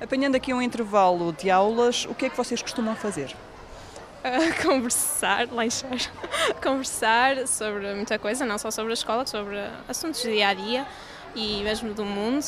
Apanhando 0.00 0.36
aqui 0.36 0.54
um 0.54 0.62
intervalo 0.62 1.32
de 1.32 1.50
aulas, 1.50 2.06
o 2.08 2.14
que 2.14 2.26
é 2.26 2.30
que 2.30 2.36
vocês 2.36 2.62
costumam 2.62 2.94
fazer? 2.94 3.34
Uh, 4.22 4.62
conversar, 4.62 5.48
lanchar, 5.50 5.98
conversar 6.62 7.48
sobre 7.48 7.94
muita 7.94 8.16
coisa, 8.16 8.46
não 8.46 8.58
só 8.58 8.70
sobre 8.70 8.92
a 8.92 8.94
escola, 8.94 9.26
sobre 9.26 9.56
assuntos 9.88 10.22
do 10.22 10.30
dia 10.30 10.48
a 10.48 10.54
dia 10.54 10.86
e 11.34 11.62
mesmo 11.64 11.92
do 11.94 12.04
mundo. 12.04 12.44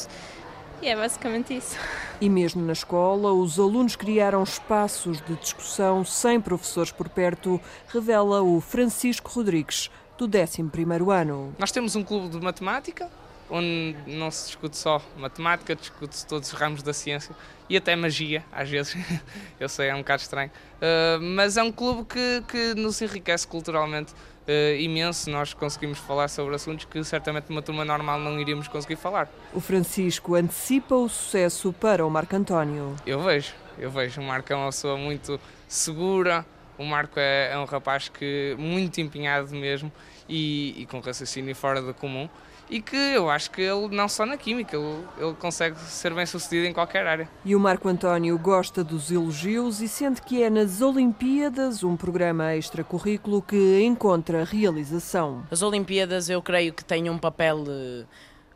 E 0.80 0.88
é 0.88 0.96
basicamente 0.96 1.56
isso. 1.56 1.76
E 2.20 2.28
mesmo 2.28 2.62
na 2.62 2.74
escola, 2.74 3.32
os 3.32 3.58
alunos 3.58 3.96
criaram 3.96 4.42
espaços 4.42 5.22
de 5.22 5.34
discussão 5.36 6.04
sem 6.04 6.38
professores 6.38 6.92
por 6.92 7.08
perto, 7.08 7.58
revela 7.88 8.42
o 8.42 8.60
Francisco 8.60 9.30
Rodrigues, 9.30 9.90
do 10.18 10.28
11º 10.28 11.10
ano. 11.10 11.54
Nós 11.58 11.72
temos 11.72 11.96
um 11.96 12.04
clube 12.04 12.28
de 12.28 12.38
matemática, 12.44 13.10
onde 13.50 13.96
não 14.06 14.30
se 14.30 14.46
discute 14.46 14.76
só 14.76 15.02
matemática, 15.16 15.74
discute-se 15.74 16.26
todos 16.26 16.52
os 16.52 16.58
ramos 16.58 16.82
da 16.82 16.92
ciência 16.92 17.34
e 17.68 17.76
até 17.76 17.94
magia, 17.94 18.44
às 18.52 18.68
vezes. 18.68 18.96
Eu 19.58 19.68
sei, 19.68 19.88
é 19.88 19.94
um 19.94 19.98
bocado 19.98 20.22
estranho. 20.22 20.50
Uh, 20.76 21.20
mas 21.20 21.56
é 21.56 21.62
um 21.62 21.72
clube 21.72 22.04
que, 22.04 22.42
que 22.48 22.74
nos 22.74 23.00
enriquece 23.00 23.46
culturalmente 23.46 24.12
uh, 24.12 24.76
imenso. 24.78 25.30
Nós 25.30 25.54
conseguimos 25.54 25.98
falar 25.98 26.28
sobre 26.28 26.54
assuntos 26.54 26.84
que 26.84 27.02
certamente 27.04 27.46
numa 27.48 27.62
turma 27.62 27.84
normal 27.84 28.18
não 28.18 28.40
iríamos 28.40 28.68
conseguir 28.68 28.96
falar. 28.96 29.28
O 29.52 29.60
Francisco 29.60 30.34
antecipa 30.34 30.94
o 30.94 31.08
sucesso 31.08 31.72
para 31.72 32.04
o 32.04 32.10
Marco 32.10 32.34
António. 32.34 32.96
Eu 33.06 33.20
vejo, 33.22 33.54
eu 33.78 33.90
vejo. 33.90 34.20
O 34.20 34.24
Marco 34.24 34.52
é 34.52 34.56
uma 34.56 34.66
pessoa 34.66 34.96
muito 34.96 35.40
segura. 35.68 36.44
O 36.78 36.84
Marco 36.84 37.20
é, 37.20 37.52
é 37.52 37.58
um 37.58 37.66
rapaz 37.66 38.08
que 38.08 38.56
muito 38.58 39.00
empenhado 39.00 39.54
mesmo 39.54 39.92
e, 40.28 40.82
e 40.82 40.86
com 40.86 40.98
raciocínio 41.00 41.54
fora 41.54 41.82
do 41.82 41.92
comum 41.92 42.28
e 42.70 42.80
que 42.80 42.96
eu 42.96 43.28
acho 43.28 43.50
que 43.50 43.60
ele, 43.60 43.88
não 43.88 44.08
só 44.08 44.24
na 44.24 44.36
química, 44.36 44.76
ele, 44.76 45.04
ele 45.18 45.34
consegue 45.34 45.78
ser 45.80 46.14
bem 46.14 46.24
sucedido 46.24 46.68
em 46.68 46.72
qualquer 46.72 47.06
área. 47.06 47.28
E 47.44 47.56
o 47.56 47.60
Marco 47.60 47.88
António 47.88 48.38
gosta 48.38 48.84
dos 48.84 49.10
elogios 49.10 49.82
e 49.82 49.88
sente 49.88 50.22
que 50.22 50.42
é 50.42 50.48
nas 50.48 50.80
Olimpíadas 50.80 51.82
um 51.82 51.96
programa 51.96 52.54
extracurrículo 52.54 53.42
que 53.42 53.82
encontra 53.82 54.44
realização. 54.44 55.42
As 55.50 55.62
Olimpíadas 55.62 56.30
eu 56.30 56.40
creio 56.40 56.72
que 56.72 56.84
têm 56.84 57.10
um 57.10 57.18
papel 57.18 57.64
eh, 57.68 58.04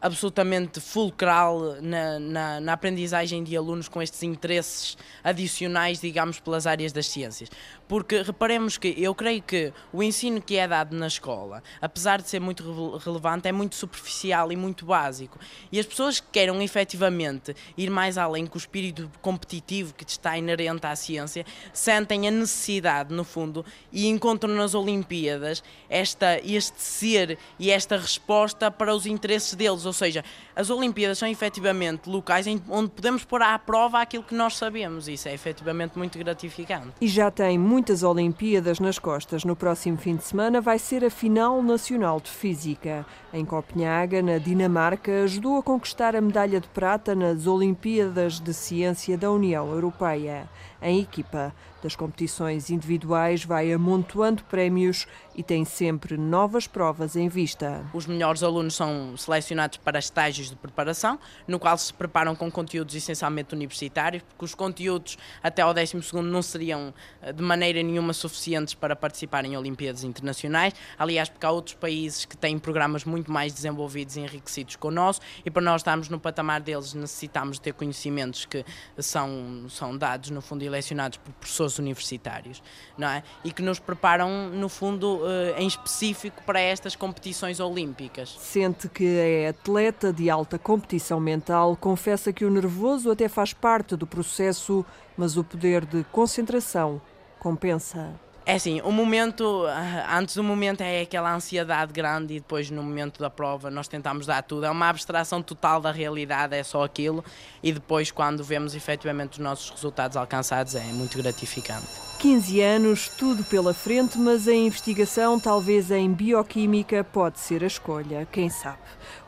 absolutamente 0.05 0.81
fulcral 0.81 1.79
na, 1.81 2.19
na, 2.19 2.61
na, 2.61 2.73
aprendizagem 2.75 3.43
de 3.43 3.57
alunos 3.57 3.89
com 3.89 4.03
estes 4.03 4.23
interesses 4.23 4.99
adicionais, 5.25 5.99
digamos, 5.99 6.39
pelas 6.39 6.67
áreas 6.67 6.93
das 6.93 7.07
ciências. 7.07 7.51
Porque 7.89 8.21
reparemos 8.21 8.77
que 8.77 8.95
eu 8.99 9.15
creio 9.15 9.41
que 9.41 9.73
o 9.91 10.03
ensino 10.03 10.43
que 10.43 10.59
é 10.59 10.69
dado 10.69 10.95
na 10.95 11.07
escola, 11.07 11.63
apesar 11.81 12.21
de 12.21 12.29
ser 12.29 12.39
muito 12.39 12.99
relevante, 12.99 13.49
é 13.49 13.53
muito 13.53 13.77
superficial 13.77 14.53
e 14.53 14.57
muito 14.57 14.85
básico. 14.85 15.39
E 15.73 15.81
as 15.81 15.87
pessoas 15.87 16.21
que 16.21 16.27
queiram 16.31 16.61
efetivamente 16.61 17.57
ir 17.75 17.89
mais 17.89 18.19
além 18.19 18.45
com 18.45 18.57
o 18.57 18.59
espírito 18.59 19.11
competitivo 19.23 19.95
que 19.95 20.05
está 20.05 20.37
inerente 20.37 20.87
à 20.87 20.95
ciência, 20.95 21.47
sentem 21.73 22.29
a 22.29 22.31
necessidade, 22.31 23.15
no 23.15 23.25
fundo, 23.25 23.65
e 23.91 24.07
encontram 24.07 24.55
nas 24.55 24.75
Olimpíadas 24.75 25.63
esta, 25.89 26.39
este 26.45 26.83
ser 26.83 27.39
e 27.59 27.71
esta 27.71 27.97
resposta 27.97 28.71
para 28.71 28.95
os 28.95 29.07
interesses 29.07 29.55
deles. 29.55 29.94
Ou 29.95 29.97
seja, 29.97 30.25
as 30.57 30.71
Olimpíadas 30.71 31.19
são 31.19 31.29
efetivamente 31.29 32.11
locais 32.11 32.47
onde 32.69 32.91
podemos 32.91 33.25
pôr 33.25 33.43
à 33.43 33.57
prova 33.57 34.01
aquilo 34.01 34.25
que 34.25 34.35
nós 34.35 34.57
sabemos. 34.57 35.07
Isso 35.07 35.29
é 35.29 35.35
efetivamente 35.35 35.97
muito 35.97 36.19
gratificante. 36.19 36.89
E 37.01 37.07
já 37.07 37.31
tem 37.31 37.57
muitas 37.57 38.03
Olimpíadas 38.03 38.81
nas 38.81 38.99
costas. 38.99 39.45
No 39.45 39.55
próximo 39.55 39.97
fim 39.97 40.17
de 40.17 40.25
semana 40.25 40.61
vai 40.61 40.81
ser 40.81 41.05
a 41.05 41.11
final 41.11 41.63
nacional 41.63 42.21
de 42.21 42.29
Física. 42.29 43.07
Em 43.33 43.45
Copenhaga, 43.45 44.21
na 44.21 44.39
Dinamarca, 44.39 45.23
ajudou 45.23 45.59
a 45.59 45.63
conquistar 45.63 46.17
a 46.17 46.21
medalha 46.21 46.61
de 46.61 46.69
prata 46.69 47.15
nas 47.15 47.47
Olimpíadas 47.47 48.41
de 48.41 48.53
Ciência 48.53 49.17
da 49.17 49.31
União 49.31 49.71
Europeia. 49.71 50.49
Em 50.83 51.01
equipa, 51.01 51.55
das 51.85 51.95
competições 51.95 52.71
individuais 52.71 53.45
vai 53.45 53.71
amontoando 53.71 54.43
prémios 54.45 55.07
e 55.37 55.43
tem 55.43 55.67
sempre 55.67 56.17
novas 56.17 56.67
provas 56.67 57.15
em 57.15 57.29
vista. 57.29 57.85
Os 57.93 58.07
melhores 58.07 58.43
alunos 58.43 58.75
são 58.75 59.15
selecionados 59.19 59.77
para 59.77 59.99
estágios 59.99 60.49
de 60.49 60.57
preparação, 60.57 61.19
no 61.47 61.59
qual 61.59 61.77
se 61.77 61.93
preparam 61.93 62.35
com 62.35 62.51
conteúdos 62.51 62.95
essencialmente 62.95 63.55
universitários, 63.55 64.23
porque 64.23 64.47
os 64.47 64.55
conteúdos 64.55 65.19
até 65.43 65.61
ao 65.61 65.75
12º 65.75 66.23
não 66.23 66.41
seriam 66.41 66.95
de 67.35 67.43
maneira 67.43 67.83
nenhuma 67.83 68.15
suficientes 68.15 68.73
para 68.73 68.97
participar 68.97 69.45
em 69.45 69.55
Olimpíadas 69.55 70.05
internacionais. 70.05 70.73
Aliás, 70.99 71.29
porque 71.29 71.45
há 71.45 71.51
outros 71.51 71.75
países 71.75 72.25
que 72.25 72.37
têm 72.37 72.59
programas 72.59 73.05
muito 73.05 73.31
mais 73.31 73.53
desenvolvidos 73.53 74.17
e 74.17 74.21
enriquecidos 74.21 74.77
que 74.77 74.87
o 74.87 74.91
nosso, 74.91 75.21
e 75.45 75.51
para 75.51 75.61
nós 75.61 75.83
estarmos 75.83 76.09
no 76.09 76.19
patamar 76.19 76.63
deles 76.63 76.95
necessitamos 76.95 77.59
ter 77.59 77.75
conhecimentos 77.75 78.47
que 78.47 78.65
são, 78.99 79.67
são 79.69 79.95
dados, 79.95 80.31
no 80.31 80.41
fundo, 80.41 80.65
e 80.65 80.69
lecionados 80.71 81.19
por 81.19 81.31
professores 81.35 81.74
universitários, 81.79 82.63
não 82.97 83.09
é? 83.09 83.23
E 83.45 83.53
que 83.53 83.63
nos 83.63 83.79
preparam, 83.79 84.49
no 84.51 84.69
fundo, 84.69 85.21
em 85.57 85.67
específico 85.67 86.43
para 86.45 86.61
estas 86.61 86.97
competições 86.97 87.61
olímpicas. 87.61 88.37
Sente 88.39 88.89
que 88.89 89.05
é 89.05 89.49
atleta 89.49 90.13
de 90.13 90.31
alta 90.31 90.59
competição 90.59 91.21
mental, 91.21 91.77
confessa 91.77 92.33
que 92.33 92.45
o 92.45 92.51
nervoso 92.51 93.11
até 93.11 93.29
faz 93.29 93.53
parte 93.53 93.97
do 93.97 94.07
processo, 94.07 94.85
mas 95.17 95.37
o 95.37 95.45
poder 95.45 95.85
de 95.85 96.05
concentração 96.05 97.01
compensa. 97.39 98.24
É 98.47 98.57
assim, 98.57 98.83
o 98.83 98.93
momento, 98.93 99.65
ah, 99.67 100.19
antes 100.19 100.35
do 100.35 100.45
momento 100.45 100.83
é 100.83 101.01
aquela 101.01 101.35
ansiedade 101.35 101.95
grande 101.95 102.35
e 102.35 102.41
depois 102.41 102.71
no 102.71 102.83
momento 102.83 103.19
da 103.19 103.31
prova 103.31 103.71
nós 103.71 103.89
tentamos 103.89 104.27
dar 104.27 104.43
tudo. 104.43 104.67
É 104.67 104.71
uma 104.71 104.91
abstração 104.91 105.43
total 105.43 105.81
da 105.81 105.91
realidade, 105.91 106.55
é 106.55 106.63
só 106.63 106.85
aquilo. 106.85 107.25
E 107.63 107.73
depois, 107.73 108.11
quando 108.11 108.45
vemos 108.45 108.75
efetivamente 108.75 109.33
os 109.33 109.39
nossos 109.39 109.71
resultados 109.71 110.15
alcançados, 110.15 110.75
é 110.75 110.85
muito 110.85 111.17
gratificante. 111.17 111.87
15 112.19 112.61
anos, 112.61 113.09
tudo 113.09 113.43
pela 113.45 113.73
frente, 113.73 114.19
mas 114.19 114.47
a 114.47 114.53
investigação, 114.53 115.41
talvez 115.41 115.91
em 115.91 116.13
bioquímica, 116.13 117.03
pode 117.03 117.41
ser 117.41 117.65
a 117.65 117.67
escolha, 117.67 118.29
quem 118.31 118.51
sabe. 118.51 118.79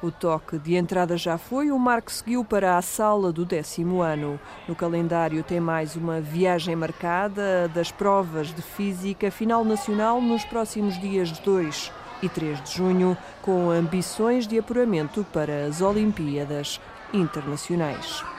O 0.03 0.11
toque 0.11 0.59
de 0.59 0.75
entrada 0.75 1.17
já 1.17 1.39
foi, 1.39 1.71
o 1.71 1.79
Marco 1.79 2.13
seguiu 2.13 2.45
para 2.45 2.77
a 2.77 2.83
sala 2.83 3.33
do 3.33 3.47
décimo 3.47 4.03
ano. 4.03 4.39
No 4.69 4.75
calendário 4.75 5.43
tem 5.43 5.59
mais 5.59 5.97
uma 5.97 6.21
viagem 6.21 6.77
marcada 6.77 7.67
das 7.69 7.91
provas 7.91 8.49
de 8.55 8.61
física 8.61 9.31
final 9.31 9.65
nacional 9.65 10.21
nos 10.21 10.45
próximos 10.45 11.01
dias 11.01 11.31
2 11.39 11.91
e 12.23 12.29
3 12.29 12.63
de 12.63 12.77
junho, 12.77 13.17
com 13.41 13.71
ambições 13.71 14.47
de 14.47 14.59
apuramento 14.59 15.25
para 15.33 15.65
as 15.65 15.81
Olimpíadas 15.81 16.79
Internacionais. 17.15 18.36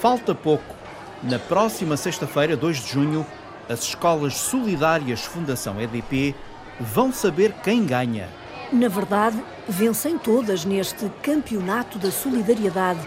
Falta 0.00 0.34
pouco. 0.34 0.74
Na 1.22 1.38
próxima 1.38 1.94
sexta-feira, 1.94 2.56
2 2.56 2.78
de 2.78 2.92
junho, 2.92 3.26
as 3.68 3.80
escolas 3.80 4.34
solidárias 4.34 5.26
Fundação 5.26 5.78
EDP 5.78 6.34
vão 6.80 7.12
saber 7.12 7.52
quem 7.62 7.84
ganha. 7.84 8.26
Na 8.72 8.88
verdade, 8.88 9.38
vencem 9.68 10.16
todas 10.16 10.64
neste 10.64 11.10
Campeonato 11.22 11.98
da 11.98 12.10
Solidariedade. 12.10 13.06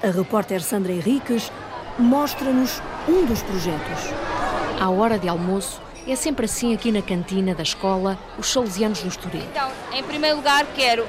A 0.00 0.12
repórter 0.12 0.62
Sandra 0.62 0.92
Henriques 0.92 1.50
mostra-nos 1.98 2.80
um 3.08 3.26
dos 3.26 3.42
projetos. 3.42 4.04
À 4.78 4.88
hora 4.90 5.18
de 5.18 5.28
almoço, 5.28 5.80
é 6.06 6.14
sempre 6.14 6.44
assim 6.44 6.72
aqui 6.72 6.92
na 6.92 7.02
cantina 7.02 7.52
da 7.52 7.64
escola, 7.64 8.16
os 8.38 8.52
salesianos 8.52 9.02
do 9.02 9.08
Estoril. 9.08 9.42
Então, 9.42 9.72
em 9.92 10.04
primeiro 10.04 10.36
lugar, 10.36 10.64
quero 10.76 11.04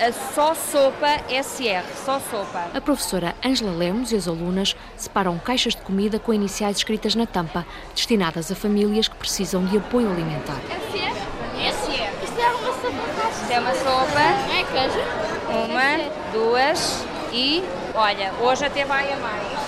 a, 0.00 0.12
só 0.34 0.54
sopa 0.54 1.20
SR, 1.28 1.84
só 2.04 2.20
sopa. 2.20 2.68
A 2.74 2.80
professora 2.80 3.34
Ângela 3.44 3.72
Lemos 3.72 4.12
e 4.12 4.16
as 4.16 4.26
alunas 4.28 4.76
separam 4.96 5.38
caixas 5.38 5.74
de 5.74 5.82
comida 5.82 6.18
com 6.18 6.32
iniciais 6.32 6.78
escritas 6.78 7.14
na 7.14 7.26
tampa, 7.26 7.66
destinadas 7.94 8.50
a 8.50 8.54
famílias 8.54 9.08
que 9.08 9.16
precisam 9.16 9.64
de 9.64 9.78
apoio 9.78 10.10
alimentar. 10.10 10.58
SR? 10.68 11.14
SR. 11.56 12.24
Isto 12.24 12.40
é 12.40 12.48
uma 12.48 12.72
sopa 12.72 13.30
Isto 13.30 13.52
é 13.52 13.60
uma 13.60 13.74
sopa. 13.74 14.20
É 14.52 14.64
queijo? 14.64 15.00
Uma, 15.48 16.32
duas 16.32 17.04
e, 17.32 17.62
olha, 17.94 18.32
hoje 18.40 18.64
até 18.64 18.84
vai 18.84 19.12
a 19.12 19.16
mais. 19.16 19.58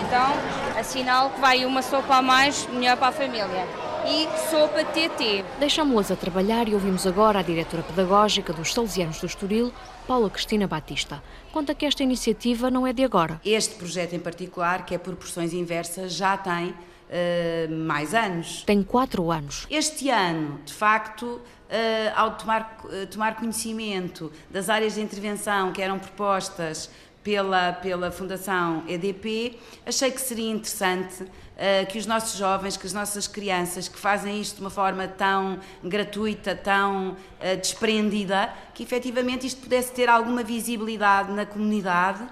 Então, 0.00 0.32
assinalo 0.78 1.30
que 1.30 1.40
vai 1.40 1.64
uma 1.64 1.82
sopa 1.82 2.16
a 2.16 2.22
mais, 2.22 2.66
melhor 2.68 2.96
para 2.96 3.08
a 3.08 3.12
família. 3.12 3.89
E 4.06 4.28
sopa 4.50 4.84
TT. 4.84 5.44
Deixámo-las 5.58 6.10
a 6.10 6.16
trabalhar 6.16 6.68
e 6.68 6.74
ouvimos 6.74 7.06
agora 7.06 7.40
a 7.40 7.42
diretora 7.42 7.82
pedagógica 7.82 8.52
dos 8.52 8.72
Salesianos 8.72 9.20
do 9.20 9.26
Estoril, 9.26 9.72
Paula 10.06 10.30
Cristina 10.30 10.66
Batista. 10.66 11.22
Conta 11.52 11.74
que 11.74 11.84
esta 11.84 12.02
iniciativa 12.02 12.70
não 12.70 12.86
é 12.86 12.92
de 12.92 13.04
agora. 13.04 13.40
Este 13.44 13.74
projeto 13.74 14.14
em 14.14 14.18
particular, 14.18 14.86
que 14.86 14.94
é 14.94 14.98
por 14.98 15.14
porções 15.16 15.52
inversas, 15.52 16.14
já 16.14 16.36
tem 16.36 16.74
eh, 17.10 17.68
mais 17.68 18.14
anos. 18.14 18.62
Tem 18.64 18.82
quatro 18.82 19.30
anos. 19.30 19.66
Este 19.68 20.08
ano, 20.08 20.60
de 20.64 20.72
facto, 20.72 21.40
eh, 21.68 22.12
ao 22.16 22.32
tomar, 22.32 22.78
eh, 22.90 23.06
tomar 23.06 23.36
conhecimento 23.36 24.32
das 24.50 24.68
áreas 24.68 24.94
de 24.94 25.00
intervenção 25.00 25.72
que 25.72 25.82
eram 25.82 25.98
propostas 25.98 26.88
pela, 27.22 27.72
pela 27.72 28.10
Fundação 28.10 28.84
EDP, 28.88 29.58
achei 29.84 30.10
que 30.10 30.20
seria 30.20 30.50
interessante 30.50 31.24
eh, 31.56 31.84
que 31.84 31.98
os 31.98 32.06
nossos 32.06 32.38
jovens, 32.38 32.76
que 32.76 32.86
as 32.86 32.92
nossas 32.92 33.26
crianças 33.26 33.88
que 33.88 33.98
fazem 33.98 34.40
isto 34.40 34.56
de 34.56 34.60
uma 34.62 34.70
forma 34.70 35.06
tão 35.06 35.58
gratuita, 35.84 36.54
tão 36.54 37.16
eh, 37.38 37.56
desprendida, 37.56 38.50
que 38.72 38.82
efetivamente 38.82 39.46
isto 39.46 39.60
pudesse 39.60 39.92
ter 39.92 40.08
alguma 40.08 40.42
visibilidade 40.42 41.30
na 41.32 41.44
comunidade 41.44 42.26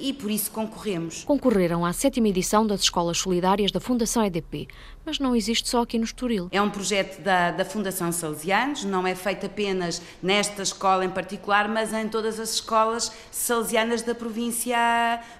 e 0.00 0.12
por 0.12 0.30
isso 0.30 0.50
concorremos. 0.50 1.24
Concorreram 1.24 1.84
à 1.84 1.92
sétima 1.92 2.28
edição 2.28 2.66
das 2.66 2.80
Escolas 2.80 3.18
Solidárias 3.18 3.70
da 3.70 3.78
Fundação 3.78 4.24
EDP, 4.24 4.66
mas 5.04 5.18
não 5.18 5.36
existe 5.36 5.68
só 5.68 5.82
aqui 5.82 5.96
no 5.98 6.04
Estoril. 6.04 6.48
É 6.50 6.60
um 6.60 6.68
projeto 6.68 7.20
da, 7.22 7.50
da 7.50 7.64
Fundação 7.64 8.10
Salesianos, 8.10 8.84
não 8.84 9.06
é 9.06 9.14
feito 9.14 9.46
apenas 9.46 10.02
nesta 10.22 10.62
escola 10.62 11.04
em 11.04 11.10
particular, 11.10 11.68
mas 11.68 11.92
em 11.92 12.08
todas 12.08 12.40
as 12.40 12.54
escolas 12.54 13.12
salesianas 13.30 14.02
da 14.02 14.14
província 14.14 14.76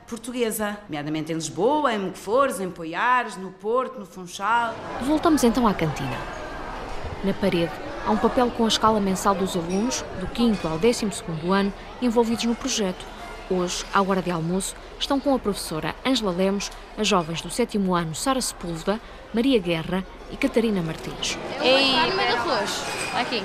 portuguesa, 0.06 0.78
nomeadamente 0.84 1.32
em 1.32 1.34
Lisboa, 1.34 1.92
em 1.92 1.98
Moquefores, 1.98 2.60
em 2.60 2.70
Poiares, 2.70 3.36
no 3.36 3.50
Porto, 3.50 3.98
no 3.98 4.06
Funchal. 4.06 4.74
Voltamos 5.02 5.42
então 5.42 5.66
à 5.66 5.74
cantina. 5.74 6.18
Na 7.24 7.32
parede 7.34 7.72
há 8.04 8.10
um 8.10 8.16
papel 8.16 8.50
com 8.50 8.64
a 8.64 8.68
escala 8.68 9.00
mensal 9.00 9.34
dos 9.34 9.56
alunos, 9.56 10.04
do 10.20 10.28
5 10.36 10.66
ao 10.66 10.78
12 10.78 11.06
ano, 11.50 11.72
envolvidos 12.00 12.44
no 12.44 12.54
projeto. 12.54 13.11
Hoje, 13.52 13.84
à 13.92 14.00
hora 14.00 14.22
de 14.22 14.30
almoço, 14.30 14.74
estão 14.98 15.20
com 15.20 15.34
a 15.34 15.38
professora 15.38 15.94
Ângela 16.06 16.32
Lemos, 16.32 16.70
as 16.96 17.06
jovens 17.06 17.42
do 17.42 17.50
sétimo 17.50 17.94
ano 17.94 18.14
Sara 18.14 18.40
Sepúlveda, 18.40 18.98
Maria 19.34 19.58
Guerra 19.58 20.02
e 20.30 20.38
Catarina 20.38 20.80
Martins. 20.80 21.36
Ei, 21.60 21.94
arroz. 21.94 22.82
Aqui. 23.14 23.44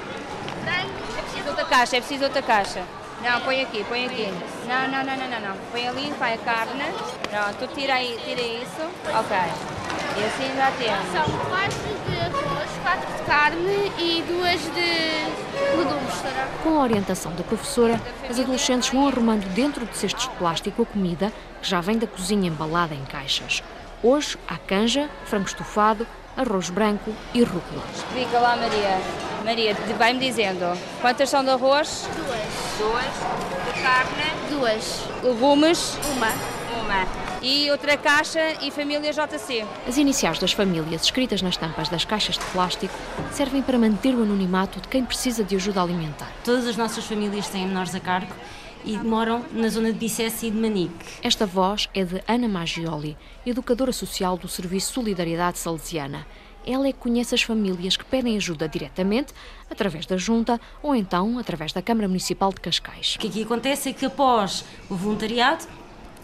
É 0.65 1.21
preciso 1.23 1.49
outra 1.49 1.65
caixa, 1.65 1.97
é 1.97 1.99
preciso 1.99 2.23
outra 2.23 2.41
caixa. 2.41 2.83
Não, 3.23 3.41
põe 3.41 3.61
aqui, 3.61 3.83
põe 3.85 4.05
aqui. 4.05 4.31
Não, 4.67 4.87
não, 4.87 5.03
não, 5.03 5.17
não, 5.17 5.27
não, 5.29 5.39
não. 5.49 5.57
Põe 5.71 5.87
ali, 5.87 6.11
vai 6.19 6.35
a 6.35 6.37
carne. 6.37 6.83
Pronto, 7.29 7.73
tira 7.73 7.95
aí, 7.95 8.17
tira 8.23 8.41
isso. 8.41 8.81
Ok. 9.17 9.37
E 10.17 10.23
assim 10.23 10.55
já 10.55 10.71
temos. 10.71 11.11
São 11.11 11.39
quatro 11.49 11.77
de 12.07 12.19
arroz, 12.19 12.69
quatro 12.83 13.13
de 13.17 13.21
carne 13.23 13.91
e 13.97 14.23
duas 14.27 14.61
de 14.61 15.77
legumes, 15.77 16.13
será? 16.21 16.47
Com 16.63 16.79
a 16.79 16.83
orientação 16.83 17.31
da 17.33 17.43
professora, 17.43 17.99
as 18.29 18.39
adolescentes 18.39 18.89
vão 18.89 19.07
arrumando 19.07 19.45
dentro 19.53 19.85
de 19.85 19.97
cestos 19.97 20.23
de 20.23 20.35
plástico 20.35 20.83
a 20.83 20.85
comida 20.85 21.31
que 21.61 21.67
já 21.69 21.81
vem 21.81 21.97
da 21.97 22.07
cozinha 22.07 22.47
embalada 22.47 22.93
em 22.95 23.03
caixas. 23.05 23.61
Hoje 24.03 24.37
há 24.47 24.57
canja, 24.57 25.09
frango 25.25 25.47
estufado, 25.47 26.05
arroz 26.35 26.69
branco 26.69 27.11
e 27.33 27.41
rúcula. 27.43 27.83
Explica 27.95 28.39
lá, 28.39 28.55
Maria. 28.55 28.99
Maria, 29.43 29.73
de- 29.73 29.93
vai-me 29.93 30.19
dizendo. 30.19 30.77
Quantas 31.01 31.29
são 31.29 31.43
de 31.43 31.49
arroz? 31.49 32.07
Duas. 32.15 32.66
Duas. 32.77 33.05
De 33.65 33.81
carne? 33.81 34.49
Duas. 34.51 35.03
Legumes? 35.23 35.97
Uma. 36.15 36.27
Uma. 36.79 37.07
E 37.41 37.71
outra 37.71 37.97
caixa 37.97 38.39
e 38.61 38.69
família 38.69 39.11
JC. 39.11 39.65
As 39.87 39.97
iniciais 39.97 40.37
das 40.37 40.53
famílias 40.53 41.03
escritas 41.03 41.41
nas 41.41 41.57
tampas 41.57 41.89
das 41.89 42.05
caixas 42.05 42.37
de 42.37 42.45
plástico 42.45 42.93
servem 43.31 43.63
para 43.63 43.79
manter 43.79 44.13
o 44.13 44.21
anonimato 44.21 44.79
de 44.79 44.87
quem 44.89 45.03
precisa 45.03 45.43
de 45.43 45.55
ajuda 45.55 45.81
alimentar. 45.81 46.31
Todas 46.43 46.67
as 46.67 46.77
nossas 46.77 47.03
famílias 47.03 47.47
têm 47.49 47.65
menores 47.65 47.95
a 47.95 47.99
cargo 47.99 48.33
e 48.85 48.95
moram 48.95 49.43
na 49.51 49.69
zona 49.69 49.91
de 49.91 49.97
Bicesse 49.97 50.45
e 50.45 50.51
de 50.51 50.57
Manique. 50.57 50.93
Esta 51.23 51.47
voz 51.47 51.89
é 51.95 52.03
de 52.03 52.23
Ana 52.27 52.47
Maggioli, 52.47 53.17
educadora 53.43 53.91
social 53.91 54.37
do 54.37 54.47
Serviço 54.47 54.93
Solidariedade 54.93 55.57
Salesiana. 55.57 56.27
Ela 56.65 56.87
é 56.89 56.91
que 56.91 56.99
conhece 56.99 57.33
as 57.33 57.41
famílias 57.41 57.95
que 57.95 58.03
pedem 58.03 58.35
ajuda 58.35 58.67
diretamente, 58.67 59.33
através 59.69 60.05
da 60.05 60.17
Junta 60.17 60.59
ou 60.81 60.95
então 60.95 61.37
através 61.39 61.73
da 61.73 61.81
Câmara 61.81 62.07
Municipal 62.07 62.51
de 62.51 62.61
Cascais. 62.61 63.15
O 63.15 63.19
que 63.19 63.27
aqui 63.27 63.43
acontece 63.43 63.89
é 63.89 63.93
que 63.93 64.05
após 64.05 64.63
o 64.89 64.95
voluntariado, 64.95 65.65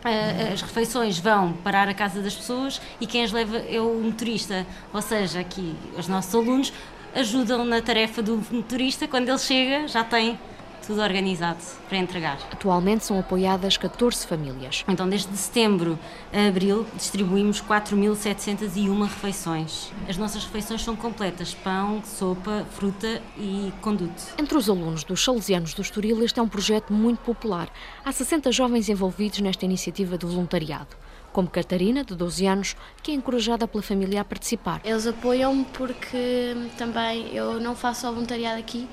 eh, 0.06 0.52
as 0.54 0.62
refeições 0.62 1.20
vão 1.20 1.54
parar 1.54 1.88
a 1.88 1.94
casa 1.94 2.22
das 2.22 2.36
pessoas 2.36 2.82
e 3.00 3.08
quem 3.08 3.24
as 3.24 3.32
leva 3.32 3.58
é 3.58 3.80
o 3.80 3.94
motorista. 4.02 4.66
Ou 4.94 5.02
seja, 5.02 5.40
aqui 5.40 5.76
os 5.98 6.08
nossos 6.08 6.34
alunos 6.34 6.74
ajudam 7.16 7.64
na 7.64 7.82
tarefa 7.82 8.22
do 8.22 8.42
motorista, 8.52 9.08
quando 9.08 9.30
ele 9.30 9.38
chega 9.38 9.88
já 9.88 10.04
tem 10.04 10.40
tudo 10.86 11.02
organizado 11.02 11.60
para 11.88 11.98
entregar. 11.98 12.38
Atualmente 12.52 13.06
são 13.06 13.20
apoiadas 13.20 13.78
14 13.78 14.28
famílias. 14.28 14.84
Então, 14.88 15.08
desde 15.08 15.36
setembro 15.38 15.98
a 16.32 16.48
abril, 16.48 16.86
distribuímos 16.96 17.62
4.701 17.62 19.02
refeições. 19.04 19.92
As 20.08 20.18
nossas 20.18 20.44
refeições 20.44 20.84
são 20.84 20.96
completas: 20.96 21.54
pão, 21.54 22.02
sopa, 22.04 22.66
fruta 22.72 23.22
e 23.38 23.72
conduto. 23.82 24.22
Entre 24.38 24.58
os 24.58 24.70
alunos 24.70 25.04
dos 25.04 25.24
Salesianos 25.24 25.74
do 25.74 25.82
Estoril, 25.82 26.24
este 26.24 26.40
é 26.40 26.44
um 26.44 26.48
projeto 26.50 26.92
muito 26.92 27.20
popular. 27.20 27.70
Há 28.04 28.12
60 28.12 28.52
jovens 28.52 28.90
envolvidos 28.90 29.40
nesta 29.40 29.66
iniciativa 29.66 30.18
de 30.18 30.26
voluntariado. 30.26 30.96
como 31.34 31.50
Catarina, 31.50 32.06
de 32.06 32.16
12 32.16 32.46
anos, 32.46 32.76
que 33.02 33.12
é 33.12 33.16
encorajada 33.16 33.68
pela 33.68 33.82
família 33.82 34.22
a 34.22 34.24
participar. 34.24 34.80
Eles 34.86 35.08
apoiam-me 35.08 35.66
porque 35.66 36.56
também 36.78 37.36
eu 37.36 37.60
não 37.60 37.76
faço 37.76 38.02
só 38.02 38.12
voluntariado 38.12 38.60
aqui, 38.60 38.88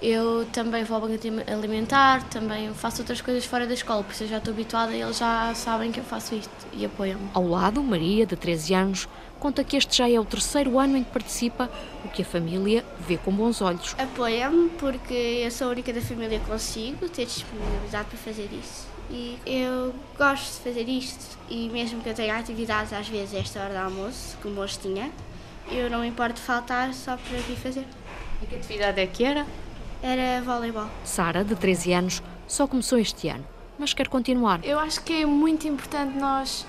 eu 0.00 0.46
também 0.52 0.84
vou 0.84 0.96
ao 0.96 1.08
banco 1.08 1.14
alimentar, 1.50 2.22
também 2.24 2.72
faço 2.74 3.00
outras 3.02 3.20
coisas 3.20 3.44
fora 3.44 3.66
da 3.66 3.74
escola, 3.74 4.02
por 4.02 4.12
isso 4.12 4.24
eu 4.24 4.28
já 4.28 4.38
estou 4.38 4.52
habituada 4.52 4.92
e 4.92 5.00
eles 5.00 5.18
já 5.18 5.54
sabem 5.54 5.90
que 5.90 6.00
eu 6.00 6.04
faço 6.04 6.34
isto 6.34 6.50
e 6.72 6.84
apoiam-me. 6.84 7.28
Ao 7.32 7.46
lado, 7.46 7.82
Maria, 7.82 8.26
de 8.26 8.36
13 8.36 8.74
anos, 8.74 9.08
conta 9.40 9.64
que 9.64 9.76
este 9.76 9.96
já 9.96 10.10
é 10.10 10.18
o 10.20 10.24
terceiro 10.24 10.78
ano 10.78 10.96
em 10.96 11.04
que 11.04 11.10
participa, 11.10 11.70
o 12.04 12.08
que 12.08 12.22
a 12.22 12.24
família 12.24 12.84
vê 13.00 13.16
com 13.16 13.32
bons 13.32 13.62
olhos. 13.62 13.94
Apoia-me 13.98 14.68
porque 14.70 15.14
eu 15.44 15.50
sou 15.50 15.68
a 15.68 15.70
única 15.70 15.92
da 15.92 16.00
família 16.00 16.38
que 16.38 16.46
consigo 16.46 17.08
ter 17.08 17.24
disponibilidade 17.24 18.08
para 18.08 18.18
fazer 18.18 18.48
isso. 18.52 18.86
E 19.10 19.38
eu 19.46 19.94
gosto 20.18 20.56
de 20.56 20.70
fazer 20.70 20.88
isto 20.88 21.38
e 21.48 21.68
mesmo 21.68 22.02
que 22.02 22.08
eu 22.08 22.14
tenha 22.14 22.36
atividades 22.36 22.92
às 22.92 23.08
vezes 23.08 23.34
a 23.34 23.38
esta 23.38 23.60
hora 23.60 23.72
do 23.72 23.78
almoço, 23.78 24.36
como 24.42 24.60
hoje 24.60 24.78
tinha, 24.80 25.10
eu 25.70 25.88
não 25.88 26.00
me 26.00 26.08
importo 26.08 26.40
faltar 26.40 26.92
só 26.92 27.16
para 27.16 27.38
vir 27.38 27.56
fazer. 27.56 27.84
E 28.42 28.46
que 28.46 28.56
atividade 28.56 29.00
é 29.00 29.06
que 29.06 29.24
era? 29.24 29.46
Era 30.06 30.40
voleibol. 30.40 30.86
Sara, 31.02 31.42
de 31.42 31.56
13 31.56 31.92
anos, 31.92 32.22
só 32.46 32.68
começou 32.68 32.96
este 32.96 33.26
ano, 33.26 33.44
mas 33.76 33.92
quer 33.92 34.06
continuar. 34.06 34.64
Eu 34.64 34.78
acho 34.78 35.02
que 35.02 35.12
é 35.12 35.26
muito 35.26 35.66
importante 35.66 36.16
nós 36.16 36.64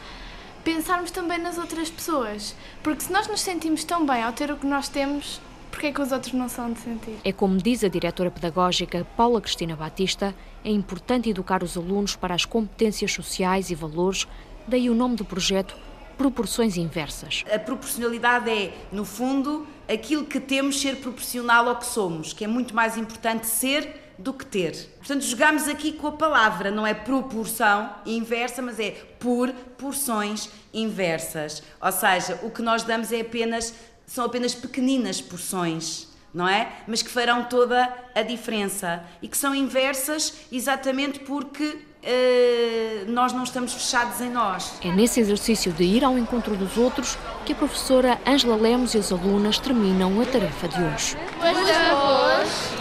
pensarmos 0.64 1.12
também 1.12 1.38
nas 1.38 1.60
outras 1.60 1.88
pessoas, 1.88 2.56
porque 2.82 3.04
se 3.04 3.14
nós 3.14 3.28
nos 3.28 3.42
sentimos 3.42 3.84
tão 3.84 4.04
bem 4.08 4.24
ao 4.24 4.34
ter 4.34 4.50
o 4.50 4.58
que 4.58 4.66
nós 4.66 4.90
temos, 4.90 5.40
porque 5.70 5.86
é 5.86 5.92
que 5.92 6.02
os 6.02 6.12
outros 6.12 6.34
não 6.34 6.50
são 6.50 6.74
de 6.74 6.80
sentir? 6.80 7.16
É 7.24 7.32
como 7.32 7.58
diz 7.58 7.84
a 7.84 7.88
diretora 7.88 8.32
pedagógica 8.32 9.06
Paula 9.16 9.40
Cristina 9.40 9.76
Batista, 9.76 10.34
é 10.66 10.72
importante 10.72 11.30
educar 11.30 11.62
os 11.62 11.78
alunos 11.78 12.16
para 12.16 12.34
as 12.34 12.44
competências 12.44 13.14
sociais 13.14 13.70
e 13.70 13.76
valores, 13.76 14.28
daí 14.68 14.90
o 14.90 14.96
nome 14.96 15.16
do 15.16 15.24
projeto 15.24 15.78
Proporções 16.18 16.78
Inversas. 16.78 17.46
A 17.54 17.60
proporcionalidade 17.60 18.50
é, 18.50 18.74
no 18.92 19.06
fundo, 19.06 19.68
aquilo 19.88 20.26
que 20.26 20.40
temos 20.40 20.82
ser 20.82 20.98
proporcional 20.98 21.70
ao 21.70 21.78
que 21.78 21.86
somos, 21.86 22.34
que 22.34 22.44
é 22.44 22.48
muito 22.48 22.74
mais 22.74 22.98
importante 22.98 23.46
ser 23.46 24.08
do 24.18 24.34
que 24.34 24.46
ter. 24.46 24.96
Portanto, 24.98 25.22
jogamos 25.22 25.68
aqui 25.68 25.92
com 25.92 26.08
a 26.08 26.12
palavra, 26.12 26.72
não 26.72 26.88
é 26.88 26.94
proporção 26.94 27.94
inversa, 28.06 28.62
mas 28.62 28.80
é 28.80 28.92
por 29.20 29.54
porções 29.78 30.50
inversas. 30.74 31.62
Ou 31.80 31.92
seja, 31.92 32.40
o 32.42 32.50
que 32.50 32.64
nós 32.64 32.84
damos 32.84 33.12
é 33.12 33.22
apenas 33.22 33.74
são 34.08 34.26
apenas 34.26 34.56
pequeninas 34.56 35.22
porções, 35.22 36.08
não 36.34 36.48
é? 36.48 36.72
Mas 36.88 37.04
que 37.04 37.10
farão 37.10 37.44
toda 37.44 37.94
a 38.16 38.22
diferença 38.24 39.04
e 39.22 39.28
que 39.28 39.38
são 39.38 39.54
inversas 39.54 40.34
exatamente 40.52 41.20
porque 41.20 41.78
uh, 42.08 43.12
nós 43.12 43.34
não 43.34 43.44
estamos 43.44 43.74
fechados 43.74 44.22
em 44.22 44.30
nós. 44.30 44.74
É 44.84 44.92
nesse 44.92 45.20
exercício 45.20 45.72
de 45.72 45.84
ir 45.84 46.04
ao 46.04 46.18
encontro 46.18 46.56
dos 46.56 46.78
outros 46.78 47.18
que 47.46 47.54
a 47.54 47.56
professora 47.56 48.20
Ângela 48.26 48.56
Lemos 48.56 48.94
e 48.94 48.98
as 48.98 49.12
alunas 49.12 49.60
terminam 49.60 50.20
a 50.22 50.26
tarefa 50.26 50.68
de 50.68 50.82
hoje. 50.82 51.18
Duas 51.40 51.66
de 51.66 51.72
arroz 51.72 52.72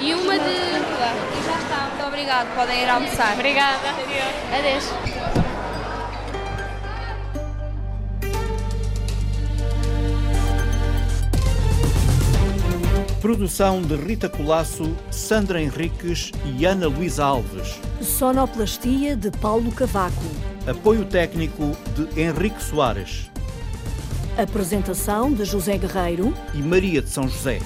e 0.00 0.14
uma 0.14 0.38
de. 0.38 0.50
E 0.50 1.44
já 1.44 1.58
está, 1.58 1.88
muito 1.90 2.06
obrigado. 2.06 2.54
Podem 2.54 2.82
ir 2.82 2.88
almoçar. 2.88 3.34
Obrigada. 3.34 3.88
Adeus. 4.58 5.39
Produção 13.20 13.82
de 13.82 13.96
Rita 13.96 14.30
Colasso, 14.30 14.96
Sandra 15.10 15.60
Henriques 15.60 16.32
e 16.56 16.64
Ana 16.64 16.88
Luísa 16.88 17.22
Alves. 17.22 17.78
Sonoplastia 18.00 19.14
de 19.14 19.30
Paulo 19.30 19.70
Cavaco. 19.72 20.24
Apoio 20.66 21.04
técnico 21.04 21.76
de 21.94 22.18
Henrique 22.18 22.62
Soares. 22.62 23.30
Apresentação 24.38 25.30
de 25.34 25.44
José 25.44 25.76
Guerreiro 25.76 26.32
e 26.54 26.62
Maria 26.62 27.02
de 27.02 27.10
São 27.10 27.28
José. 27.28 27.58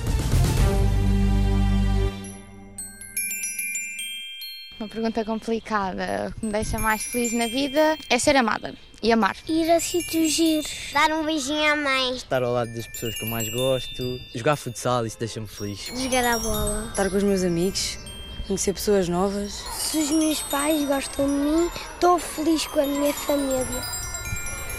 Uma 4.81 4.89
pergunta 4.89 5.25
complicada. 5.25 6.33
O 6.35 6.41
que 6.41 6.47
me 6.47 6.53
deixa 6.53 6.81
mais 6.81 7.05
feliz 7.05 7.33
na 7.33 7.47
vida 7.47 7.97
é 8.11 8.19
ser 8.19 8.35
amada 8.35 8.75
e 9.05 9.13
amar. 9.13 9.37
Ir 9.47 9.71
a 9.71 9.79
sítios 9.79 10.33
giros, 10.33 10.67
dar 10.93 11.13
um 11.13 11.25
beijinho 11.25 11.71
à 11.71 11.77
mãe, 11.77 12.17
Estar 12.17 12.43
ao 12.43 12.53
lado 12.53 12.73
das 12.73 12.87
pessoas 12.87 13.15
que 13.15 13.25
eu 13.25 13.29
mais 13.29 13.49
gosto, 13.51 14.19
jogar 14.35 14.57
futsal, 14.57 15.05
isso 15.05 15.19
deixa-me 15.19 15.47
feliz. 15.47 15.91
jogar 15.95 16.25
a 16.25 16.39
bola. 16.39 16.87
Estar 16.89 17.11
com 17.11 17.17
os 17.19 17.23
meus 17.23 17.43
amigos, 17.45 17.99
conhecer 18.47 18.73
pessoas 18.73 19.07
novas. 19.07 19.53
Se 19.75 19.99
os 19.99 20.11
meus 20.11 20.41
pais 20.43 20.83
gostam 20.89 21.27
de 21.27 21.33
mim, 21.33 21.71
estou 21.95 22.19
feliz 22.19 22.67
com 22.67 22.81
a 22.81 22.87
minha 22.87 23.13
família. 23.13 24.04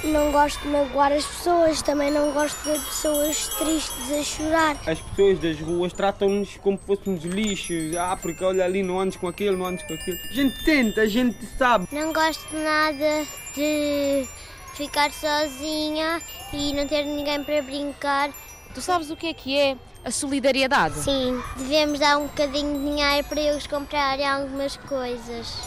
Não 0.03 0.31
gosto 0.31 0.59
de 0.61 0.67
magoar 0.67 1.11
as 1.11 1.25
pessoas, 1.25 1.81
também 1.81 2.11
não 2.11 2.31
gosto 2.31 2.57
de 2.57 2.71
ver 2.71 2.79
pessoas 2.79 3.47
tristes 3.47 4.11
a 4.11 4.23
chorar. 4.23 4.77
As 4.85 4.99
pessoas 4.99 5.39
das 5.39 5.59
ruas 5.59 5.93
tratam-nos 5.93 6.57
como 6.57 6.77
se 6.77 6.85
fôssemos 6.85 7.23
lixos. 7.23 7.95
Ah, 7.95 8.15
porque 8.15 8.43
olha 8.43 8.65
ali, 8.65 8.83
não 8.83 8.99
andes 8.99 9.17
com 9.17 9.27
aquilo, 9.27 9.57
não 9.57 9.65
andes 9.65 9.85
com 9.85 9.93
aquilo. 9.93 10.17
A 10.29 10.33
gente 10.33 10.63
tenta, 10.63 11.01
a 11.01 11.07
gente 11.07 11.45
sabe. 11.57 11.87
Não 11.91 12.13
gosto 12.13 12.55
nada 12.55 13.25
de 13.55 14.27
ficar 14.75 15.11
sozinha 15.11 16.21
e 16.53 16.73
não 16.73 16.87
ter 16.87 17.03
ninguém 17.03 17.43
para 17.43 17.61
brincar. 17.61 18.29
Tu 18.73 18.81
sabes 18.81 19.09
o 19.09 19.15
que 19.15 19.27
é 19.27 19.33
que 19.33 19.57
é 19.57 19.77
a 20.03 20.11
solidariedade? 20.11 20.95
Sim, 20.99 21.41
devemos 21.57 21.97
dar 21.97 22.17
um 22.17 22.27
bocadinho 22.27 22.77
de 22.77 22.85
dinheiro 22.85 23.27
para 23.27 23.41
eles 23.41 23.65
comprarem 23.65 24.27
algumas 24.27 24.77
coisas. 24.77 25.57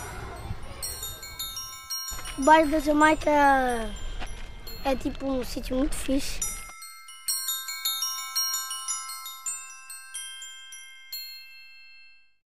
O 2.39 2.43
bairro 2.43 2.71
da 2.71 2.79
Jamaica 2.79 3.31
é 4.85 4.95
tipo 4.95 5.27
um 5.27 5.45
sítio 5.45 5.77
muito 5.77 5.95
fixe. 5.95 6.58